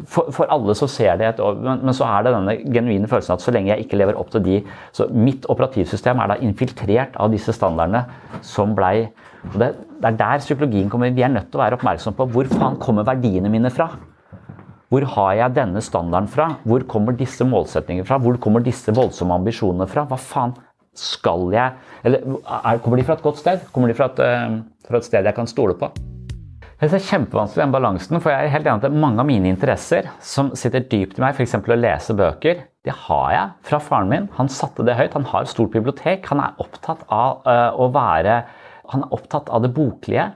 for, 0.05 0.31
for, 0.35 0.49
alle 0.51 0.75
så 0.77 0.87
ser 0.91 1.19
det 1.19 1.29
et 1.29 1.39
men, 1.61 1.83
men, 1.85 1.93
så 1.95 2.07
er 2.07 2.25
det 2.25 2.33
denne 2.35 2.55
genuine 2.65 3.09
følelsen 3.09 3.35
at 3.37 3.43
så 3.43 3.53
lenge 3.55 3.71
jeg 3.71 3.85
ikke 3.85 3.99
lever 3.99 4.19
opp 4.19 4.31
til 4.33 4.43
de 4.45 4.57
så 4.95 5.07
Mitt 5.13 5.47
operativsystem 5.51 6.19
er 6.23 6.33
da 6.33 6.37
infiltrert 6.43 7.15
av 7.19 7.31
disse 7.33 7.55
standardene 7.55 8.03
som 8.45 8.75
blei 8.77 9.07
det, 9.53 9.71
det, 10.01 10.09
er 10.09 10.17
der 10.17 10.43
psykologien 10.43 10.89
kommer. 10.91 11.13
Vi 11.13 11.23
er 11.23 11.31
nødt 11.31 11.51
til 11.51 11.59
å 11.59 11.63
være 11.63 11.77
oppmerksom 11.77 12.15
på 12.17 12.27
hvor 12.33 12.49
faen 12.51 12.79
kommer 12.81 13.07
verdiene 13.07 13.51
mine 13.53 13.71
fra? 13.71 13.91
Hvor 14.91 15.03
har 15.13 15.33
jeg 15.35 15.55
denne 15.55 15.83
standarden 15.83 16.29
fra? 16.31 16.49
Hvor 16.67 16.83
kommer 16.87 17.15
disse 17.15 17.47
målsettingene 17.47 18.07
fra? 18.07 18.19
Hvor 18.23 18.39
kommer 18.43 18.63
disse 18.63 18.93
voldsomme 18.95 19.35
ambisjonene 19.39 19.87
fra? 19.91 20.05
Hva 20.07 20.19
faen 20.19 20.55
skal 20.97 21.51
jeg 21.53 21.75
Eller 22.07 22.23
er, 22.25 22.79
kommer 22.81 22.97
de 22.97 23.07
fra 23.07 23.17
et 23.19 23.25
godt 23.25 23.41
sted? 23.43 23.67
Kommer 23.71 23.91
de 23.91 23.97
fra 23.97 24.11
et, 24.11 24.23
uh, 24.23 24.61
fra 24.87 25.01
et 25.01 25.11
sted 25.11 25.27
jeg 25.27 25.37
kan 25.37 25.49
stole 25.49 25.77
på? 25.77 25.91
Det 26.77 26.91
er 26.93 27.01
kjempevanskelig 27.01 27.63
den 27.63 27.71
balansen, 27.73 28.19
for 28.21 28.29
jeg 28.29 28.45
er 28.45 28.51
helt 28.53 28.67
enig 28.69 28.85
at 28.85 28.93
mange 28.93 29.23
av 29.23 29.25
mine 29.25 29.49
interesser 29.49 30.11
som 30.21 30.51
sitter 30.53 30.83
dypt 30.85 31.17
i 31.17 31.23
meg, 31.23 31.33
f.eks. 31.33 31.55
å 31.57 31.77
lese 31.77 32.13
bøker, 32.13 32.59
det 32.85 32.93
har 33.07 33.31
jeg 33.33 33.53
fra 33.65 33.79
faren 33.81 34.11
min. 34.11 34.27
Han 34.37 34.51
satte 34.53 34.85
det 34.85 34.93
høyt. 34.99 35.15
Han 35.17 35.25
har 35.31 35.47
et 35.47 35.49
stort 35.49 35.73
bibliotek. 35.73 36.27
Han 36.29 36.43
er 36.43 36.53
opptatt 36.61 37.01
av 37.09 37.41
uh, 37.49 37.73
å 37.73 37.89
være 37.95 38.43
Han 38.93 39.03
er 39.03 39.15
opptatt 39.17 39.49
av 39.49 39.65
det 39.65 39.73
boklige. 39.73 40.29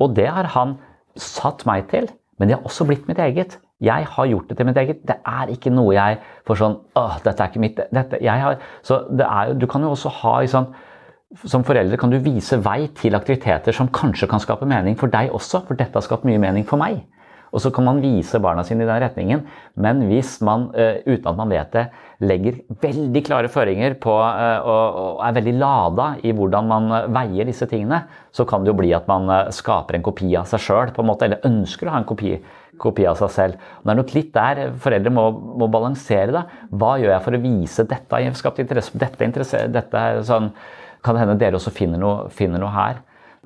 Og 0.00 0.14
det 0.16 0.28
har 0.30 0.46
han 0.54 0.76
satt 1.18 1.66
meg 1.68 1.90
til, 1.90 2.06
men 2.38 2.48
det 2.48 2.56
har 2.56 2.70
også 2.70 2.86
blitt 2.88 3.10
mitt 3.10 3.18
eget. 3.20 3.58
Jeg 3.82 4.06
har 4.14 4.30
gjort 4.30 4.48
det 4.48 4.56
til 4.60 4.70
mitt 4.70 4.78
eget. 4.80 5.02
Det 5.10 5.18
er 5.26 5.50
ikke 5.52 5.74
noe 5.74 5.92
jeg 5.96 6.20
får 6.48 6.60
sånn 6.62 6.78
Åh, 7.02 7.18
dette 7.26 7.42
er 7.42 7.50
ikke 7.50 7.64
mitt. 7.66 7.82
Dette, 7.90 8.22
jeg 8.22 8.46
har, 8.46 8.62
så 8.86 9.02
det 9.10 9.26
er, 9.26 9.52
du 9.58 9.66
kan 9.68 9.82
jo 9.84 9.90
også 9.92 10.14
ha 10.22 10.38
i 10.44 10.48
sånn 10.54 10.70
som 11.46 11.62
forelder 11.66 11.98
kan 12.00 12.10
du 12.10 12.18
vise 12.22 12.58
vei 12.64 12.88
til 12.98 13.14
aktiviteter 13.14 13.74
som 13.76 13.90
kanskje 13.94 14.26
kan 14.30 14.42
skape 14.42 14.66
mening 14.68 14.96
for 14.98 15.12
deg 15.12 15.30
også, 15.34 15.62
for 15.68 15.78
dette 15.78 15.94
har 15.94 16.06
skapt 16.06 16.26
mye 16.26 16.40
mening 16.42 16.66
for 16.66 16.80
meg. 16.80 17.04
Og 17.50 17.62
så 17.62 17.72
kan 17.74 17.86
man 17.86 17.98
vise 18.02 18.38
barna 18.42 18.62
sine 18.66 18.84
i 18.84 18.88
den 18.88 19.00
retningen, 19.02 19.40
men 19.82 20.04
hvis 20.06 20.36
man 20.46 20.68
eh, 20.78 21.00
uten 21.02 21.26
at 21.32 21.38
man 21.38 21.50
vet 21.50 21.72
det, 21.74 21.84
legger 22.22 22.60
veldig 22.82 23.22
klare 23.26 23.50
føringer 23.50 23.96
på 24.02 24.14
eh, 24.22 24.68
og 24.70 25.22
er 25.26 25.34
veldig 25.40 25.54
lada 25.58 26.08
i 26.22 26.34
hvordan 26.36 26.70
man 26.70 26.88
eh, 26.94 27.08
veier 27.10 27.50
disse 27.50 27.66
tingene, 27.70 28.04
så 28.30 28.46
kan 28.46 28.62
det 28.62 28.70
jo 28.70 28.78
bli 28.78 28.92
at 28.94 29.10
man 29.10 29.26
skaper 29.54 29.98
en 29.98 30.06
kopi 30.06 30.30
av 30.38 30.46
seg 30.50 30.62
sjøl, 30.62 30.94
eller 30.94 31.46
ønsker 31.48 31.90
å 31.90 31.96
ha 31.96 32.02
en 32.02 32.06
kopi, 32.06 32.36
kopi 32.78 33.08
av 33.10 33.18
seg 33.18 33.34
selv. 33.34 33.70
Det 33.82 33.94
er 33.94 33.98
nok 33.98 34.14
litt 34.14 34.30
der 34.36 34.62
foreldre 34.82 35.14
må, 35.14 35.30
må 35.58 35.70
balansere 35.70 36.30
Da. 36.36 36.44
Hva 36.70 36.96
gjør 37.02 37.16
jeg 37.16 37.24
for 37.26 37.38
å 37.38 37.42
vise 37.42 37.86
dette? 37.90 38.22
Jeg 38.22 38.30
har 38.30 38.38
skapt 38.38 38.62
interesse, 38.62 38.94
dette, 38.94 39.26
interesse, 39.26 39.66
dette 39.74 40.04
sånn 40.28 40.52
kan 41.04 41.18
hende 41.20 41.38
dere 41.40 41.58
også 41.58 41.72
finner 41.74 42.00
noe, 42.00 42.28
finner 42.34 42.62
noe 42.62 42.74
her. 42.74 43.00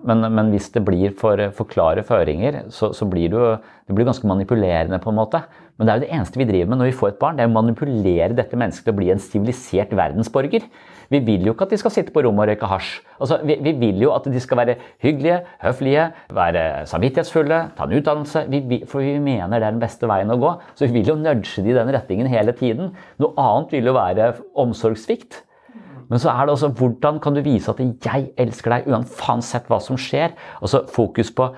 Men, 0.05 0.21
men, 0.35 0.51
hvis 0.53 0.69
det 0.75 0.83
blir 0.85 1.15
for, 1.17 1.41
for 1.57 1.69
klare 1.71 2.03
føringer, 2.05 2.65
så, 2.73 2.91
så, 2.97 3.07
blir 3.09 3.31
det 3.33 3.39
jo 3.39 3.53
det 3.89 3.95
blir 3.97 4.09
ganske 4.09 4.29
manipulerende. 4.29 4.99
på 5.01 5.13
en 5.13 5.17
måte. 5.17 5.41
Men 5.77 5.87
det 5.87 5.93
er 5.93 5.97
jo 5.97 6.05
det 6.05 6.17
eneste 6.17 6.41
vi 6.41 6.47
driver 6.49 6.71
med 6.71 6.81
når 6.81 6.91
vi 6.91 6.99
får 6.99 7.13
et 7.13 7.21
barn. 7.23 7.39
Det 7.39 7.45
er 7.45 7.51
å 7.51 7.55
manipulere 7.55 8.37
dette 8.37 8.59
mennesket 8.59 8.87
til 8.87 8.95
å 8.95 8.99
bli 8.99 9.09
en 9.15 9.23
sivilisert 9.23 9.95
verdensborger. 9.97 10.67
Vi 11.13 11.21
vil 11.25 11.47
jo 11.47 11.55
ikke 11.55 11.67
at 11.67 11.73
de 11.75 11.79
skal 11.81 11.95
sitte 11.95 12.13
på 12.15 12.25
rommet 12.25 12.45
og 12.45 12.51
røyke 12.53 12.69
hasj. 12.69 12.91
Altså, 13.17 13.39
vi, 13.47 13.57
vi, 13.65 13.75
vil 13.81 14.05
jo 14.05 14.13
at 14.15 14.29
de 14.29 14.43
skal 14.43 14.61
være 14.61 14.77
hyggelige, 15.05 15.41
høflige, 15.65 16.07
være 16.37 16.67
samvittighetsfulle, 16.91 17.61
ta 17.77 17.89
en 17.89 17.97
utdannelse. 17.99 18.45
Vi, 18.53 18.83
for 18.91 19.05
vi 19.05 19.17
mener 19.23 19.57
det 19.57 19.63
er 19.63 19.77
den 19.77 19.83
beste 19.83 20.11
veien 20.11 20.33
å 20.33 20.41
gå. 20.41 20.55
Så 20.77 20.89
vi 20.89 21.01
vil 21.01 21.15
jo 21.15 21.19
nudge 21.21 21.65
de 21.65 21.73
i 21.73 21.77
den 21.77 21.93
retningen 21.97 22.31
hele 22.33 22.57
tiden. 22.57 22.93
Noe 23.23 23.35
annet 23.41 23.77
vil 23.77 23.93
jo 23.93 23.97
være 23.97 24.33
omsorgssvikt. 24.65 25.43
Men 26.11 26.21
så 26.23 26.33
er 26.33 26.47
det 26.47 26.55
også 26.55 26.73
hvordan 26.79 27.21
kan 27.23 27.35
du 27.35 27.43
vise 27.43 27.71
at 27.71 27.79
'jeg 27.79 28.33
elsker 28.39 28.71
deg' 28.71 28.89
uansett 28.89 29.69
hva 29.69 29.81
som 29.81 29.97
skjer. 29.97 30.33
Altså 30.61 30.85
fokus 30.89 31.31
på 31.31 31.55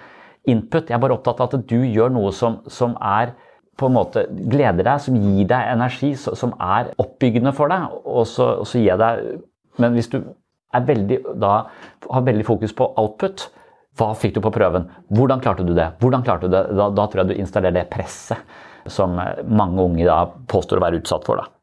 input. 0.47 0.89
Jeg 0.89 0.95
er 0.95 1.03
bare 1.03 1.17
opptatt 1.19 1.41
av 1.41 1.55
at 1.55 1.67
du 1.67 1.83
gjør 1.83 2.11
noe 2.13 2.33
som, 2.33 2.61
som 2.69 2.97
er 3.01 3.35
på 3.77 3.87
en 3.87 3.93
måte 3.93 4.25
gleder 4.49 4.85
deg, 4.85 5.01
som 5.01 5.17
gir 5.17 5.47
deg 5.47 5.73
energi, 5.73 6.15
som 6.17 6.55
er 6.61 6.93
oppbyggende 6.99 7.53
for 7.53 7.69
deg. 7.69 7.93
Og 8.05 8.27
så, 8.27 8.61
og 8.61 8.67
så 8.67 8.79
gir 8.79 8.97
deg 8.97 9.43
Men 9.79 9.93
hvis 9.93 10.09
du 10.09 10.23
veldig, 10.73 11.19
da, 11.37 11.67
har 12.11 12.23
veldig 12.25 12.45
fokus 12.47 12.73
på 12.73 12.87
output, 12.97 13.51
hva 13.97 14.15
fikk 14.17 14.35
du 14.37 14.41
på 14.41 14.53
prøven? 14.53 14.89
Hvordan 15.13 15.43
klarte 15.45 15.67
du 15.67 15.75
det? 15.77 15.91
Hvordan 16.01 16.25
klarte 16.25 16.49
du 16.49 16.55
det? 16.55 16.63
Da, 16.77 16.89
da 16.89 17.05
tror 17.07 17.23
jeg 17.23 17.29
du 17.29 17.43
installerer 17.43 17.75
det 17.75 17.91
presset 17.93 18.41
som 18.89 19.19
mange 19.45 19.83
unge 19.83 20.07
da 20.07 20.23
påstår 20.49 20.81
å 20.81 20.87
være 20.87 21.03
utsatt 21.03 21.29
for. 21.29 21.41
da. 21.41 21.56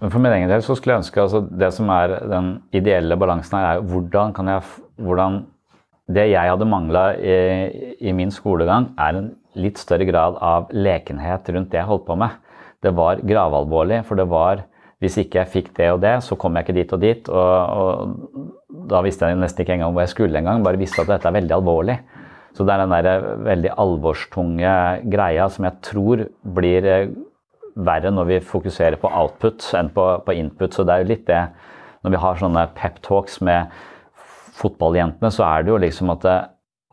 Men 0.00 0.12
for 0.12 0.22
min 0.22 0.32
egen 0.32 0.48
del 0.50 0.62
så 0.64 0.76
skulle 0.76 0.96
jeg 0.96 1.04
ønske 1.04 1.20
altså 1.20 1.42
Det 1.44 1.68
som 1.76 1.90
er 1.92 2.14
den 2.30 2.54
ideelle 2.76 3.18
balansen 3.20 3.58
her, 3.58 3.78
er 3.78 3.88
hvordan 3.90 4.32
kan 4.36 4.48
jeg 4.48 4.64
hvordan 5.00 5.42
Det 6.10 6.26
jeg 6.32 6.50
hadde 6.50 6.66
mangla 6.66 7.04
i, 7.14 7.36
i, 8.00 8.12
min 8.12 8.32
skolegang, 8.34 8.90
er 8.98 9.18
en 9.18 9.28
litt 9.54 9.78
større 9.78 10.08
grad 10.08 10.40
av 10.42 10.72
lekenhet 10.74 11.46
rundt 11.54 11.70
det 11.70 11.78
jeg 11.78 11.86
holdt 11.86 12.06
på 12.08 12.16
med. 12.18 12.34
Det 12.82 12.90
var 12.96 13.22
gravalvorlig, 13.22 14.00
for 14.08 14.18
det 14.18 14.26
var 14.30 14.64
Hvis 15.00 15.16
ikke 15.16 15.38
jeg 15.38 15.48
fikk 15.48 15.68
det 15.78 15.86
og 15.94 16.00
det, 16.02 16.18
så 16.20 16.36
kom 16.36 16.56
jeg 16.56 16.66
ikke 16.66 16.74
dit 16.76 16.90
og 16.92 17.00
dit. 17.00 17.28
Og, 17.32 17.54
og 17.80 18.88
da 18.90 18.98
visste 19.00 19.30
jeg 19.30 19.38
nesten 19.40 19.62
ikke 19.62 19.78
engang 19.78 19.94
hvor 19.94 20.04
jeg 20.04 20.12
skulle 20.12 20.36
engang. 20.36 20.60
Bare 20.60 20.76
visste 20.76 21.00
at 21.00 21.08
dette 21.08 21.30
er 21.30 21.38
veldig 21.38 21.54
alvorlig. 21.56 21.94
Så 22.52 22.66
det 22.68 22.74
er 22.74 22.82
den 22.82 22.92
der 22.92 23.24
veldig 23.46 23.70
alvorstunge 23.80 24.74
greia 25.08 25.46
som 25.48 25.64
jeg 25.64 25.78
tror 25.86 26.26
blir 26.58 26.90
verre 27.74 28.12
når 28.14 28.28
vi 28.28 28.38
fokuserer 28.44 28.98
på 29.00 29.10
output 29.10 29.64
enn 29.78 29.90
på, 29.94 30.06
på 30.26 30.36
input. 30.36 30.74
Så 30.74 30.86
det 30.86 30.94
er 30.94 31.04
jo 31.04 31.12
litt 31.12 31.26
det 31.30 31.42
Når 32.00 32.14
vi 32.14 32.20
har 32.22 32.38
sånne 32.40 32.62
pep-talks 32.72 33.42
med 33.44 33.74
fotballjentene, 34.56 35.28
så 35.28 35.44
er 35.44 35.62
det 35.62 35.72
jo 35.74 35.82
liksom 35.82 36.12
at 36.14 36.24
det, 36.24 36.38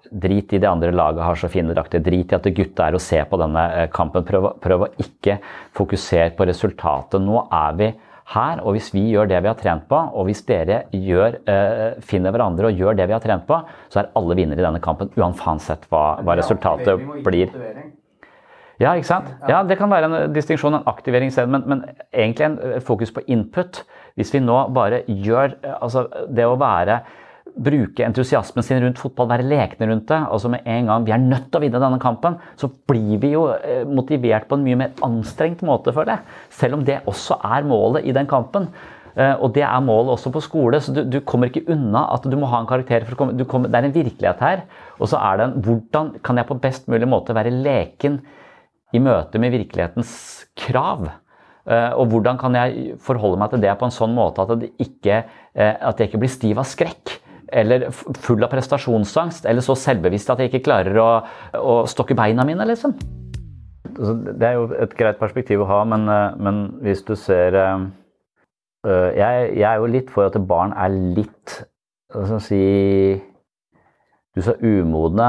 Drit 0.07 0.53
i 0.55 0.59
de 0.63 0.67
andre 0.69 0.91
laget 0.95 1.23
har 1.23 1.35
så 1.35 1.49
fine 1.51 1.73
drakter. 1.75 1.99
Drit 1.99 2.31
i 2.31 2.35
at 2.37 2.45
gutta 2.55 2.85
er 2.87 2.95
å 2.95 3.01
se 3.01 3.17
på 3.27 3.39
denne 3.41 3.63
eh, 3.75 3.89
kampen. 3.91 4.23
Prøv, 4.23 4.53
prøv 4.63 4.85
å 4.85 4.91
ikke 5.03 5.39
fokusere 5.75 6.29
på 6.37 6.47
resultatet. 6.47 7.19
Nå 7.19 7.41
er 7.51 7.75
vi 7.79 7.89
her, 8.33 8.61
og 8.63 8.75
hvis 8.75 8.89
vi 8.95 9.05
gjør 9.13 9.29
det 9.31 9.39
vi 9.43 9.51
har 9.51 9.59
trent 9.59 9.85
på, 9.87 9.99
og 9.99 10.27
hvis 10.27 10.43
dere 10.47 10.81
gjør, 10.91 11.39
eh, 11.47 11.99
finner 12.03 12.35
hverandre 12.35 12.69
og 12.69 12.81
gjør 12.81 12.97
det 12.99 13.07
vi 13.07 13.15
har 13.15 13.23
trent 13.23 13.47
på, 13.47 13.61
så 13.91 14.01
er 14.01 14.11
alle 14.19 14.35
vinnere 14.39 14.63
i 14.63 14.67
denne 14.67 14.83
kampen, 14.83 15.11
uansett 15.15 15.87
hva, 15.91 16.19
hva 16.23 16.35
resultatet 16.39 17.23
blir. 17.23 17.51
Ja, 18.77 18.93
ikke 18.93 19.09
sant? 19.09 19.29
Ja, 19.49 19.63
Det 19.65 19.77
kan 19.79 19.89
være 19.89 20.09
en 20.09 20.33
distinksjon, 20.33 20.77
en 20.77 20.89
aktivering 20.89 21.31
isteden, 21.31 21.51
men, 21.51 21.63
men 21.65 21.85
egentlig 22.13 22.45
en 22.45 22.57
eh, 22.61 22.81
fokus 22.81 23.13
på 23.13 23.23
input. 23.27 23.83
Hvis 24.17 24.33
vi 24.33 24.41
nå 24.41 24.57
bare 24.73 25.03
gjør 25.07 25.57
altså 25.77 26.07
Det 26.33 26.45
å 26.45 26.57
være 26.57 27.01
bruke 27.57 28.05
entusiasmen 28.05 28.65
sin 28.65 28.83
rundt 28.83 28.99
fotball, 29.01 29.29
være 29.31 29.47
lekne 29.49 29.87
rundt 29.89 30.07
det. 30.11 30.19
altså 30.29 30.49
med 30.49 30.65
en 30.65 30.91
gang 30.91 31.05
Vi 31.05 31.11
er 31.11 31.23
nødt 31.23 31.47
til 31.49 31.57
å 31.57 31.63
vinne 31.63 31.81
denne 31.81 31.99
kampen. 31.99 32.37
Så 32.55 32.69
blir 32.89 33.17
vi 33.21 33.33
jo 33.33 33.47
eh, 33.55 33.81
motivert 33.87 34.47
på 34.47 34.59
en 34.59 34.67
mye 34.67 34.77
mer 34.83 34.93
anstrengt 35.05 35.63
måte, 35.65 35.93
for 35.93 36.05
det. 36.05 36.19
Selv 36.53 36.77
om 36.77 36.85
det 36.85 37.01
også 37.05 37.39
er 37.43 37.65
målet 37.65 38.05
i 38.05 38.13
den 38.13 38.29
kampen. 38.29 38.69
Eh, 39.17 39.33
og 39.41 39.55
det 39.57 39.65
er 39.65 39.81
målet 39.81 40.13
også 40.13 40.31
på 40.33 40.43
skole, 40.45 40.81
så 40.81 40.93
du, 40.93 41.01
du 41.09 41.19
kommer 41.25 41.49
ikke 41.49 41.65
unna 41.73 42.05
at 42.13 42.25
du 42.29 42.37
må 42.37 42.49
ha 42.51 42.61
en 42.61 42.69
karakter. 42.69 43.05
for 43.07 43.17
å 43.17 43.21
komme, 43.23 43.49
kommer, 43.49 43.73
Det 43.73 43.81
er 43.81 43.89
en 43.89 43.97
virkelighet 43.97 44.43
her. 44.45 44.65
Og 44.99 45.09
så 45.09 45.17
er 45.17 45.37
det 45.37 45.47
en 45.47 45.61
hvordan 45.65 46.17
kan 46.21 46.37
jeg 46.37 46.49
på 46.49 46.61
best 46.61 46.91
mulig 46.91 47.09
måte 47.09 47.33
være 47.37 47.53
leken 47.53 48.21
i 48.95 49.01
møte 49.03 49.39
med 49.41 49.53
virkelighetens 49.55 50.11
krav. 50.57 51.07
Uh, 51.67 51.91
og 51.99 52.13
hvordan 52.13 52.37
kan 52.39 52.55
jeg 52.55 52.95
forholde 53.03 53.39
meg 53.41 53.51
til 53.51 53.63
det 53.65 53.73
på 53.75 53.87
en 53.89 53.91
sånn 53.91 54.13
måte 54.15 54.45
at, 54.45 54.61
ikke, 54.79 55.23
uh, 55.27 55.73
at 55.89 55.99
jeg 55.99 56.11
ikke 56.11 56.21
blir 56.21 56.31
stiv 56.31 56.61
av 56.61 56.69
skrekk? 56.69 57.17
Eller 57.47 57.89
full 57.91 58.43
av 58.43 58.51
prestasjonsangst? 58.51 59.47
Eller 59.47 59.63
så 59.63 59.75
selvbevisst 59.79 60.31
at 60.31 60.39
jeg 60.43 60.51
ikke 60.51 60.63
klarer 60.69 60.99
å, 61.03 61.09
å 61.59 61.77
stokke 61.91 62.15
beina 62.15 62.47
mine, 62.47 62.67
liksom? 62.67 62.95
Det 63.87 64.47
er 64.47 64.57
jo 64.57 64.67
et 64.75 64.93
greit 64.99 65.19
perspektiv 65.19 65.63
å 65.63 65.69
ha, 65.69 65.83
men, 65.87 66.07
uh, 66.07 66.35
men 66.39 66.67
hvis 66.85 67.03
du 67.07 67.15
ser 67.19 67.59
jeg, 68.87 69.47
jeg, 69.57 69.63
er 69.67 69.81
jo 69.81 69.87
litt 69.89 70.11
for 70.13 70.29
at 70.29 70.35
barn 70.47 70.71
er 70.79 70.93
litt 70.93 71.55
Hva 72.13 72.21
skal 72.29 72.43
si 72.45 72.59
Du 74.37 74.39
sa 74.45 74.53
umodne. 74.61 75.25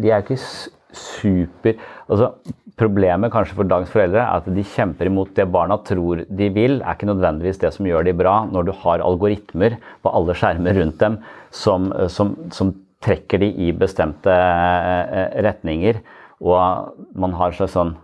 De 0.00 0.08
er 0.08 0.16
jo 0.16 0.24
ikke 0.24 0.38
super 0.96 1.76
altså, 2.08 2.34
Problemet 2.74 3.30
kanskje 3.30 3.54
for 3.54 3.68
dagens 3.70 3.90
foreldre 3.92 4.18
er 4.18 4.40
at 4.40 4.46
de 4.50 4.62
kjemper 4.66 5.06
imot 5.06 5.28
det 5.36 5.44
barna 5.54 5.76
tror 5.86 6.24
de 6.26 6.48
vil, 6.50 6.80
er 6.80 6.96
ikke 6.96 7.06
nødvendigvis 7.06 7.60
det 7.62 7.70
som 7.76 7.86
gjør 7.86 8.08
de 8.08 8.14
bra, 8.18 8.32
når 8.50 8.66
du 8.66 8.72
har 8.80 9.04
algoritmer 9.04 9.76
på 10.02 10.10
alle 10.10 10.34
skjermer 10.34 10.74
rundt 10.80 10.98
dem 10.98 11.20
som, 11.54 11.86
som, 12.10 12.34
som 12.50 12.72
trekker 13.04 13.44
de 13.44 13.52
i 13.62 13.70
bestemte 13.78 14.34
eh, 14.34 15.38
retninger. 15.46 16.02
Og 16.42 16.98
man 17.14 17.38
har 17.38 17.54
sånn 17.62 17.94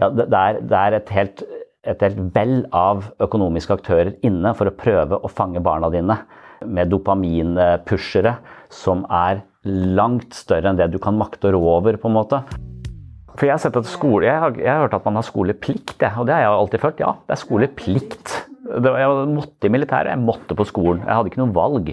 ja, 0.00 0.08
det, 0.08 0.26
er, 0.32 0.62
det 0.64 0.80
er 0.80 0.96
et 1.02 1.12
helt, 1.18 1.44
et 1.84 2.08
helt 2.08 2.20
vell 2.34 2.62
av 2.72 3.10
økonomiske 3.22 3.76
aktører 3.76 4.14
inne 4.26 4.56
for 4.56 4.72
å 4.72 4.78
prøve 4.78 5.20
å 5.20 5.30
fange 5.30 5.62
barna 5.64 5.92
dine 5.92 6.22
med 6.64 6.88
dopaminpushere 6.88 8.38
som 8.72 9.04
er 9.12 9.44
langt 9.68 10.32
større 10.32 10.72
enn 10.72 10.80
det 10.80 10.94
du 10.94 11.02
kan 11.02 11.20
makte 11.20 11.52
å 11.52 11.58
rå 11.58 11.66
over. 11.76 12.00
på 12.00 12.08
en 12.08 12.16
måte. 12.22 12.46
For 13.34 13.48
Jeg 13.48 13.56
har 13.56 13.62
sett 13.62 13.76
at 13.78 13.88
skole, 13.90 14.28
jeg 14.28 14.38
har, 14.38 14.58
jeg 14.60 14.70
har 14.70 14.84
hørt 14.84 14.94
at 14.94 15.06
man 15.08 15.18
har 15.18 15.26
skoleplikt, 15.26 15.96
jeg, 15.98 16.12
og 16.14 16.28
det 16.28 16.36
har 16.36 16.44
jeg 16.44 16.58
alltid 16.58 16.82
følt. 16.84 17.00
Ja, 17.02 17.14
det 17.26 17.34
er 17.34 17.40
skoleplikt. 17.40 18.34
Det, 18.64 18.92
jeg 19.02 19.24
måtte 19.34 19.68
i 19.68 19.72
militæret, 19.74 20.12
jeg 20.12 20.22
måtte 20.22 20.56
på 20.56 20.66
skolen. 20.68 21.02
Jeg 21.02 21.18
hadde 21.18 21.32
ikke 21.32 21.42
noe 21.42 21.56
valg. 21.56 21.90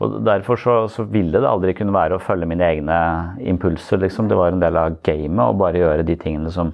Og 0.00 0.14
Derfor 0.24 0.56
så, 0.56 0.76
så, 0.88 1.04
ville 1.04 1.36
det 1.36 1.48
aldri 1.48 1.74
kunne 1.76 1.92
være 1.92 2.16
å 2.16 2.22
følge 2.24 2.48
mine 2.48 2.64
egne 2.64 2.96
impulser. 3.44 4.00
Liksom. 4.00 4.30
Det 4.30 4.38
var 4.38 4.54
en 4.54 4.62
del 4.62 4.78
av 4.80 4.96
gamet 5.04 5.44
å 5.44 5.58
bare 5.60 5.82
gjøre 5.82 6.06
de 6.08 6.16
tingene 6.20 6.52
som 6.54 6.72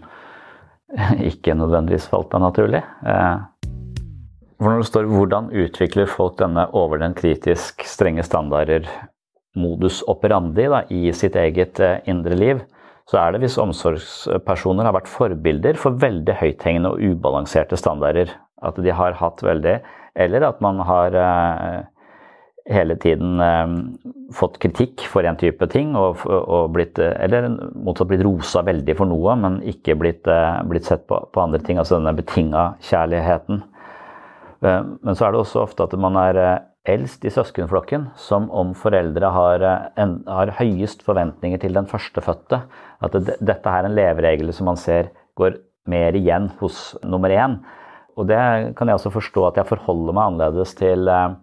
ikke 1.32 1.56
nødvendigvis 1.58 2.06
falt 2.12 2.30
deg 2.30 2.44
naturlig. 2.46 2.84
Eh. 3.02 3.72
Når 4.62 4.78
det 4.78 4.86
står 4.88 5.10
'Hvordan 5.10 5.50
utvikler 5.52 6.06
folk 6.08 6.38
denne 6.38 6.68
over 6.72 7.02
den 7.02 7.12
kritisk 7.14 7.82
strenge 7.84 8.22
standarder' 8.24 8.86
modus 9.56 10.02
operandi 10.08 10.68
da, 10.68 10.84
i 10.88 11.12
sitt 11.12 11.36
eget 11.36 11.80
eh, 11.80 12.00
indre 12.08 12.36
liv, 12.36 12.62
så 13.06 13.20
er 13.20 13.34
det 13.34 13.44
hvis 13.44 13.58
omsorgspersoner 13.62 14.88
har 14.88 14.96
vært 14.96 15.10
forbilder 15.10 15.78
for 15.78 15.98
veldig 16.02 16.34
høythengende 16.40 16.90
og 16.94 17.02
ubalanserte 17.14 17.78
standarder. 17.78 18.32
At 18.66 18.78
de 18.82 18.90
har 18.90 19.18
hatt 19.20 19.42
veldig 19.44 19.74
Eller 20.16 20.46
at 20.46 20.62
man 20.64 20.78
har 20.80 21.12
eh, 21.12 21.82
hele 22.72 22.96
tiden 22.96 23.40
eh, 23.40 23.74
fått 24.32 24.56
kritikk 24.62 25.04
for 25.12 25.26
en 25.28 25.36
type 25.36 25.68
ting, 25.68 25.92
og, 25.94 26.24
og 26.24 26.70
blitt, 26.72 26.98
eller 26.98 27.50
motsatt 27.76 28.08
blitt 28.08 28.24
rosa 28.24 28.62
veldig 28.64 28.96
for 28.96 29.10
noe, 29.10 29.34
men 29.36 29.60
ikke 29.68 29.94
blitt, 30.00 30.26
eh, 30.26 30.62
blitt 30.66 30.88
sett 30.88 31.04
på, 31.06 31.20
på, 31.32 31.42
andre 31.42 31.60
ting. 31.60 31.76
Altså 31.78 31.98
denne 31.98 32.16
betinga 32.16 32.64
kjærligheten. 32.88 33.60
Eh, 34.64 34.80
men 35.04 35.18
så 35.18 35.28
er 35.28 35.36
det 35.36 35.44
også 35.44 35.66
ofte 35.66 35.84
at 35.84 35.98
man 36.00 36.16
er 36.22 36.40
eh, 36.42 36.56
eldst 36.86 37.24
i 37.26 37.32
søskenflokken, 37.34 38.10
som 38.16 38.48
om 38.54 38.72
foreldre 38.78 39.30
har, 39.32 39.62
eh, 39.62 40.16
har 40.26 40.54
høyest 40.58 41.02
forventninger 41.02 41.60
til 41.60 41.74
den 41.74 41.86
førstefødte. 41.86 42.62
At 43.02 43.12
det, 43.12 43.36
dette 43.40 43.66
er 43.66 43.84
en 43.84 43.96
leveregel 43.96 44.52
som 44.52 44.66
man 44.66 44.76
ser 44.76 45.10
går 45.36 45.58
mer 45.86 46.16
igjen 46.18 46.50
hos 46.60 46.96
nummer 47.04 47.30
én. 47.30 47.58
Og 48.16 48.26
det 48.26 48.76
kan 48.76 48.88
jeg 48.88 48.96
også 48.96 49.12
forstå 49.12 49.46
at 49.48 49.58
jeg 49.60 49.68
forholder 49.68 50.16
meg 50.16 50.30
annerledes 50.30 50.74
til, 50.78 51.08
eh, 51.08 51.34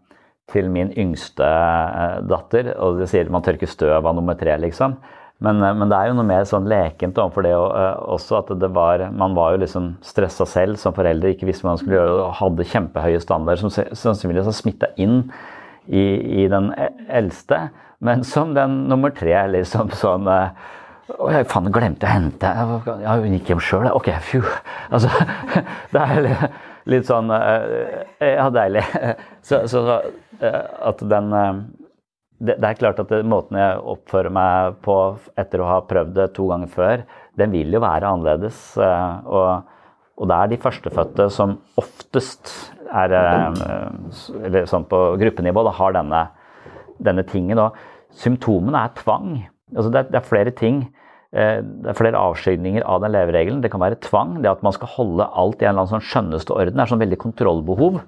til 0.51 0.69
min 0.69 0.91
yngste 0.97 1.43
eh, 1.45 2.21
datter. 2.27 2.73
Og 2.79 2.99
det 2.99 3.09
sier 3.09 3.29
man 3.29 3.45
tørker 3.45 3.69
støv 3.69 4.05
av 4.05 4.15
nummer 4.15 4.35
tre, 4.35 4.57
liksom. 4.57 4.97
Men, 5.43 5.61
eh, 5.63 5.73
men, 5.75 5.89
det 5.91 5.97
er 5.97 6.09
jo 6.09 6.17
noe 6.17 6.27
mer 6.27 6.45
sånn 6.47 6.67
lekent 6.71 7.19
overfor 7.19 7.45
det 7.45 7.53
også, 7.53 8.39
at 8.39 8.51
det 8.61 8.69
var, 8.75 9.05
man 9.11 9.35
var 9.37 9.55
jo 9.55 9.63
liksom 9.65 9.93
stressa 10.05 10.47
selv 10.49 10.79
som 10.81 10.95
foreldre, 10.95 11.33
ikke 11.33 11.49
visste 11.49 11.67
hva 11.67 11.73
man 11.73 11.81
skulle 11.81 11.99
gjøre, 11.99 12.19
og 12.23 12.37
hadde 12.39 12.69
kjempehøye 12.71 13.23
standarder 13.23 13.63
som 13.63 13.73
sannsynligvis 13.73 14.47
har 14.49 14.55
smitta 14.55 14.91
inn 14.95 15.25
i, 15.87 16.03
i, 16.43 16.45
den 16.51 16.71
e, 16.79 16.87
eldste. 17.11 17.65
Men 18.03 18.23
som 18.27 18.55
den 18.55 18.85
nummer 18.91 19.11
tre, 19.15 19.35
liksom 19.51 19.91
sånn 19.99 20.29
å, 20.31 20.39
jeg 21.27 21.47
faen, 21.51 21.67
glemte 21.75 22.07
å 22.07 22.13
hente 22.13 22.47
Ja, 23.03 23.17
hun 23.19 23.35
gikk 23.35 23.51
hjem 23.51 23.63
sjøl, 23.63 23.89
ok, 23.91 24.09
fju. 24.23 24.43
Altså, 24.95 25.11
det 25.93 26.03
er 26.03 26.23
litt, 26.23 26.59
litt 26.95 27.07
sånn 27.09 27.31
Ja, 27.31 28.47
deilig. 28.55 28.87
Så, 29.43 29.65
så 29.67 29.99
at 30.39 31.01
den 31.11 31.33
det, 32.43 32.57
det, 32.59 32.69
er 32.69 32.79
klart 32.79 32.99
at 32.99 33.11
det, 33.11 33.21
måten 33.27 33.57
jeg 33.59 33.83
oppfører 33.93 34.33
meg 34.33 34.79
på 34.83 34.97
etter 35.39 35.63
å 35.63 35.69
ha 35.69 35.77
prøvd 35.87 36.15
det 36.17 36.31
to 36.35 36.47
ganger 36.49 36.71
før, 36.71 37.03
den 37.39 37.53
vil 37.55 37.71
jo 37.73 37.81
være 37.83 38.09
annerledes. 38.09 38.59
Eh, 38.77 39.29
og, 39.31 39.69
og 40.19 40.29
det 40.29 40.39
er 40.39 40.51
de 40.51 40.61
førstefødte 40.65 41.29
som 41.33 41.57
oftest 41.79 42.51
er 42.93 43.15
eh, 43.17 43.61
Eller 44.43 44.67
sånn 44.69 44.85
på 44.89 44.99
gruppenivå, 45.21 45.63
da, 45.65 45.73
har 45.79 45.95
denne, 45.95 46.25
denne 47.01 47.23
tingen. 47.29 47.63
Og 47.63 48.19
symptomene 48.23 48.83
er 48.83 48.93
tvang. 48.99 49.31
Altså 49.73 49.93
det, 49.95 50.09
det, 50.11 50.19
er 50.19 50.27
flere 50.27 50.53
ting. 50.59 50.83
Eh, 51.31 51.63
det 51.63 51.93
er 51.93 51.99
flere 52.01 52.27
avskygninger 52.27 52.83
av 52.83 53.01
den 53.05 53.15
leveregelen. 53.15 53.63
Det 53.63 53.71
kan 53.73 53.81
være 53.85 54.01
tvang. 54.03 54.41
Det 54.43 54.51
at 54.51 54.67
man 54.67 54.75
skal 54.75 54.91
holde 54.97 55.31
alt 55.31 55.63
i 55.63 55.69
en 55.69 55.73
eller 55.73 55.87
annen 55.87 55.95
sånn 55.95 56.07
skjønneste 56.11 56.59
orden. 56.59 56.75
Det 56.75 56.85
er 56.85 56.91
sånn 56.93 57.05
veldig 57.07 57.23
kontrollbehov. 57.23 58.03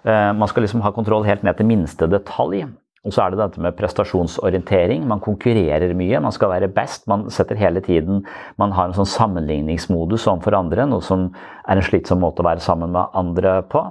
Man 0.00 0.48
skal 0.48 0.64
liksom 0.64 0.80
ha 0.80 0.94
kontroll 0.96 1.26
helt 1.26 1.42
ned 1.44 1.58
til 1.58 1.66
minste 1.68 2.06
detalj. 2.08 2.62
Og 3.00 3.14
så 3.16 3.22
er 3.24 3.32
det 3.32 3.40
dette 3.40 3.62
med 3.64 3.76
prestasjonsorientering. 3.78 5.06
Man 5.08 5.22
konkurrerer 5.24 5.94
mye, 5.96 6.20
man 6.20 6.34
skal 6.36 6.52
være 6.52 6.68
best. 6.74 7.06
Man 7.08 7.30
setter 7.32 7.56
hele 7.56 7.80
tiden 7.80 8.26
Man 8.60 8.74
har 8.76 8.90
en 8.90 8.96
sånn 8.96 9.08
sammenligningsmodus 9.08 10.26
overfor 10.28 10.58
andre, 10.58 10.84
noe 10.88 11.04
som 11.04 11.30
er 11.64 11.80
en 11.80 11.86
slitsom 11.86 12.20
måte 12.20 12.44
å 12.44 12.48
være 12.50 12.60
sammen 12.60 12.92
med 12.92 13.16
andre 13.16 13.62
på. 13.72 13.86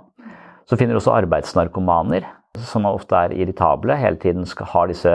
Så 0.69 0.77
finner 0.77 0.93
du 0.93 1.01
også 1.01 1.15
arbeidsnarkomaner, 1.17 2.27
som 2.69 2.85
ofte 2.85 3.17
er 3.17 3.33
irritable. 3.33 3.97
Hele 3.97 4.21
tiden 4.21 4.45
skal, 4.45 4.69
ha 4.69 4.85
disse 4.91 5.13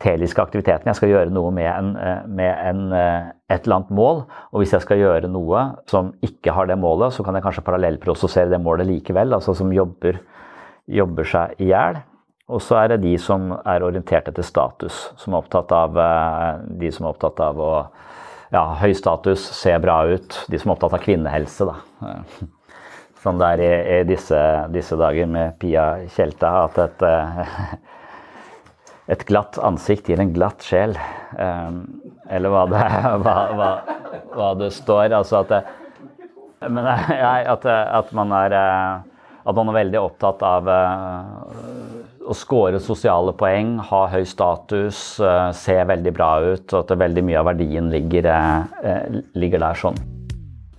teliske 0.00 0.40
aktivitetene. 0.40 0.88
Jeg 0.88 1.02
skal 1.02 1.12
gjøre 1.12 1.34
noe 1.36 1.52
med, 1.52 1.68
en, 1.68 1.92
med 2.32 2.54
en, 2.56 2.86
et 2.96 3.66
eller 3.66 3.82
annet 3.82 3.92
mål. 3.92 4.22
Og 4.54 4.62
hvis 4.62 4.72
jeg 4.72 4.86
skal 4.86 5.02
gjøre 5.02 5.28
noe 5.28 5.66
som 5.92 6.14
ikke 6.24 6.56
har 6.56 6.72
det 6.72 6.80
målet, 6.80 7.12
så 7.12 7.26
kan 7.26 7.36
jeg 7.36 7.44
kanskje 7.44 7.66
parallellprosessere 7.68 8.48
det 8.48 8.64
målet 8.64 8.88
likevel. 8.88 9.36
Altså 9.36 9.52
som 9.58 9.76
jobber, 9.76 10.22
jobber 10.88 11.28
seg 11.28 11.60
i 11.60 11.68
hjel. 11.74 12.00
Og 12.50 12.62
så 12.64 12.80
er 12.80 12.92
det 12.92 13.02
de 13.04 13.14
som 13.22 13.52
er 13.62 13.84
orientert 13.86 14.28
etter 14.30 14.46
status, 14.46 15.10
som 15.20 15.34
er 15.34 15.42
opptatt 15.44 15.70
av 15.74 15.98
eh, 16.02 16.62
de 16.82 16.90
som 16.90 17.06
er 17.06 17.12
opptatt 17.12 17.42
av 17.44 17.60
å 17.62 17.72
ja, 18.50 18.64
høy 18.80 18.90
status, 18.98 19.44
se 19.54 19.76
bra 19.82 20.02
ut. 20.10 20.40
De 20.50 20.58
som 20.58 20.72
er 20.72 20.74
opptatt 20.74 20.96
av 20.98 21.04
kvinnehelse, 21.04 21.68
da. 21.68 21.76
Som 23.20 23.36
det 23.36 23.50
er 23.52 23.60
i, 23.60 23.72
i 23.98 24.04
disse, 24.08 24.38
disse, 24.72 24.96
dager 24.96 25.26
med 25.28 25.58
Pia 25.60 26.06
Tjelta, 26.08 26.54
at 26.64 26.78
et, 26.80 27.02
eh, 27.04 27.74
et 29.12 29.24
glatt 29.28 29.58
ansikt 29.60 30.08
gir 30.08 30.22
en 30.22 30.32
glatt 30.32 30.64
sjel. 30.64 30.96
Eh, 31.36 31.68
eller 32.32 32.54
hva 32.54 32.64
det, 32.72 32.80
hva, 33.26 33.36
hva, 33.58 33.70
hva 34.32 34.48
det 34.62 34.70
står. 34.72 35.12
Altså 35.20 35.42
at 35.42 35.52
det, 35.52 35.60
Men 36.64 36.88
at, 37.54 37.68
at, 37.68 38.14
man 38.16 38.32
er, 38.40 38.56
at 38.56 39.60
man 39.60 39.68
er 39.68 39.78
veldig 39.82 40.00
opptatt 40.00 40.42
av 40.48 40.72
å 42.30 42.36
score 42.38 42.78
sosiale 42.82 43.34
poeng, 43.34 43.74
ha 43.90 44.04
høy 44.12 44.22
status, 44.28 45.02
se 45.58 45.76
veldig 45.90 46.14
bra 46.14 46.30
ut, 46.44 46.70
og 46.70 46.78
at 46.84 46.96
veldig 47.02 47.26
mye 47.26 47.42
av 47.42 47.50
verdien 47.50 47.90
ligger, 47.90 48.30
ligger 49.34 49.66
der 49.66 49.82
sånn 49.82 49.98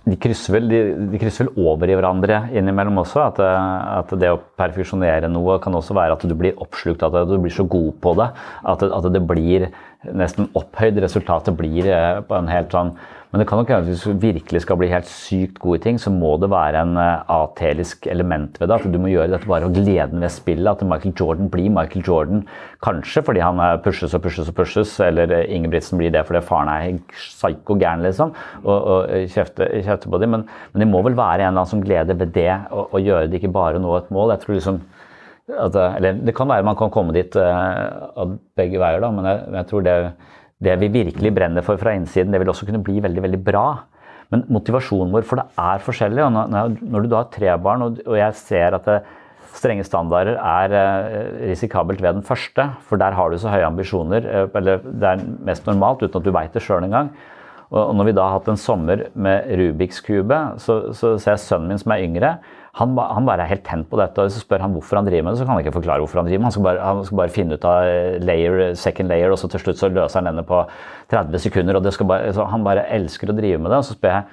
de 0.02 0.16
krysser, 0.18 0.56
vel, 0.56 0.66
de, 0.70 0.78
de 1.12 1.18
krysser, 1.20 1.46
vel, 1.46 1.68
over 1.70 1.90
i 1.90 1.94
hverandre 1.94 2.40
innimellom 2.58 2.98
også. 3.04 3.22
At, 3.22 3.38
at, 3.42 4.14
det 4.18 4.32
å 4.34 4.40
perfeksjonere 4.58 5.30
noe 5.30 5.60
kan 5.62 5.76
også 5.78 5.94
være 5.96 6.16
at 6.16 6.26
du 6.26 6.34
blir 6.38 6.58
oppslukt, 6.62 7.04
at 7.06 7.14
du 7.30 7.36
blir 7.38 7.54
så 7.54 7.66
god 7.70 7.92
på 8.02 8.14
det. 8.18 8.28
At, 8.72 8.82
at 8.82 9.10
det 9.14 9.22
blir 9.28 9.68
nesten 10.10 10.50
opphøyd. 10.58 10.98
Resultatet 11.04 11.54
blir 11.58 11.86
eh, 11.86 12.18
på 12.26 12.38
en 12.38 12.50
helt 12.50 12.74
sånn 12.74 12.96
men 13.32 13.40
det 13.40 13.46
kan 13.48 13.62
nok 13.62 13.70
være 13.72 13.80
at 13.80 13.86
hvis 13.88 14.02
du 14.04 14.18
virkelig 14.20 14.60
skal 14.60 14.76
bli 14.76 14.90
helt 14.92 15.06
sykt 15.08 15.56
god 15.62 15.78
i 15.78 15.80
ting, 15.86 15.98
så 16.00 16.10
må 16.12 16.34
det 16.36 16.50
være 16.52 16.82
en 16.84 16.98
uh, 17.00 17.22
atelisk 17.32 18.04
element 18.12 18.58
ved 18.60 18.68
det. 18.68 18.76
At 18.76 18.92
du 18.92 18.98
må 19.00 19.08
gjøre 19.08 19.30
dette 19.32 19.48
bare 19.48 19.64
av 19.64 19.72
gleden 19.72 20.20
ved 20.20 20.34
spillet. 20.34 20.68
At 20.68 20.84
Michael 20.84 21.14
Jordan 21.16 21.48
blir 21.48 21.72
Michael 21.72 22.04
Jordan. 22.04 22.42
Kanskje 22.84 23.22
fordi 23.24 23.40
han 23.40 23.62
pushes 23.80 24.12
og 24.12 24.20
pushes 24.26 24.50
og 24.52 24.58
pushes, 24.58 24.92
eller 25.00 25.32
Ingebrigtsen 25.46 26.02
blir 26.02 26.12
det 26.12 26.26
fordi 26.28 26.42
faren 26.44 26.68
er 26.74 27.00
psyko 27.14 27.78
gæren, 27.80 28.04
liksom, 28.04 28.34
og, 28.66 28.76
og 28.76 29.30
kjefter, 29.32 29.78
kjefter, 29.80 30.12
på 30.12 30.20
dem. 30.20 30.36
Men, 30.36 30.44
men, 30.74 30.84
det 30.84 30.90
må 30.92 31.00
vel 31.06 31.16
være 31.16 31.40
en 31.40 31.54
eller 31.54 31.62
annen 31.62 31.72
som 31.72 31.80
gleder 31.84 32.20
ved 32.20 32.36
det, 32.36 32.50
å 32.68 33.00
gjøre 33.00 33.32
det 33.32 33.40
ikke 33.40 33.54
bare 33.56 33.80
nå 33.80 33.96
et 33.96 34.12
mål. 34.12 34.36
Jeg 34.36 34.44
tror 34.44 34.58
liksom 34.58 34.82
at, 35.48 35.74
eller 35.74 36.20
det 36.22 36.36
kan 36.36 36.52
være 36.52 36.68
man 36.68 36.76
kan 36.78 36.92
komme 36.92 37.16
dit 37.16 37.32
uh, 37.40 38.36
begge 38.60 38.78
veier, 38.78 39.00
da, 39.02 39.10
men 39.14 39.26
jeg, 39.26 39.42
jeg 39.56 39.70
tror 39.72 39.88
det 39.88 39.96
det 40.62 40.76
vi 40.80 40.90
virkelig 40.92 41.32
brenner 41.34 41.64
for 41.66 41.80
fra 41.80 41.94
innsiden, 41.96 42.32
det 42.32 42.40
vil 42.42 42.52
også 42.52 42.68
kunne 42.68 42.82
bli 42.84 43.00
veldig, 43.02 43.24
veldig 43.24 43.40
bra. 43.44 43.66
Men 44.32 44.46
motivasjonen 44.52 45.12
vår, 45.12 45.26
for 45.28 45.40
det 45.40 45.48
er 45.60 45.82
forskjellig. 45.84 46.22
og 46.24 46.54
Når, 46.54 47.02
du 47.02 47.10
da 47.10 47.20
har 47.20 47.34
tre 47.34 47.56
barn, 47.60 47.84
og, 47.88 48.16
jeg 48.16 48.38
ser 48.40 48.78
at 48.78 48.88
det, 48.88 49.02
strenge 49.52 49.84
standarder 49.84 50.38
er 50.38 50.72
eh, 50.72 51.26
risikabelt 51.50 52.00
ved 52.00 52.16
den 52.16 52.24
første, 52.24 52.70
for 52.88 52.96
der 52.96 53.12
har 53.12 53.28
du 53.28 53.36
så 53.36 53.52
høye 53.52 53.66
ambisjoner, 53.68 54.24
eh, 54.24 54.46
eller 54.56 54.80
det 54.80 55.10
er 55.10 55.26
mest 55.44 55.68
normalt 55.68 56.00
uten 56.00 56.22
at 56.22 56.24
du 56.24 56.32
veit 56.32 56.56
det 56.56 56.64
sjøl 56.64 56.86
engang. 56.86 57.12
Og 57.72 57.92
når 57.96 58.08
vi 58.08 58.14
da 58.16 58.24
har 58.28 58.38
hatt 58.38 58.48
en 58.52 58.60
sommer 58.60 59.06
med 59.12 59.46
Rubiks 59.56 60.02
kube, 60.04 60.38
så, 60.60 60.78
så 60.96 61.14
ser 61.20 61.34
jeg 61.34 61.44
sønnen 61.44 61.70
min 61.72 61.80
som 61.80 61.94
er 61.94 62.04
yngre, 62.04 62.32
han, 62.80 62.94
han, 62.96 63.26
bare 63.28 63.44
er 63.44 63.50
helt 63.50 63.64
tent 63.68 63.88
på 63.90 63.98
dette. 64.00 64.16
og 64.22 64.32
Så 64.32 64.40
spør 64.40 64.62
han 64.64 64.72
hvorfor 64.72 64.96
han 64.96 65.08
driver 65.08 65.26
med 65.26 65.34
det, 65.34 65.42
så 65.42 65.44
kan 65.44 65.56
han 65.56 65.64
ikke 65.64 65.74
forklare 65.74 66.00
hvorfor 66.00 66.22
han 66.22 66.28
driver 66.30 66.40
med 66.40 66.46
det. 66.46 66.48
Han 66.48 66.56
skal 66.56 66.66
bare, 66.68 66.86
han 66.86 67.04
skal 67.04 67.20
bare 67.20 67.34
finne 67.34 67.58
ut 67.58 67.66
av 67.68 68.22
layer, 68.24 68.62
second 68.80 69.12
layer, 69.12 69.34
og 69.34 69.40
så 69.40 69.50
til 69.52 69.60
slutt 69.60 69.80
så 69.80 69.90
løser 69.92 70.22
han 70.22 70.30
denne 70.30 70.46
på 70.48 70.62
30 71.12 71.44
sekunder. 71.44 71.76
og 71.76 72.06
bare, 72.08 72.32
Han 72.48 72.64
bare 72.64 72.86
elsker 72.96 73.28
å 73.28 73.36
drive 73.36 73.60
med 73.60 73.70
det. 73.70 73.82
og 73.82 73.84
Så 73.84 73.98
spør 73.98 74.16
jeg 74.16 74.24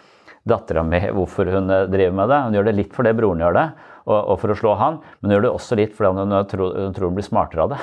dattera 0.48 0.84
mi 0.88 1.02
hvorfor 1.12 1.52
hun 1.52 1.70
eh, 1.70 1.88
driver 1.92 2.16
med 2.16 2.30
det. 2.32 2.42
Hun 2.46 2.56
gjør 2.56 2.70
det 2.70 2.76
litt 2.80 2.96
fordi 2.96 3.16
broren 3.18 3.44
gjør 3.44 3.60
det 3.60 3.68
og, 4.10 4.18
og, 4.18 4.36
for 4.42 4.52
å 4.54 4.58
slå 4.58 4.74
han, 4.80 5.00
men 5.20 5.30
hun 5.30 5.36
gjør 5.36 5.46
det 5.46 5.52
også 5.54 5.78
litt 5.80 5.94
fordi 5.98 6.12
hun 6.18 6.34
tror, 6.50 6.74
hun, 6.76 6.96
tror 6.96 7.12
hun 7.12 7.18
blir 7.20 7.28
smartere 7.28 7.66
av 7.66 7.74
det. 7.74 7.80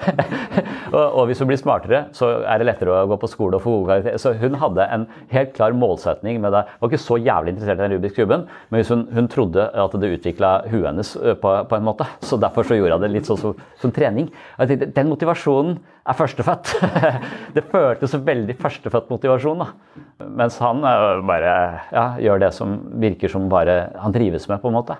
og, 0.96 1.04
og, 1.04 1.22
hvis 1.28 1.42
hun 1.42 1.50
blir 1.50 1.60
smartere, 1.60 2.02
så 2.16 2.32
er 2.40 2.60
det 2.60 2.68
lettere 2.70 2.94
å 3.02 3.08
gå 3.10 3.20
på 3.20 3.30
skole 3.30 3.58
og 3.58 3.64
få 3.64 3.74
gode 3.76 3.92
karakterer. 3.92 4.22
Så 4.22 4.34
hun 4.40 4.58
hadde 4.62 4.88
en 4.96 5.06
helt 5.34 5.52
klar 5.56 5.76
målsetning 5.76 6.40
med 6.42 6.56
det. 6.56 6.64
Hun 6.72 6.86
var 6.86 6.92
ikke 6.92 7.02
så 7.04 7.20
jævlig 7.20 7.54
interessert 7.54 7.78
i 7.78 7.84
den 7.84 7.96
Rubiks 7.96 8.16
kuben, 8.16 8.46
men 8.72 8.86
hun, 8.88 9.06
hun, 9.14 9.30
trodde 9.30 9.68
at 9.84 9.94
det 10.02 10.12
utvikla 10.16 10.54
huet 10.70 10.88
hennes 10.88 11.12
på, 11.14 11.54
på, 11.70 11.76
en 11.76 11.86
måte. 11.86 12.08
Så 12.26 12.40
derfor 12.40 12.66
så 12.66 12.78
gjorde 12.78 12.98
hun 12.98 13.04
det 13.04 13.12
litt 13.12 13.28
sånn 13.28 13.40
som, 13.40 13.64
som 13.82 13.94
trening. 13.94 14.32
Tenkte, 14.58 14.90
den 14.96 15.12
motivasjonen 15.12 15.78
er 16.08 16.16
førstefødt. 16.16 16.72
det 17.56 17.66
føltes 17.70 18.16
veldig 18.26 18.56
førstefødt 18.60 19.10
motivasjon. 19.12 19.64
da. 19.64 20.26
Mens 20.40 20.58
han 20.62 20.82
bare 21.28 21.52
ja, 21.92 22.06
gjør 22.20 22.46
det 22.46 22.54
som 22.56 22.78
virker 23.02 23.32
som 23.32 23.50
bare 23.52 23.82
han 24.00 24.14
trives 24.16 24.48
med, 24.48 24.60
på 24.62 24.70
en 24.70 24.78
måte. 24.80 24.98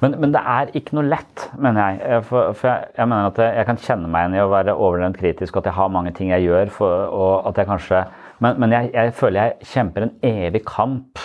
Men, 0.00 0.14
men, 0.16 0.32
det 0.32 0.40
er 0.48 0.70
ikke 0.78 0.96
noe 0.96 1.08
lett, 1.10 1.50
mener 1.60 1.98
jeg. 1.98 2.22
For, 2.28 2.54
for 2.56 2.70
jeg, 2.70 2.92
jeg, 2.96 3.10
mener 3.10 3.28
at 3.28 3.40
jeg 3.44 3.66
kan 3.68 3.80
kjenne 3.84 4.08
meg 4.08 4.24
igjen 4.24 4.38
i 4.38 4.44
å 4.46 4.52
være 4.52 4.76
overdrevent 4.76 5.20
kritisk, 5.20 5.56
og 5.56 5.62
at 5.62 5.70
jeg 5.70 5.76
har 5.76 5.92
mange 5.92 6.14
ting 6.16 6.32
jeg 6.32 6.46
gjør. 6.46 6.72
For, 6.72 7.04
og 7.12 7.50
at 7.50 7.60
jeg 7.60 7.68
kanskje, 7.68 8.00
men, 8.40 8.56
men 8.62 8.76
jeg, 8.76 8.90
jeg, 8.96 9.14
føler 9.18 9.42
jeg 9.42 9.70
kjemper 9.74 10.06
en 10.06 10.16
evig 10.24 10.64
kamp 10.68 11.20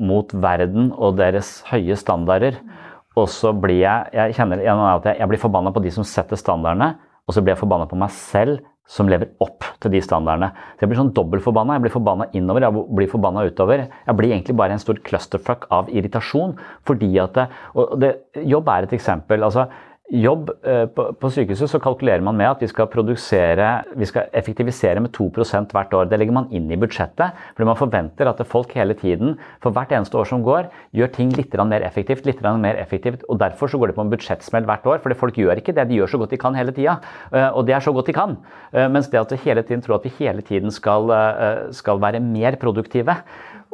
mot 0.00 0.32
verden 0.32 0.88
og 0.96 1.18
deres 1.20 1.58
høye 1.68 1.98
standarder. 2.00 2.56
Og 3.16 3.28
så 3.32 3.48
blir 3.56 3.78
jeg 3.80 4.12
Jeg 4.12 4.34
kjenner 4.36 4.60
at 4.64 5.06
jeg, 5.08 5.16
jeg 5.20 5.28
blir 5.28 5.40
forbanna 5.40 5.72
på 5.72 5.80
de 5.84 5.92
som 5.92 6.04
setter 6.04 6.40
standardene, 6.40 6.94
og 7.26 7.34
så 7.34 7.42
blir 7.42 7.56
jeg 7.56 7.62
forbanna 7.64 7.88
på 7.90 7.98
meg 7.98 8.12
selv 8.14 8.62
som 8.86 9.08
lever 9.10 9.32
opp 9.42 9.66
til 9.82 9.90
de 9.90 10.00
standardene. 10.02 10.52
Så 10.76 10.84
Jeg 10.84 10.90
blir 10.92 11.00
sånn 11.00 11.14
dobbeltforbanna. 11.14 11.74
Jeg 11.74 11.82
blir 11.86 11.94
forbanna 11.96 12.28
innover, 12.38 12.62
jeg 12.62 12.84
blir 12.94 13.10
forbanna 13.10 13.42
utover. 13.48 13.88
Jeg 14.06 14.16
blir 14.18 14.30
egentlig 14.30 14.54
bare 14.56 14.76
en 14.76 14.82
stor 14.82 15.00
clusterfuck 15.02 15.66
av 15.74 15.90
irritasjon. 15.90 16.54
fordi 16.86 17.18
at 17.18 17.34
det, 17.34 17.48
og 17.74 17.98
det, 17.98 18.14
Jobb 18.46 18.68
er 18.68 18.82
et 18.84 18.92
eksempel. 18.92 19.42
altså 19.42 19.66
jobb 20.12 20.50
på, 20.94 21.04
på 21.18 21.30
sykehuset 21.34 21.70
så 21.70 21.80
kalkulerer 21.82 22.22
man 22.24 22.36
med 22.38 22.48
at 22.48 22.60
vi 22.62 22.68
skal 22.70 22.86
produsere, 22.90 23.70
vi 23.98 24.06
skal 24.06 24.28
effektivisere 24.36 25.02
med 25.02 25.10
2% 25.16 25.74
hvert 25.74 25.94
år. 25.98 26.06
Det 26.10 26.18
legger 26.20 26.36
man 26.36 26.46
inn 26.54 26.70
i 26.70 26.78
budsjettet. 26.78 27.34
fordi 27.56 27.66
man 27.66 27.78
forventer 27.78 28.30
at 28.30 28.42
folk 28.46 28.72
hele 28.76 28.94
tiden, 28.94 29.34
for 29.62 29.74
hvert 29.74 29.92
eneste 29.92 30.18
år 30.18 30.28
som 30.30 30.44
går, 30.46 30.70
gjør 30.94 31.12
ting 31.12 31.32
litt 31.36 31.54
mer 31.56 31.82
effektivt. 31.82 32.26
litt 32.26 32.42
mer 32.42 32.76
effektivt, 32.76 33.24
og 33.28 33.38
Derfor 33.38 33.68
så 33.68 33.78
går 33.78 33.88
det 33.88 33.96
på 33.96 34.02
en 34.02 34.10
budsjettsmell 34.10 34.64
hvert 34.64 34.86
år. 34.86 34.98
fordi 35.02 35.14
folk 35.14 35.34
gjør 35.34 35.56
ikke 35.58 35.74
det. 35.74 35.88
De 35.88 35.94
gjør 35.94 36.06
så 36.06 36.18
godt 36.18 36.30
de 36.30 36.36
kan 36.38 36.54
hele 36.54 36.72
tida. 36.72 37.00
Eh, 37.32 37.50
og 37.50 37.66
det 37.66 37.74
er 37.74 37.80
så 37.80 37.92
godt 37.92 38.06
de 38.06 38.12
kan. 38.12 38.36
Eh, 38.72 38.88
mens 38.88 39.08
det 39.08 39.20
at 39.20 39.32
vi 39.32 39.36
hele 39.44 39.62
tiden 39.62 39.82
tror 39.82 39.96
at 39.96 40.04
vi 40.04 40.12
hele 40.18 40.42
tiden 40.42 40.70
skal, 40.70 41.06
skal 41.72 42.00
være 42.00 42.20
mer 42.20 42.56
produktive, 42.56 43.16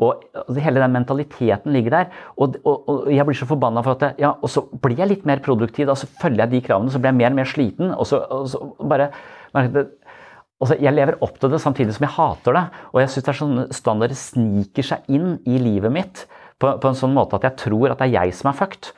og 0.01 0.23
altså, 0.35 0.61
Hele 0.65 0.83
den 0.83 0.95
mentaliteten 0.95 1.73
ligger 1.75 1.97
der. 1.97 2.21
Og, 2.37 2.57
og, 2.65 2.89
og 2.89 3.11
jeg 3.13 3.27
blir 3.29 3.39
så 3.39 3.49
forbanna 3.49 3.83
for 3.85 3.97
at 3.97 4.21
ja, 4.21 4.33
og 4.35 4.51
så 4.51 4.65
blir 4.83 4.99
jeg 4.99 5.11
litt 5.11 5.27
mer 5.29 5.43
produktiv. 5.45 5.87
Da 5.89 5.97
så 5.99 6.09
følger 6.21 6.45
jeg 6.45 6.55
de 6.55 6.63
kravene, 6.69 6.93
så 6.93 7.01
blir 7.03 7.13
jeg 7.13 7.21
mer 7.21 7.35
og 7.35 7.41
mer 7.41 7.51
sliten. 7.51 7.93
og 7.93 8.09
så, 8.09 8.23
og 8.31 8.49
så 8.51 8.63
bare 8.81 9.11
altså, 9.55 10.79
Jeg 10.81 10.95
lever 10.95 11.19
opp 11.21 11.39
til 11.41 11.53
det 11.53 11.61
samtidig 11.61 11.95
som 11.97 12.07
jeg 12.07 12.17
hater 12.17 12.59
det. 12.59 12.65
Og 12.93 13.03
jeg 13.03 13.13
syns 13.15 13.43
sånn 13.43 13.67
standarder 13.75 14.19
sniker 14.19 14.87
seg 14.93 15.13
inn 15.13 15.37
i 15.47 15.61
livet 15.61 15.93
mitt 15.93 16.27
på, 16.59 16.71
på, 16.79 16.89
en 16.89 16.99
sånn 16.99 17.15
måte 17.17 17.39
at 17.39 17.49
jeg 17.51 17.59
tror 17.67 17.93
at 17.93 18.01
det 18.01 18.11
er 18.11 18.19
jeg 18.21 18.37
som 18.39 18.53
er 18.53 18.59
fucked. 18.59 18.93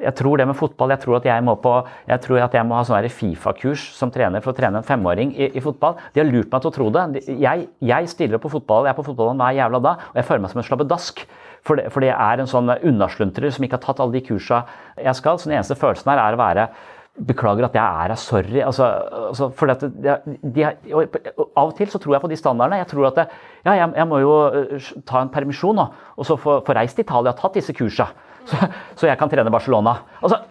Jeg 0.00 0.14
tror 0.16 0.40
det 0.40 0.46
med 0.48 0.56
fotball. 0.56 0.94
Jeg 0.94 1.02
tror 1.02 1.18
at 1.18 1.26
jeg 1.28 1.44
må, 1.44 1.52
på, 1.60 1.72
jeg 2.08 2.20
tror 2.24 2.38
at 2.40 2.54
jeg 2.56 2.64
må 2.64 2.78
ha 2.78 2.84
sånn 2.88 3.08
Fifa-kurs 3.12 3.82
som 3.92 4.10
trener 4.10 4.40
for 4.40 4.54
å 4.54 4.56
trene 4.56 4.80
en 4.80 4.86
femåring 4.86 5.34
i, 5.36 5.50
i, 5.52 5.60
fotball. 5.60 5.98
De 6.14 6.22
har 6.22 6.30
lurt 6.30 6.48
meg 6.48 6.62
til 6.64 6.70
å 6.70 6.76
tro 6.78 6.86
det. 6.94 7.24
Jeg, 7.28 7.66
jeg 7.84 8.08
stiller 8.08 8.40
på 8.40 8.48
fotball, 8.54 8.88
jeg 8.88 8.94
er 8.94 8.96
på 8.96 9.04
fotballen 9.10 9.42
hver 9.42 9.58
jævla 9.58 9.82
dag, 9.84 10.06
og 10.08 10.16
jeg 10.16 10.28
føler 10.30 10.46
meg 10.46 10.54
som 10.54 10.62
en 10.62 10.68
slabbedask. 10.70 11.20
For 11.68 11.76
det, 12.02 12.08
er 12.08 12.40
en 12.40 12.48
sånn 12.50 12.72
unnasluntrer 12.72 13.52
som 13.52 13.68
ikke 13.68 13.76
har 13.76 13.84
tatt 13.84 14.00
alle 14.02 14.16
de 14.16 14.24
kursa 14.24 14.64
jeg 14.96 15.14
skal. 15.20 15.36
Så 15.36 15.50
den 15.50 15.58
eneste 15.58 15.76
følelsen 15.78 16.08
her 16.14 16.24
er 16.24 16.38
å 16.38 16.40
være 16.40 16.66
Beklager 17.12 17.66
at 17.66 17.74
jeg 17.76 17.84
er 17.84 18.08
her, 18.08 18.16
sorry. 18.16 18.60
Altså, 18.64 18.86
altså, 19.28 19.50
for 19.52 19.68
de, 19.68 20.14
de, 20.56 20.62
av 20.64 21.66
og 21.66 21.74
til 21.76 21.90
så 21.92 21.98
tror 22.00 22.14
jeg 22.16 22.22
på 22.22 22.30
de 22.32 22.38
standardene. 22.40 22.78
Jeg 22.80 22.88
tror 22.88 23.10
at 23.10 23.18
det, 23.20 23.26
ja, 23.66 23.74
jeg, 23.76 23.90
jeg, 23.98 24.06
må 24.08 24.20
jo 24.22 24.30
eh, 24.48 24.86
ta 25.04 25.20
en 25.20 25.32
permisjon 25.34 25.76
nå, 25.76 25.84
og 26.16 26.24
så 26.24 26.38
få 26.40 26.62
reist 26.72 26.96
til 26.96 27.04
Italia 27.04 27.34
og 27.34 27.42
tatt 27.42 27.60
disse 27.60 27.76
kursa. 27.76 28.08
Så, 28.48 28.58
så, 28.96 29.06
jeg 29.06 29.18
kan 29.20 29.30
trene 29.30 29.52
Barcelona. 29.54 29.96
Altså, 30.22 30.42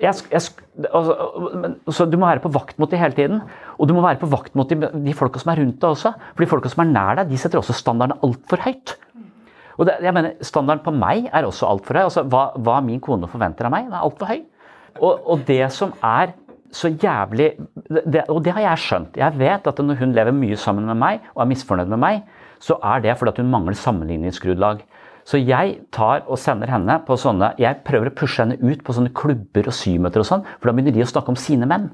jeg, 0.00 0.14
jeg, 0.32 0.42
altså, 0.88 1.16
så 1.92 2.06
du 2.08 2.16
må 2.18 2.26
være 2.28 2.42
på 2.44 2.52
vakt 2.54 2.78
mot 2.82 2.90
det 2.90 3.00
hele 3.00 3.16
tiden. 3.16 3.40
Og 3.78 3.88
du 3.88 3.94
må 3.96 4.04
være 4.04 4.20
på 4.22 4.30
vakt 4.32 4.54
mot 4.58 4.68
de, 4.68 4.78
de 4.92 5.14
folka 5.16 5.42
som 5.42 5.52
er 5.52 5.62
rundt 5.62 5.80
deg 5.82 5.96
også. 5.96 6.12
For 6.32 6.44
de 6.44 6.50
folka 6.50 6.72
som 6.72 6.84
er 6.84 6.92
nær 6.92 7.20
deg, 7.20 7.32
de 7.32 7.40
setter 7.40 7.60
også 7.60 7.76
standardene 7.76 8.20
altfor 8.26 8.62
høyt. 8.64 8.96
Og 9.80 9.88
det, 9.88 9.96
jeg 10.04 10.14
mener, 10.14 10.36
Standarden 10.44 10.84
på 10.84 10.94
meg 10.94 11.28
er 11.32 11.48
også 11.48 11.68
altfor 11.68 11.98
høy. 11.98 12.04
Altså, 12.06 12.24
hva, 12.28 12.50
hva, 12.60 12.78
min 12.84 13.00
kone 13.02 13.30
forventer 13.30 13.68
av 13.68 13.74
meg, 13.74 13.88
det 13.90 13.98
er 13.98 14.06
altfor 14.06 14.32
høy. 14.32 14.40
Og, 15.00 15.12
og, 15.24 15.44
det 15.48 15.64
som 15.72 15.94
er 16.04 16.34
så 16.72 16.88
jævlig 16.88 17.50
det, 17.88 18.22
Og 18.32 18.42
det 18.44 18.52
har 18.56 18.64
jeg 18.64 18.80
skjønt. 18.80 19.16
Jeg 19.20 19.38
vet 19.40 19.66
at 19.68 19.80
når 19.80 20.00
hun 20.00 20.14
lever 20.16 20.36
mye 20.36 20.56
sammen 20.60 20.88
med 20.88 21.00
meg 21.00 21.24
og 21.34 21.44
er 21.44 21.50
misfornøyd 21.50 21.90
med 21.92 22.00
meg, 22.00 22.22
så 22.62 22.78
er 22.84 23.02
det 23.04 23.16
fordi 23.18 23.42
hun 23.42 23.50
mangler 23.52 23.76
sammenligningsgrunnlag. 23.76 24.84
Så 25.28 25.38
jeg 25.38 25.76
tar 25.94 26.24
og 26.26 26.38
sender 26.40 26.70
henne 26.72 26.96
på 27.06 27.14
sånne 27.20 27.52
Jeg 27.62 27.82
prøver 27.86 28.10
å 28.10 28.14
pushe 28.16 28.42
henne 28.42 28.58
ut 28.58 28.82
på 28.82 28.94
sånne 28.96 29.12
klubber 29.14 29.68
og 29.70 29.76
symøter 29.76 30.22
og 30.22 30.28
sånn, 30.28 30.46
for 30.58 30.68
da 30.68 30.74
begynner 30.76 30.96
de 30.96 31.04
å 31.04 31.10
snakke 31.10 31.32
om 31.32 31.38
sine 31.38 31.68
menn. 31.70 31.90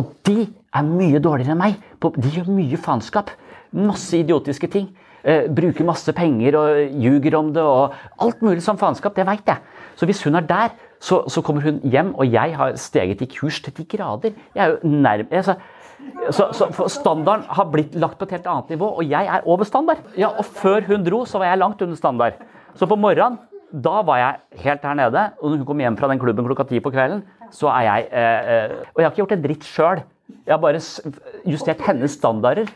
Og 0.00 0.12
de 0.26 0.46
er 0.48 0.88
mye 0.88 1.20
dårligere 1.20 1.54
enn 1.54 1.60
meg. 1.60 1.80
De 2.00 2.32
gjør 2.32 2.52
mye 2.52 2.80
faenskap. 2.80 3.32
Masse 3.76 4.16
idiotiske 4.20 4.68
ting. 4.72 4.90
Eh, 5.22 5.46
bruker 5.52 5.86
masse 5.86 6.12
penger 6.16 6.56
og 6.58 6.96
ljuger 6.98 7.36
om 7.38 7.52
det 7.54 7.62
og 7.62 7.92
alt 8.24 8.40
mulig 8.42 8.64
som 8.64 8.80
faenskap. 8.80 9.14
Det 9.16 9.26
veit 9.28 9.46
jeg. 9.46 9.60
Så 9.96 10.08
hvis 10.08 10.22
hun 10.26 10.36
er 10.40 10.48
der, 10.48 10.72
så, 11.02 11.22
så, 11.26 11.42
kommer 11.42 11.64
hun 11.66 11.80
hjem, 11.82 12.14
og 12.14 12.28
jeg 12.30 12.56
har 12.56 12.76
steget 12.78 13.22
i 13.24 13.26
kurs 13.26 13.60
til 13.60 13.74
de 13.76 13.84
grader. 13.96 14.34
Jeg 14.54 14.64
er 14.64 14.74
jo 14.76 14.88
nærm... 14.88 15.26
Altså, 15.30 15.56
så, 16.30 16.48
så 16.52 16.86
standarden 16.90 17.44
har 17.46 17.66
blitt 17.70 17.94
lagt 17.98 18.18
på 18.18 18.26
et 18.26 18.34
helt 18.36 18.46
annet 18.50 18.70
nivå, 18.74 18.88
og 18.98 19.10
jeg 19.10 19.26
er 19.26 19.46
over 19.46 19.66
standard. 19.66 20.02
Ja, 20.18 20.30
Og 20.38 20.44
før 20.44 20.82
hun 20.86 21.04
dro, 21.06 21.24
så 21.26 21.38
var 21.42 21.50
jeg 21.50 21.58
langt 21.58 21.82
under 21.82 21.98
standard. 21.98 22.38
Så 22.78 22.86
på 22.86 22.98
morgenen, 22.98 23.38
da 23.72 24.02
var 24.06 24.20
jeg 24.20 24.62
helt 24.64 24.86
her 24.86 24.94
nede. 24.98 25.24
Og 25.40 25.50
når 25.50 25.62
hun 25.62 25.66
kom 25.66 25.82
hjem 25.82 25.98
fra 25.98 26.10
den 26.10 26.22
klubben 26.22 26.46
klokka 26.46 26.66
ti 26.68 26.80
på 26.80 26.92
kvelden, 26.94 27.22
så 27.52 27.70
er 27.72 27.86
jeg 27.88 28.08
eh, 28.12 28.54
eh, 28.54 28.76
Og 28.94 29.00
jeg 29.00 29.06
har 29.06 29.10
ikke 29.10 29.22
gjort 29.22 29.36
en 29.36 29.44
dritt 29.44 29.66
sjøl. 29.68 30.02
Jeg 30.46 30.54
har 30.54 30.60
bare 30.62 30.80
justert 31.46 31.82
hennes 31.86 32.14
standarder. 32.18 32.70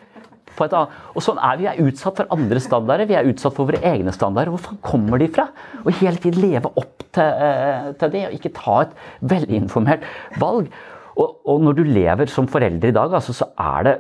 Og 0.64 1.22
sånn 1.24 1.40
er 1.42 1.59
vi. 1.59 1.66
Vi 1.66 1.70
er 1.72 1.88
utsatt 1.90 2.20
for 2.20 2.34
andre 2.34 2.61
standarder. 2.62 3.09
Vi 3.11 3.16
er 3.18 3.30
utsatt 3.30 3.57
for 3.57 3.68
våre 3.68 3.82
egne 3.84 4.14
standarder. 4.14 4.54
Hvor 4.54 4.80
kommer 4.84 5.20
de 5.20 5.28
fra? 5.32 5.48
Og 5.84 5.92
hele 6.00 6.20
tiden 6.22 6.42
leve 6.44 6.70
opp 6.72 7.04
til, 7.16 7.26
uh, 7.26 7.92
til 7.98 8.12
det, 8.14 8.24
og 8.28 8.36
ikke 8.38 8.54
ta 8.57 8.80
et 8.84 8.96
velinformert 9.34 10.07
valg. 10.42 10.70
Og, 11.16 11.38
og, 11.48 11.62
når 11.64 11.78
du 11.78 11.84
lever 11.88 12.28
som 12.28 12.48
forelder 12.48 12.92
i 12.92 12.96
dag, 12.96 13.14
altså, 13.16 13.32
så 13.32 13.48
er 13.57 13.86
det 13.86 13.94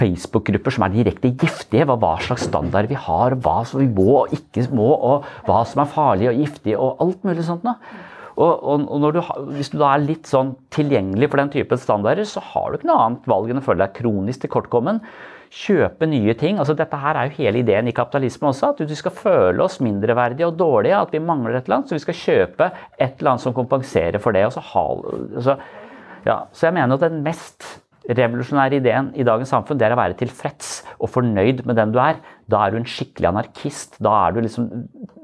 Facebook-grupper 0.00 0.74
som 0.74 0.86
er 0.86 0.94
direkte 0.96 1.30
giftige. 1.38 1.86
Hva, 1.86 1.98
hva 2.00 2.16
slags 2.22 2.48
standard 2.48 2.90
vi 2.90 2.98
har, 2.98 3.36
hva 3.44 3.60
som 3.68 3.82
vi 3.82 3.90
må 3.90 4.24
og 4.24 4.34
ikke 4.34 4.66
må, 4.74 4.88
og 4.90 5.28
hva 5.46 5.62
som 5.68 5.84
er 5.84 5.92
farlig 5.92 6.32
og 6.32 6.40
giftig, 6.42 6.74
og 6.78 7.04
alt 7.04 7.28
mulig 7.28 7.46
sånt. 7.46 7.66
Nå. 7.66 7.76
Og, 8.32 8.62
og, 8.64 8.86
og 8.88 9.12
du, 9.12 9.20
Hvis 9.58 9.70
du 9.72 9.76
da 9.80 9.92
er 9.92 10.06
litt 10.06 10.30
sånn 10.30 10.54
tilgjengelig 10.72 11.28
for 11.30 11.42
den 11.42 11.52
typen 11.52 11.80
standarder, 11.80 12.24
så 12.28 12.42
har 12.52 12.70
du 12.70 12.78
ikke 12.78 12.90
noe 12.90 13.06
annet 13.06 13.28
valg 13.28 13.52
enn 13.52 13.60
å 13.60 13.64
føle 13.64 13.84
deg 13.84 13.96
kronisk 13.98 14.46
tilkortkommen. 14.46 15.02
Kjøpe 15.52 16.06
nye 16.08 16.32
ting. 16.38 16.56
altså 16.58 16.72
Dette 16.76 16.96
her 16.96 17.18
er 17.18 17.28
jo 17.28 17.36
hele 17.42 17.60
ideen 17.60 17.90
i 17.90 17.92
kapitalisme 17.92 18.48
også. 18.48 18.72
At 18.72 18.80
vi 18.88 18.96
skal 18.96 19.12
føle 19.12 19.60
oss 19.60 19.82
mindreverdige 19.84 20.48
og 20.48 20.56
dårlige, 20.56 20.96
at 20.96 21.12
vi 21.12 21.20
mangler 21.20 21.58
et 21.58 21.66
eller 21.66 21.80
annet. 21.80 21.92
Så 21.92 21.98
vi 21.98 22.04
skal 22.06 22.20
kjøpe 22.22 22.70
et 22.96 23.18
eller 23.18 23.34
annet 23.34 23.44
som 23.44 23.56
kompenserer 23.56 24.18
for 24.22 24.32
det. 24.32 24.46
og 24.46 24.52
så, 24.56 24.64
altså, 25.36 25.58
ja, 26.24 26.38
så 26.52 26.66
jeg 26.66 26.74
mener 26.78 26.96
at 26.96 27.04
den 27.04 27.20
mest 27.26 27.68
revolusjonære 28.08 28.80
ideen 28.80 29.12
i 29.14 29.26
dagens 29.26 29.52
samfunn 29.52 29.78
det 29.78 29.86
er 29.86 29.94
å 29.94 30.00
være 30.00 30.16
tilfreds 30.18 30.72
og 30.98 31.12
fornøyd 31.12 31.62
med 31.68 31.76
den 31.78 31.92
du 31.94 32.00
er. 32.02 32.18
Da 32.50 32.64
er 32.64 32.72
du 32.72 32.80
en 32.80 32.88
skikkelig 32.88 33.28
anarkist. 33.30 34.00
Da 34.02 34.16
er 34.26 34.34
du 34.34 34.42
liksom 34.42 34.70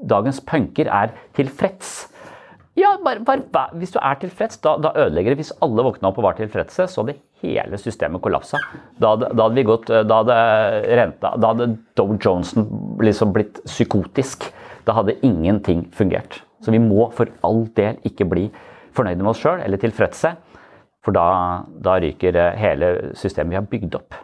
Dagens 0.09 0.39
punker 0.47 0.87
er 0.87 1.11
tilfreds. 1.35 2.07
Ja, 2.79 2.93
bare, 3.03 3.23
bare, 3.25 3.65
Hvis 3.79 3.91
du 3.91 3.99
er 3.99 4.19
tilfreds, 4.21 4.59
da, 4.63 4.75
da, 4.79 4.93
ødelegger 4.95 5.33
det. 5.33 5.41
Hvis 5.41 5.51
alle 5.65 5.83
våkna 5.83 6.11
opp 6.11 6.19
og 6.21 6.29
var 6.29 6.37
tilfredse, 6.37 6.87
så 6.87 7.03
hadde 7.03 7.17
hele 7.43 7.79
systemet 7.81 8.23
kollapsa. 8.23 8.59
Da, 9.01 9.15
da, 9.19 9.31
hadde 9.41 9.57
vi 9.57 9.67
gått, 9.67 9.89
da 9.89 10.21
hadde 10.21 10.37
renta, 10.99 11.33
da 11.35 11.53
hadde 11.53 11.71
Doe 11.99 12.17
Johnson 12.21 12.67
liksom 13.03 13.33
blitt 13.35 13.59
psykotisk. 13.67 14.47
Da 14.87 14.95
hadde 14.97 15.17
ingenting 15.25 15.87
fungert. 15.95 16.41
Så 16.63 16.71
vi 16.71 16.81
må 16.83 17.09
for 17.15 17.31
all 17.45 17.65
del 17.75 17.99
ikke 18.07 18.27
bli 18.29 18.47
fornøyde 18.95 19.23
med 19.23 19.33
oss 19.33 19.43
sjøl 19.43 19.63
eller 19.63 19.81
tilfredse. 19.81 20.33
For 21.05 21.15
da, 21.15 21.27
da 21.79 21.95
ryker 22.03 22.35
eh, 22.35 22.57
hele 22.59 22.91
systemet 23.17 23.53
vi 23.53 23.59
har 23.59 23.69
bygd 23.71 23.95
opp. 23.99 24.17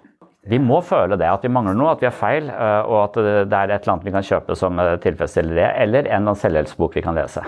Vi 0.45 0.59
må 0.61 0.81
føle 0.85 1.17
det, 1.17 1.25
at 1.25 1.45
vi 1.45 1.49
mangler 1.49 1.77
noe, 1.77 1.95
at 1.95 2.03
vi 2.03 2.09
har 2.09 2.15
feil, 2.15 2.51
eh, 2.51 2.81
og 2.85 2.99
at 3.07 3.19
det 3.49 3.57
er 3.57 3.71
et 3.71 3.79
eller 3.79 3.95
annet 3.95 4.05
vi 4.05 4.13
kan 4.13 4.27
kjøpe 4.27 4.57
som 4.59 4.81
eh, 4.83 4.95
tilfredsstiller 5.05 5.57
det, 5.57 5.69
eller 5.85 6.03
en 6.03 6.09
eller 6.09 6.21
annen 6.21 6.43
selvhjelpsbok 6.43 6.99
vi 6.99 7.05
kan 7.05 7.17
lese. 7.17 7.45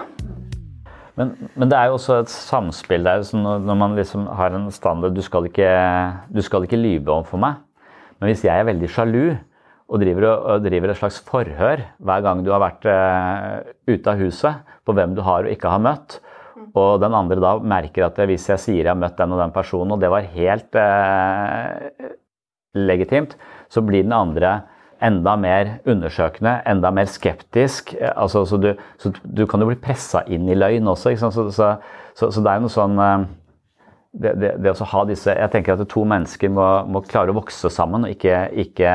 Men, 1.17 1.33
men, 1.55 1.65
det 1.69 1.77
er 1.77 1.89
jo 1.89 1.97
også 1.97 2.19
et 2.21 2.29
samspill 2.31 3.07
der. 3.07 3.25
når 3.33 3.77
man 3.79 3.95
liksom 3.97 4.27
har 4.37 4.53
en 4.53 4.69
standard 4.71 5.15
Du 5.15 5.23
skal 5.25 5.49
ikke, 5.49 5.69
du 6.29 6.41
skal 6.45 6.67
ikke 6.67 6.77
lyve 6.77 7.09
overfor 7.09 7.41
meg. 7.41 7.57
Men 8.19 8.29
hvis 8.29 8.45
jeg 8.45 8.53
er 8.53 8.69
veldig 8.69 8.89
sjalu 8.89 9.35
og 9.87 10.01
driver, 10.01 10.27
og 10.27 10.63
driver, 10.65 10.91
et 10.91 10.99
slags 10.99 11.19
forhør 11.25 11.81
hver 11.97 12.21
gang 12.21 12.43
du 12.45 12.51
har 12.51 12.61
vært 12.61 12.85
uh, 12.85 13.67
ute 13.87 14.11
av 14.11 14.19
huset 14.19 14.73
på 14.85 14.93
hvem 14.93 15.13
du 15.15 15.21
har 15.23 15.45
og 15.45 15.53
ikke 15.53 15.71
har 15.71 15.83
møtt, 15.83 16.19
og 16.77 17.01
den 17.01 17.15
andre 17.15 17.39
da 17.41 17.55
merker 17.63 18.07
at 18.07 18.19
hvis 18.27 18.49
jeg 18.51 18.61
sier 18.61 18.81
jeg 18.83 18.91
har 18.91 18.99
møtt 18.99 19.17
den 19.17 19.33
og 19.33 19.41
den 19.41 19.53
personen, 19.55 19.95
og 19.95 20.01
det 20.01 20.09
var 20.11 20.27
helt 20.33 20.77
eh, 20.77 22.09
legitimt, 22.77 23.37
så 23.71 23.81
blir 23.85 24.05
den 24.05 24.15
andre 24.15 24.59
enda 25.03 25.35
mer 25.39 25.77
undersøkende, 25.85 26.61
enda 26.65 26.91
mer 26.91 27.09
skeptisk. 27.11 27.93
Altså, 28.15 28.45
så, 28.45 28.57
du, 28.57 28.71
så, 29.01 29.11
du, 29.23 29.45
kan 29.49 29.61
jo 29.61 29.69
bli 29.69 29.79
pressa 29.81 30.23
inn 30.27 30.49
i 30.49 30.57
løgn 30.57 30.89
også. 30.89 31.13
Så, 31.17 31.47
så, 31.51 32.27
det 32.41 32.49
er 32.49 32.57
jo 32.57 32.65
noe 32.65 32.73
sånn 32.73 32.97
eh, 33.03 33.27
det, 34.17 34.33
det, 34.41 34.51
det, 34.63 34.73
å 34.73 34.89
ha 34.89 35.03
disse 35.05 35.33
Jeg 35.35 35.53
tenker 35.53 35.75
at 35.75 35.89
to 35.91 36.03
mennesker 36.07 36.49
må, 36.49 36.65
må 36.89 37.03
klare 37.05 37.33
å 37.33 37.37
vokse 37.37 37.69
sammen 37.73 38.07
og 38.07 38.13
ikke, 38.15 38.47
ikke 38.65 38.93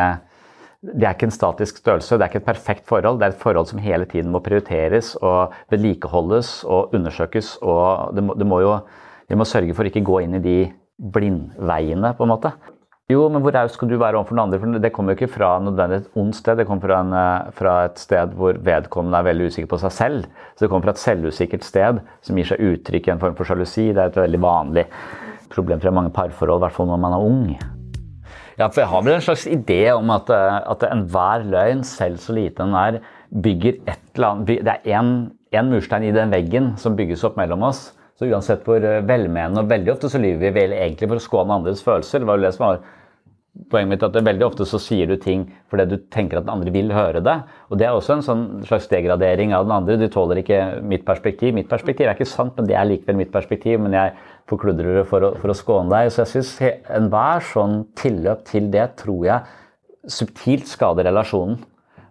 det 0.83 1.07
er 1.07 1.15
ikke 1.15 1.29
en 1.29 1.35
statisk 1.35 1.77
størrelse, 1.79 2.17
det 2.19 2.25
er 2.25 2.31
ikke 2.33 2.41
et 2.41 2.49
perfekt 2.49 2.89
forhold. 2.91 3.21
Det 3.21 3.29
er 3.29 3.35
et 3.37 3.43
forhold 3.43 3.69
som 3.71 3.79
hele 3.79 4.07
tiden 4.11 4.33
må 4.35 4.41
prioriteres 4.43 5.13
og 5.21 5.55
vedlikeholdes 5.71 6.65
og 6.67 6.97
undersøkes. 6.99 7.55
og 7.63 8.17
det 8.17 8.25
må, 8.27 8.35
det 8.35 8.47
må 8.47 8.61
jo, 8.65 8.81
Vi 9.31 9.39
må 9.39 9.45
sørge 9.47 9.75
for 9.75 9.87
å 9.87 9.89
ikke 9.89 10.03
gå 10.05 10.19
inn 10.25 10.35
i 10.35 10.43
de 10.43 10.57
blindveiene, 10.99 12.11
på 12.19 12.27
en 12.27 12.33
måte. 12.35 12.51
Jo, 13.13 13.27
men 13.33 13.43
hvor 13.45 13.53
raus 13.53 13.75
skal 13.77 13.91
du 13.91 13.99
være 14.01 14.17
overfor 14.17 14.37
den 14.37 14.43
andre? 14.45 14.61
For 14.63 14.83
det 14.85 14.93
kommer 14.95 15.13
jo 15.13 15.21
ikke 15.21 15.35
fra 15.35 15.51
et 15.85 16.07
ondt 16.19 16.39
sted. 16.39 16.61
Det 16.61 16.67
kommer 16.69 16.87
fra, 16.87 17.01
en, 17.03 17.13
eh, 17.19 17.51
fra, 17.59 17.75
et 17.89 17.99
sted 18.01 18.33
hvor 18.39 18.57
vedkommende 18.65 19.19
er 19.19 19.29
veldig 19.29 19.51
usikker 19.51 19.69
på 19.69 19.81
seg 19.83 19.93
selv. 19.97 20.25
Så 20.55 20.65
det 20.65 20.71
kommer 20.71 20.89
fra 20.89 20.95
et 20.97 21.03
selvusikkert 21.03 21.67
sted 21.67 22.01
som 22.23 22.39
gir 22.39 22.49
seg 22.49 22.63
uttrykk 22.63 23.09
i 23.09 23.15
en 23.17 23.23
form 23.23 23.37
for 23.37 23.49
sjalusi. 23.49 23.91
Det 23.93 24.01
er 24.01 24.13
et 24.13 24.23
veldig 24.23 24.43
vanlig 24.43 24.87
problem 25.53 25.83
fra 25.83 25.93
mange 25.93 26.13
parforhold, 26.15 26.63
i 26.63 26.67
hvert 26.67 26.77
fall 26.79 26.89
når 26.89 27.03
man 27.03 27.17
er 27.17 27.29
ung. 27.29 27.45
Ja, 28.59 28.69
for 28.69 28.83
jeg 28.83 28.91
har 28.93 29.03
vel 29.03 29.17
en 29.17 29.25
slags 29.25 29.47
idé 29.49 29.83
om 29.93 30.11
at, 30.15 30.31
eh, 30.31 30.61
at 30.71 30.87
enhver 30.89 31.45
løgn, 31.45 31.83
selv 31.85 32.17
så 32.23 32.37
lite 32.37 32.63
den 32.63 32.75
er, 32.75 33.01
bygger 33.33 33.81
et 33.89 34.01
eller 34.15 34.29
annet 34.29 34.47
Det 34.47 34.77
er 34.85 35.03
én 35.53 35.69
murstein 35.69 36.05
i 36.05 36.13
den 36.13 36.31
veggen 36.31 36.77
som 36.77 36.97
bygges 36.97 37.25
opp 37.25 37.37
mellom 37.37 37.63
oss. 37.63 37.93
Så 38.19 38.29
uansett 38.29 38.65
hvor 38.65 38.77
eh, 38.85 39.03
velmenende 39.03 39.65
og 39.65 39.71
veldig 39.71 39.95
ofte 39.95 40.11
så 40.13 40.21
lyver 40.21 40.45
vi 40.47 40.51
vel 40.61 40.75
egentlig 40.77 41.09
for 41.09 41.19
å 41.19 41.25
skåne 41.25 41.57
andres 41.57 41.83
følelser. 41.83 42.21
Det 42.21 42.29
var 42.29 42.39
jo 42.39 42.45
det 42.45 42.53
som 42.55 42.67
var 42.67 42.83
poenget 43.73 43.91
mitt 43.91 44.05
at 44.07 44.17
Veldig 44.17 44.47
ofte 44.47 44.67
så 44.69 44.81
sier 44.81 45.09
du 45.09 45.17
ting 45.21 45.45
fordi 45.71 45.85
du 45.91 45.97
tenker 46.13 46.39
at 46.39 46.47
den 46.47 46.53
andre 46.55 46.73
vil 46.73 46.93
høre 46.93 47.23
det. 47.25 47.39
Og 47.71 47.79
Det 47.79 47.87
er 47.87 47.97
også 47.97 48.17
en 48.17 48.25
sånn 48.27 48.45
slags 48.69 48.89
degradering 48.91 49.53
av 49.57 49.67
den 49.67 49.75
andre. 49.77 49.99
Du 50.01 50.09
tåler 50.13 50.41
ikke 50.43 50.61
mitt 50.85 51.05
perspektiv. 51.09 51.55
Mitt 51.57 51.71
perspektiv 51.71 52.07
er 52.07 52.17
ikke 52.17 52.29
sant, 52.29 52.57
men 52.57 52.69
det 52.69 52.77
er 52.77 52.89
likevel 52.89 53.19
mitt 53.21 53.33
perspektiv. 53.33 53.81
Men 53.81 53.97
jeg 53.97 54.15
forkludrer 54.51 55.01
det 55.01 55.09
for 55.09 55.25
å, 55.25 55.35
for 55.41 55.53
å 55.53 55.57
skåne 55.57 55.93
deg. 55.93 56.13
Så 56.13 56.25
jeg 56.25 56.33
syns 56.35 56.55
enhver 56.93 57.45
sånn 57.53 57.83
tilløp 57.99 58.47
til 58.49 58.71
det 58.73 58.89
tror 59.01 59.29
jeg 59.29 59.59
subtilt 60.11 60.69
skader 60.71 61.07
relasjonen. 61.09 61.61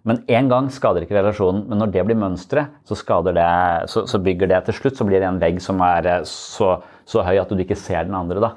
Men 0.08 0.24
én 0.26 0.48
gang 0.50 0.66
skader 0.74 1.04
ikke 1.04 1.14
relasjonen, 1.14 1.62
men 1.70 1.78
når 1.78 1.92
det 1.94 2.02
blir 2.08 2.18
mønsteret, 2.18 2.72
så, 2.88 2.96
så, 2.98 4.02
så 4.10 4.18
bygger 4.18 4.50
det 4.50 4.64
til 4.66 4.74
slutt 4.80 4.98
så 4.98 5.06
blir 5.06 5.22
det 5.22 5.28
en 5.28 5.38
vegg 5.42 5.60
som 5.62 5.78
er 5.86 6.08
så, 6.26 6.72
så 7.06 7.22
høy 7.22 7.38
at 7.38 7.52
du 7.52 7.62
ikke 7.62 7.78
ser 7.78 8.08
den 8.08 8.18
andre. 8.18 8.42
da. 8.42 8.50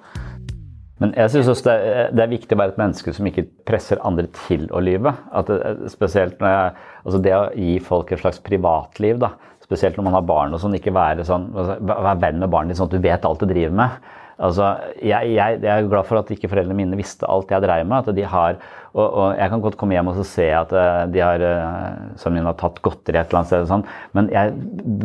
Men 1.04 1.12
jeg 1.18 1.32
synes 1.34 1.50
også 1.52 1.66
det 1.68 1.74
er, 1.76 2.12
det 2.16 2.24
er, 2.24 2.32
viktig 2.32 2.56
å 2.56 2.60
være 2.62 2.72
et 2.72 2.78
menneske 2.80 3.14
som 3.16 3.28
ikke 3.28 3.43
presser 3.68 4.00
andre 4.08 4.30
til 4.48 4.64
å 4.72 4.80
lyve. 4.84 5.12
At 5.36 5.50
det, 5.52 5.89
spesielt 5.91 6.39
når 6.39 6.54
jeg, 6.54 6.86
altså 7.04 7.20
det 7.26 7.34
å 7.36 7.41
gi 7.52 7.74
folk 7.84 8.14
et 8.16 8.22
slags 8.24 8.39
privatliv, 8.43 9.20
da. 9.24 9.34
spesielt 9.66 10.00
når 10.00 10.08
man 10.08 10.16
har 10.16 10.30
barn 10.30 10.56
og 10.56 10.62
sånn, 10.64 10.78
ikke 10.78 10.96
være 10.96 11.26
sånn, 11.28 11.50
altså, 11.56 11.76
være 11.89 12.22
venn 12.24 12.39
med 12.43 12.54
barnet 12.54 12.72
ditt 12.72 12.80
sånn 12.80 12.91
at 12.91 12.96
du 12.96 13.04
vet 13.04 13.28
alt 13.28 13.43
du 13.43 13.50
driver 13.50 13.76
med. 13.82 14.14
Altså, 14.36 14.73
jeg, 14.99 15.31
jeg, 15.31 15.59
jeg, 15.63 15.71
er 15.71 15.86
glad 15.88 16.07
for 16.07 16.19
at 16.19 16.31
ikke 16.33 16.49
foreldrene 16.51 16.75
mine 16.75 16.97
visste 16.99 17.27
alt 17.31 17.51
jeg 17.53 17.63
dreiv 17.63 17.86
med. 17.88 18.03
at 18.03 18.17
de 18.17 18.25
har, 18.27 18.57
og, 18.93 19.05
og, 19.05 19.38
Jeg 19.38 19.49
kan 19.49 19.61
godt 19.63 19.77
komme 19.79 19.95
hjem 19.95 20.09
og 20.11 20.19
se 20.27 20.47
at 20.51 20.73
uh, 20.75 21.05
de 21.11 21.21
har 21.23 21.39
uh, 21.39 22.15
sønnen 22.19 22.41
min 22.41 22.49
har 22.49 22.57
tatt 22.59 22.81
godteri 22.83 23.19
et 23.21 23.29
eller 23.31 23.41
annet 23.41 23.51
sted. 23.53 23.67
Sånn. 23.69 23.86
Men 24.17 24.27
jeg 24.33 24.51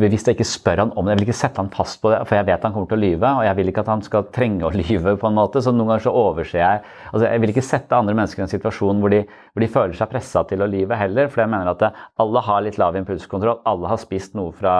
bevisst 0.01 0.27
ikke 0.31 0.47
spør 0.47 0.83
han 0.83 0.93
om 0.95 1.07
det. 1.07 1.15
Jeg 1.15 1.21
vil 1.21 1.29
ikke 1.29 1.39
sette 1.43 1.63
han 1.63 1.71
fast 1.71 2.01
på 2.03 2.11
det, 2.11 2.19
for 2.27 2.39
jeg 2.39 2.49
vet 2.51 2.67
han 2.67 2.75
kommer 2.75 2.91
til 2.91 2.99
å 2.99 3.05
lyve. 3.05 3.33
Og 3.39 3.47
jeg 3.47 3.59
vil 3.61 3.71
ikke 3.71 3.85
at 3.85 3.93
han 3.93 4.05
skal 4.07 4.27
trenge 4.35 4.67
å 4.67 4.73
lyve. 4.81 5.15
på 5.15 5.31
en 5.31 5.39
måte, 5.39 5.63
så 5.63 5.71
Noen 5.71 5.93
ganger 5.93 6.03
så 6.09 6.15
overser 6.17 6.59
jeg 6.59 6.81
altså 7.11 7.25
Jeg 7.25 7.41
vil 7.41 7.51
ikke 7.53 7.63
sette 7.63 7.95
andre 7.95 8.15
mennesker 8.17 8.41
i 8.41 8.45
en 8.45 8.51
situasjon 8.51 8.99
hvor 8.99 9.11
de, 9.13 9.23
hvor 9.53 9.63
de 9.63 9.71
føler 9.71 9.95
seg 9.95 10.11
pressa 10.11 10.43
til 10.47 10.63
å 10.63 10.69
lyve 10.69 10.99
heller. 10.99 11.31
For 11.31 11.45
jeg 11.45 11.53
mener 11.55 11.71
at 11.71 11.87
alle 12.19 12.43
har 12.47 12.63
litt 12.67 12.79
lav 12.81 12.99
impulskontroll. 12.99 13.63
Alle 13.67 13.91
har 13.91 13.99
spist 14.01 14.35
noe 14.35 14.51
fra 14.55 14.75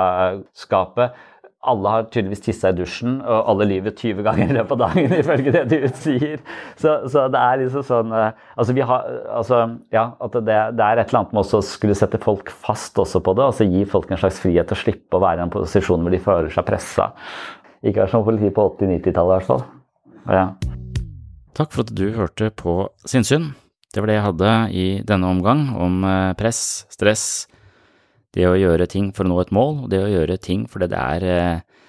skapet 0.57 1.15
alle 1.61 1.89
har 1.93 2.07
tydeligvis 2.09 2.41
tissa 2.41 2.71
i 2.71 2.77
dusjen, 2.77 3.19
og 3.21 3.49
alle 3.51 3.67
lyver 3.69 3.93
20 3.93 4.23
ganger 4.25 4.49
i 4.49 4.55
løpet 4.57 4.73
av 4.73 4.79
dagen, 4.81 5.13
ifølge 5.21 5.53
det 5.53 5.65
du 5.69 5.85
sier. 5.93 6.41
Så, 6.73 6.95
så, 7.11 7.27
det 7.29 7.41
er 7.41 7.61
liksom 7.61 7.85
sånn 7.85 8.15
eh, 8.17 8.31
Altså, 8.55 8.73
vi 8.77 8.85
har 8.89 9.05
Altså, 9.37 9.59
ja, 9.93 10.07
at 10.17 10.37
det, 10.39 10.57
det 10.77 10.87
er 10.87 11.01
et 11.03 11.11
eller 11.11 11.21
annet 11.21 11.35
med 11.37 11.43
å 11.45 11.61
skulle 11.65 11.97
sette 11.97 12.21
folk 12.21 12.49
fast 12.49 12.97
også 13.01 13.21
på 13.21 13.35
det. 13.37 13.45
Altså 13.51 13.69
gi 13.69 13.85
folk 13.89 14.09
en 14.09 14.21
slags 14.21 14.41
frihet 14.41 14.69
til 14.71 14.77
å 14.77 14.81
slippe 14.81 15.19
å 15.19 15.23
være 15.23 15.43
i 15.43 15.45
en 15.45 15.53
posisjon 15.53 16.01
hvor 16.01 16.13
de 16.15 16.23
føler 16.23 16.53
seg 16.53 16.65
pressa. 16.67 17.11
Ikke 17.81 18.03
vær 18.03 18.13
som 18.13 18.25
politi 18.25 18.49
på 18.53 18.65
80-90-tallet, 18.73 19.31
i 19.31 19.37
hvert 19.37 19.49
fall. 19.49 19.63
Ja. 20.29 20.45
Takk 21.57 21.73
for 21.73 21.85
at 21.85 21.93
du 21.97 22.07
hørte 22.15 22.51
på 22.57 22.75
Sinnsyn. 23.09 23.51
Det 23.91 24.01
var 24.01 24.09
det 24.09 24.17
jeg 24.17 24.27
hadde 24.29 24.51
i 24.71 24.85
denne 25.05 25.29
omgang 25.33 25.65
om 25.75 26.05
eh, 26.07 26.33
press, 26.39 26.87
stress, 26.93 27.25
det 28.35 28.47
å 28.47 28.57
gjøre 28.59 28.87
ting 28.91 29.11
for 29.15 29.25
å 29.25 29.31
nå 29.31 29.39
et 29.43 29.51
mål, 29.55 29.83
og 29.83 29.91
det 29.91 30.01
å 30.03 30.11
gjøre 30.11 30.39
ting 30.41 30.63
fordi 30.71 30.89
det 30.91 31.01
er 31.01 31.25
eh, 31.27 31.83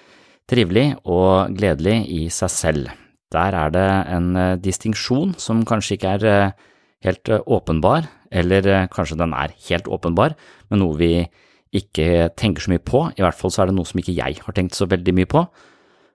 trivelig 0.49 0.87
og 1.03 1.55
gledelig 1.55 1.97
i 2.11 2.21
seg 2.33 2.51
selv. 2.51 2.91
Der 3.33 3.55
er 3.57 3.73
det 3.73 3.87
en 4.13 4.33
eh, 4.35 4.57
distinksjon 4.61 5.37
som 5.41 5.63
kanskje 5.67 5.97
ikke 5.97 6.15
er 6.17 6.27
eh, 6.29 6.53
helt 7.07 7.31
åpenbar, 7.31 8.07
eller 8.33 8.87
kanskje 8.91 9.19
den 9.19 9.35
er 9.37 9.55
helt 9.67 9.87
åpenbar, 9.91 10.37
men 10.71 10.81
noe 10.81 10.97
vi 10.97 11.13
ikke 11.73 12.29
tenker 12.39 12.63
så 12.63 12.71
mye 12.71 12.83
på, 12.83 13.05
i 13.17 13.23
hvert 13.23 13.37
fall 13.37 13.51
så 13.51 13.63
er 13.63 13.69
det 13.69 13.77
noe 13.77 13.89
som 13.89 13.99
ikke 13.99 14.15
jeg 14.15 14.39
har 14.43 14.55
tenkt 14.55 14.77
så 14.77 14.87
veldig 14.89 15.15
mye 15.17 15.29
på. 15.29 15.41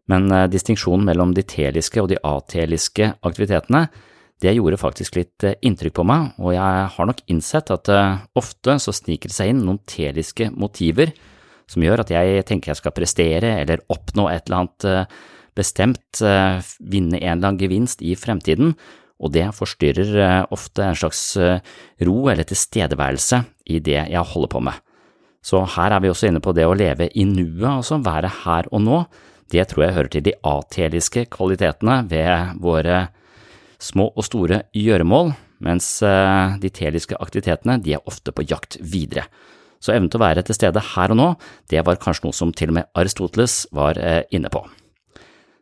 Men 0.08 0.30
distinksjonen 0.48 1.04
mellom 1.04 1.34
de 1.36 1.42
teliske 1.44 2.00
og 2.00 2.08
de 2.08 2.16
ateliske 2.24 3.10
aktivitetene, 3.26 3.82
det 4.42 4.54
gjorde 4.54 4.78
faktisk 4.78 5.18
litt 5.18 5.46
eh, 5.46 5.56
inntrykk 5.66 5.96
på 5.98 6.06
meg, 6.06 6.30
og 6.38 6.54
jeg 6.54 6.84
har 6.94 7.08
nok 7.10 7.24
innsett 7.32 7.72
at 7.74 7.90
eh, 7.90 8.20
ofte 8.38 8.76
så 8.82 8.94
sniker 8.94 9.30
det 9.30 9.34
seg 9.34 9.50
inn 9.52 9.64
noen 9.66 9.80
teliske 9.88 10.50
motiver 10.54 11.12
som 11.68 11.82
gjør 11.84 12.04
at 12.04 12.12
jeg 12.14 12.44
tenker 12.48 12.72
jeg 12.72 12.80
skal 12.80 12.94
prestere 12.96 13.56
eller 13.64 13.82
oppnå 13.92 14.28
et 14.30 14.46
eller 14.46 14.62
annet 14.62 14.88
eh, 14.88 15.18
bestemt, 15.58 16.20
vinne 16.22 17.18
en 17.18 17.32
eller 17.32 17.48
annen 17.48 17.56
gevinst 17.58 17.98
i 18.06 18.12
fremtiden, 18.14 18.76
og 19.18 19.32
det 19.34 19.48
forstyrrer 19.56 20.44
ofte 20.54 20.84
en 20.86 20.94
slags 20.94 21.32
ro 22.06 22.14
eller 22.30 22.46
tilstedeværelse 22.46 23.40
i 23.74 23.80
det 23.82 23.96
jeg 24.04 24.22
holder 24.30 24.52
på 24.52 24.62
med. 24.68 24.78
Så 25.42 25.64
her 25.74 25.96
er 25.96 26.04
vi 26.04 26.12
også 26.12 26.30
inne 26.30 26.38
på 26.44 26.54
det 26.54 26.62
å 26.62 26.76
leve 26.78 27.08
i 27.10 27.26
nuet, 27.26 27.66
altså 27.72 27.98
være 28.06 28.30
her 28.44 28.70
og 28.70 28.84
nå. 28.86 29.00
Det 29.50 29.66
tror 29.66 29.88
jeg 29.88 29.96
hører 29.96 30.12
til 30.14 30.26
de 30.28 30.36
ateliske 30.46 31.26
kvalitetene 31.34 32.04
ved 32.06 32.62
våre 32.62 33.08
små 33.82 34.08
og 34.14 34.26
store 34.26 34.62
gjøremål, 34.76 35.32
mens 35.64 35.90
eh, 36.06 36.56
de 36.62 36.72
teliske 36.74 37.18
aktivitetene 37.18 37.78
de 37.82 37.96
er 37.98 38.10
ofte 38.10 38.34
på 38.34 38.46
jakt 38.48 38.78
videre. 38.80 39.28
Så 39.78 39.94
evnen 39.94 40.10
til 40.10 40.18
å 40.18 40.26
være 40.26 40.42
til 40.46 40.58
stede 40.58 40.82
her 40.94 41.14
og 41.14 41.20
nå, 41.20 41.28
det 41.70 41.84
var 41.86 42.00
kanskje 42.02 42.26
noe 42.26 42.34
som 42.34 42.50
til 42.50 42.72
og 42.72 42.80
med 42.80 42.90
Aristoteles 42.98 43.62
var 43.70 44.00
inne 44.34 44.50
på. 44.50 44.64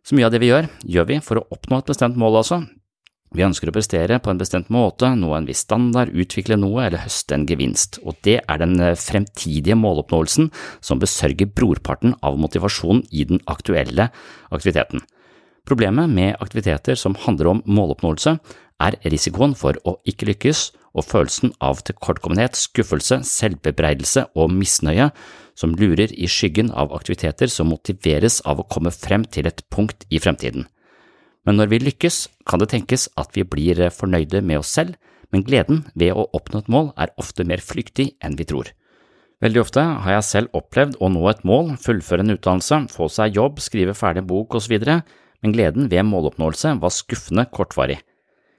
Så 0.06 0.16
mye 0.16 0.28
av 0.28 0.32
det 0.32 0.40
vi 0.40 0.48
gjør, 0.48 0.70
gjør 0.86 1.06
vi 1.10 1.20
for 1.20 1.40
å 1.40 1.46
oppnå 1.52 1.82
et 1.82 1.88
bestemt 1.90 2.16
mål, 2.16 2.38
altså. 2.40 2.62
Vi 3.34 3.42
ønsker 3.42 3.68
å 3.68 3.74
prestere 3.74 4.20
på 4.22 4.30
en 4.30 4.38
bestemt 4.38 4.68
måte, 4.72 5.08
nå 5.18 5.32
en 5.34 5.48
viss 5.48 5.64
standard, 5.66 6.12
utvikle 6.14 6.56
noe 6.60 6.86
eller 6.86 7.02
høste 7.02 7.34
en 7.34 7.46
gevinst, 7.48 7.98
og 8.06 8.20
det 8.24 8.38
er 8.38 8.62
den 8.62 8.78
eh, 8.80 8.94
fremtidige 8.96 9.76
måloppnåelsen 9.76 10.52
som 10.84 11.02
besørger 11.02 11.50
brorparten 11.50 12.14
av 12.24 12.38
motivasjonen 12.40 13.02
i 13.10 13.26
den 13.28 13.42
aktuelle 13.50 14.08
aktiviteten. 14.54 15.02
Problemet 15.66 16.10
med 16.10 16.36
aktiviteter 16.38 16.94
som 16.94 17.16
handler 17.18 17.50
om 17.50 17.62
måloppnåelse, 17.66 18.36
er 18.76 18.98
risikoen 19.08 19.54
for 19.56 19.78
å 19.88 19.96
ikke 20.06 20.28
lykkes 20.28 20.68
og 20.96 21.06
følelsen 21.08 21.52
av 21.64 21.80
tilkortkommenhet, 21.88 22.56
skuffelse, 22.56 23.22
selvbebreidelse 23.26 24.28
og 24.36 24.52
misnøye 24.52 25.10
som 25.56 25.74
lurer 25.76 26.12
i 26.12 26.28
skyggen 26.28 26.70
av 26.70 26.92
aktiviteter 26.96 27.50
som 27.52 27.70
motiveres 27.72 28.42
av 28.44 28.60
å 28.60 28.68
komme 28.68 28.92
frem 28.92 29.24
til 29.24 29.48
et 29.48 29.64
punkt 29.72 30.06
i 30.12 30.20
fremtiden. 30.22 30.68
Men 31.46 31.60
når 31.60 31.72
vi 31.72 31.82
lykkes, 31.86 32.26
kan 32.46 32.60
det 32.60 32.70
tenkes 32.72 33.08
at 33.16 33.36
vi 33.36 33.46
blir 33.46 33.88
fornøyde 33.94 34.42
med 34.44 34.60
oss 34.60 34.72
selv, 34.76 34.96
men 35.32 35.44
gleden 35.46 35.84
ved 35.94 36.14
å 36.14 36.28
oppnå 36.36 36.62
et 36.62 36.70
mål 36.70 36.90
er 37.00 37.14
ofte 37.18 37.46
mer 37.46 37.62
flyktig 37.62 38.12
enn 38.24 38.36
vi 38.38 38.46
tror. 38.46 38.70
Veldig 39.42 39.60
ofte 39.60 39.82
har 39.82 40.16
jeg 40.16 40.26
selv 40.30 40.56
opplevd 40.56 40.96
å 41.00 41.10
nå 41.12 41.22
et 41.28 41.42
mål, 41.44 41.74
fullføre 41.82 42.24
en 42.24 42.34
utdannelse, 42.36 42.86
få 42.92 43.08
seg 43.12 43.36
jobb, 43.36 43.60
skrive 43.60 43.96
ferdig 43.96 44.24
en 44.24 44.30
bok 44.30 44.56
osv., 44.56 44.78
men 45.42 45.54
gleden 45.54 45.90
ved 45.92 46.06
måloppnåelse 46.08 46.76
var 46.82 46.94
skuffende 46.94 47.46
kortvarig. 47.52 47.98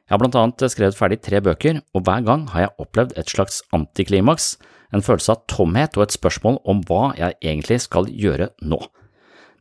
Jeg 0.07 0.15
har 0.15 0.21
blant 0.21 0.37
annet 0.39 0.71
skrevet 0.71 0.95
ferdig 0.95 1.19
tre 1.23 1.41
bøker, 1.43 1.81
og 1.91 2.05
hver 2.07 2.23
gang 2.23 2.45
har 2.53 2.63
jeg 2.63 2.75
opplevd 2.79 3.17
et 3.19 3.31
slags 3.31 3.59
antiklimaks, 3.75 4.55
en 4.95 5.03
følelse 5.03 5.33
av 5.33 5.43
tomhet 5.51 5.97
og 5.97 6.05
et 6.05 6.15
spørsmål 6.15 6.61
om 6.63 6.79
hva 6.87 7.11
jeg 7.17 7.35
egentlig 7.41 7.81
skal 7.83 8.07
gjøre 8.07 8.53
nå. 8.63 8.79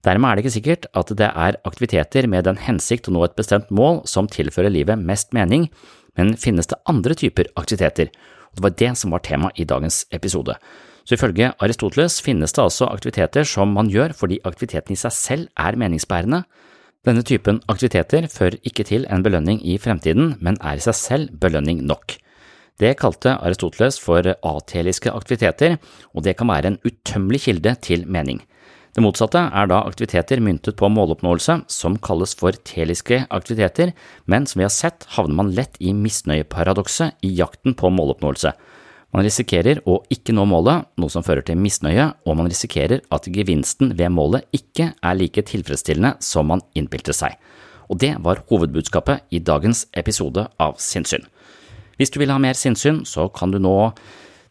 Dermed 0.06 0.28
er 0.28 0.38
det 0.38 0.44
ikke 0.44 0.54
sikkert 0.54 0.86
at 0.94 1.10
det 1.18 1.28
er 1.32 1.58
aktiviteter 1.66 2.28
med 2.30 2.46
den 2.46 2.60
hensikt 2.62 3.08
å 3.10 3.14
nå 3.16 3.24
et 3.26 3.34
bestemt 3.38 3.72
mål 3.74 4.04
som 4.06 4.28
tilfører 4.30 4.70
livet 4.70 5.02
mest 5.02 5.34
mening, 5.34 5.66
men 6.14 6.36
finnes 6.38 6.70
det 6.70 6.78
andre 6.86 7.16
typer 7.18 7.50
aktiviteter, 7.58 8.12
og 8.52 8.60
det 8.60 8.66
var 8.68 8.76
det 8.84 8.92
som 9.00 9.16
var 9.16 9.24
tema 9.26 9.50
i 9.58 9.66
dagens 9.66 10.04
episode. 10.14 10.54
Så 11.06 11.14
ifølge 11.14 11.52
Aristoteles 11.62 12.20
finnes 12.22 12.54
det 12.54 12.62
altså 12.62 12.88
aktiviteter 12.90 13.46
som 13.46 13.74
man 13.74 13.90
gjør 13.90 14.14
fordi 14.18 14.40
aktiviteten 14.46 14.94
i 14.94 15.00
seg 15.00 15.14
selv 15.14 15.50
er 15.58 15.78
meningsbærende. 15.78 16.42
Denne 17.06 17.22
typen 17.22 17.60
aktiviteter 17.70 18.24
fører 18.26 18.58
ikke 18.66 18.82
til 18.88 19.04
en 19.14 19.22
belønning 19.22 19.60
i 19.62 19.76
fremtiden, 19.78 20.32
men 20.42 20.58
er 20.58 20.80
i 20.80 20.82
seg 20.82 20.96
selv 20.98 21.36
belønning 21.38 21.84
nok. 21.86 22.16
Det 22.82 22.96
kalte 22.98 23.36
Aristoteles 23.38 24.00
for 24.02 24.26
ateliske 24.26 25.12
aktiviteter, 25.14 25.78
og 26.12 26.26
det 26.26 26.34
kan 26.36 26.50
være 26.50 26.72
en 26.72 26.80
utømmelig 26.82 27.44
kilde 27.46 27.76
til 27.80 28.02
mening. 28.10 28.42
Det 28.96 29.04
motsatte 29.04 29.38
er 29.38 29.68
da 29.70 29.82
aktiviteter 29.86 30.40
myntet 30.42 30.76
på 30.80 30.88
måloppnåelse, 30.90 31.60
som 31.70 31.98
kalles 32.02 32.34
for 32.34 32.56
teliske 32.66 33.22
aktiviteter, 33.30 33.92
men 34.26 34.48
som 34.48 34.60
vi 34.60 34.66
har 34.66 34.74
sett 34.74 35.06
havner 35.14 35.36
man 35.36 35.54
lett 35.54 35.78
i 35.78 35.94
misnøyeparadokset 35.94 37.22
i 37.22 37.34
jakten 37.38 37.76
på 37.78 37.92
måloppnåelse. 37.92 38.54
Man 39.14 39.24
risikerer 39.24 39.78
å 39.86 40.00
ikke 40.12 40.34
nå 40.34 40.44
målet, 40.50 40.88
noe 40.98 41.12
som 41.12 41.24
fører 41.24 41.44
til 41.46 41.58
misnøye, 41.60 42.08
og 42.26 42.36
man 42.38 42.50
risikerer 42.50 43.04
at 43.14 43.28
gevinsten 43.32 43.94
ved 43.96 44.12
målet 44.12 44.48
ikke 44.56 44.90
er 44.98 45.18
like 45.18 45.46
tilfredsstillende 45.46 46.16
som 46.24 46.50
man 46.50 46.64
innbilte 46.76 47.14
seg. 47.16 47.38
Og 47.86 48.00
det 48.02 48.16
var 48.24 48.42
hovedbudskapet 48.50 49.30
i 49.30 49.40
dagens 49.40 49.86
episode 49.94 50.48
av 50.58 50.76
Sinnssyn. 50.82 51.24
Hvis 51.96 52.12
du 52.12 52.18
vil 52.20 52.32
ha 52.34 52.38
mer 52.42 52.58
sinnssyn, 52.58 53.04
så 53.08 53.28
kan 53.32 53.54
du 53.54 53.60
nå 53.62 53.76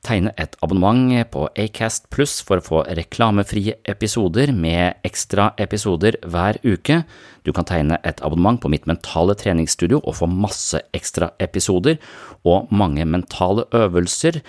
tegne 0.06 0.32
et 0.42 0.54
abonnement 0.64 1.10
på 1.34 1.48
Acast 1.60 2.08
pluss 2.14 2.38
for 2.46 2.62
å 2.62 2.66
få 2.66 2.82
reklamefrie 2.98 3.78
episoder 3.90 4.54
med 4.54 5.02
ekstra 5.08 5.50
episoder 5.62 6.20
hver 6.22 6.60
uke. 6.64 7.02
Du 7.46 7.52
kan 7.56 7.68
tegne 7.68 8.00
et 8.06 8.22
abonnement 8.26 8.62
på 8.62 8.72
mitt 8.72 8.88
mentale 8.90 9.36
treningsstudio 9.40 10.02
og 10.04 10.18
få 10.20 10.30
masse 10.30 10.82
ekstra 10.96 11.32
episoder 11.42 12.00
og 12.46 12.72
mange 12.72 13.06
mentale 13.10 13.68
øvelser. 13.76 14.42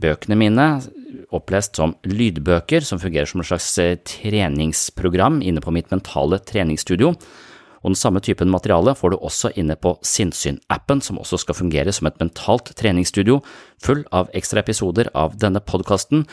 Bøkene 0.00 0.38
mine, 0.38 0.66
opplest 1.30 1.78
som 1.78 1.94
lydbøker, 2.08 2.82
som 2.82 2.98
fungerer 2.98 3.28
som 3.30 3.44
et 3.44 3.50
slags 3.52 3.70
treningsprogram 4.16 5.38
inne 5.46 5.62
på 5.62 5.74
mitt 5.76 5.92
mentale 5.94 6.40
treningsstudio 6.42 7.14
og 7.80 7.92
den 7.92 7.98
samme 7.98 8.20
typen 8.20 8.50
materiale 8.52 8.92
får 8.96 9.14
du 9.14 9.16
også 9.18 9.50
inne 9.60 9.76
på 9.80 9.94
Sinnsyn-appen, 10.04 11.00
som 11.00 11.18
også 11.20 11.40
skal 11.40 11.56
fungere 11.56 11.92
som 11.96 12.10
et 12.10 12.18
mentalt 12.20 12.72
treningsstudio, 12.76 13.40
full 13.80 14.04
av 14.12 14.28
ekstra 14.36 14.60
episoder 14.60 15.08
av 15.16 15.38
denne 15.40 15.62
podkasten, 15.64 16.26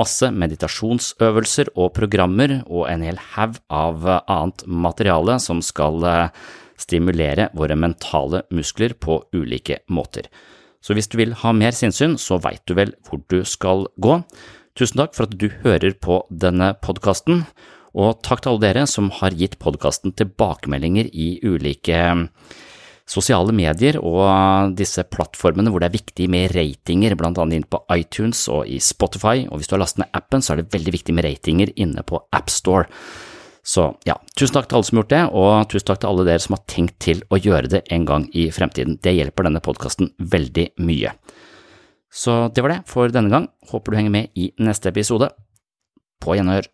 masse 0.00 0.30
meditasjonsøvelser 0.32 1.74
og 1.76 1.92
programmer 1.98 2.62
og 2.64 2.88
en 2.88 3.04
hel 3.04 3.20
haug 3.34 3.60
av 3.68 4.08
annet 4.24 4.64
materiale 4.66 5.36
som 5.42 5.60
skal 5.62 6.08
eh, 6.08 6.42
stimulere 6.80 7.50
våre 7.54 7.76
mentale 7.78 8.42
muskler 8.54 8.96
på 8.96 9.20
ulike 9.36 9.82
måter. 9.92 10.30
Så 10.84 10.96
hvis 10.96 11.08
du 11.08 11.16
vil 11.20 11.36
ha 11.40 11.52
mer 11.56 11.72
sinnssyn, 11.76 12.18
så 12.20 12.40
veit 12.44 12.64
du 12.68 12.74
vel 12.76 12.92
hvor 13.06 13.22
du 13.32 13.40
skal 13.48 13.86
gå. 14.00 14.18
Tusen 14.76 15.00
takk 15.00 15.14
for 15.16 15.28
at 15.28 15.36
du 15.38 15.48
hører 15.62 15.94
på 15.96 16.18
denne 16.28 16.72
podkasten. 16.82 17.44
Og 17.94 18.18
takk 18.26 18.42
til 18.42 18.54
alle 18.54 18.64
dere 18.64 18.86
som 18.90 19.10
har 19.20 19.36
gitt 19.38 19.58
podkasten 19.62 20.14
tilbakemeldinger 20.18 21.10
i 21.14 21.36
ulike 21.46 22.00
mm, 22.18 22.24
sosiale 23.06 23.52
medier 23.54 24.00
og 24.00 24.74
disse 24.78 25.04
plattformene 25.12 25.70
hvor 25.70 25.82
det 25.82 25.90
er 25.90 25.98
viktig 25.98 26.26
med 26.32 26.54
ratinger, 26.56 27.14
blant 27.20 27.38
annet 27.38 27.60
inne 27.60 27.70
på 27.70 27.82
iTunes 27.94 28.46
og 28.50 28.66
i 28.66 28.80
Spotify, 28.82 29.44
og 29.46 29.60
hvis 29.60 29.70
du 29.70 29.76
har 29.76 29.84
lastet 29.84 30.02
ned 30.02 30.18
appen, 30.18 30.42
så 30.42 30.54
er 30.54 30.62
det 30.62 30.74
veldig 30.74 30.96
viktig 30.96 31.14
med 31.14 31.28
ratinger 31.28 31.72
inne 31.76 32.02
på 32.06 32.22
AppStore. 32.34 32.88
Så 33.64 33.86
ja, 34.04 34.18
tusen 34.36 34.58
takk 34.58 34.68
til 34.68 34.76
alle 34.76 34.88
som 34.88 34.98
har 34.98 35.04
gjort 35.04 35.14
det, 35.14 35.22
og 35.40 35.70
tusen 35.72 35.88
takk 35.88 36.02
til 36.02 36.10
alle 36.10 36.26
dere 36.28 36.42
som 36.44 36.58
har 36.58 36.66
tenkt 36.68 36.98
til 37.00 37.22
å 37.32 37.40
gjøre 37.40 37.70
det 37.76 37.84
en 37.94 38.04
gang 38.08 38.26
i 38.36 38.50
fremtiden. 38.52 38.98
Det 39.00 39.14
hjelper 39.14 39.48
denne 39.48 39.62
podkasten 39.64 40.12
veldig 40.18 40.66
mye. 40.84 41.14
Så 42.14 42.36
det 42.54 42.64
var 42.64 42.74
det 42.74 42.82
for 42.90 43.10
denne 43.14 43.32
gang. 43.32 43.48
Håper 43.70 43.94
du 43.94 44.00
henger 44.02 44.16
med 44.18 44.38
i 44.38 44.50
neste 44.60 44.92
episode. 44.92 45.32
På 46.20 46.36
gjenhør. 46.36 46.73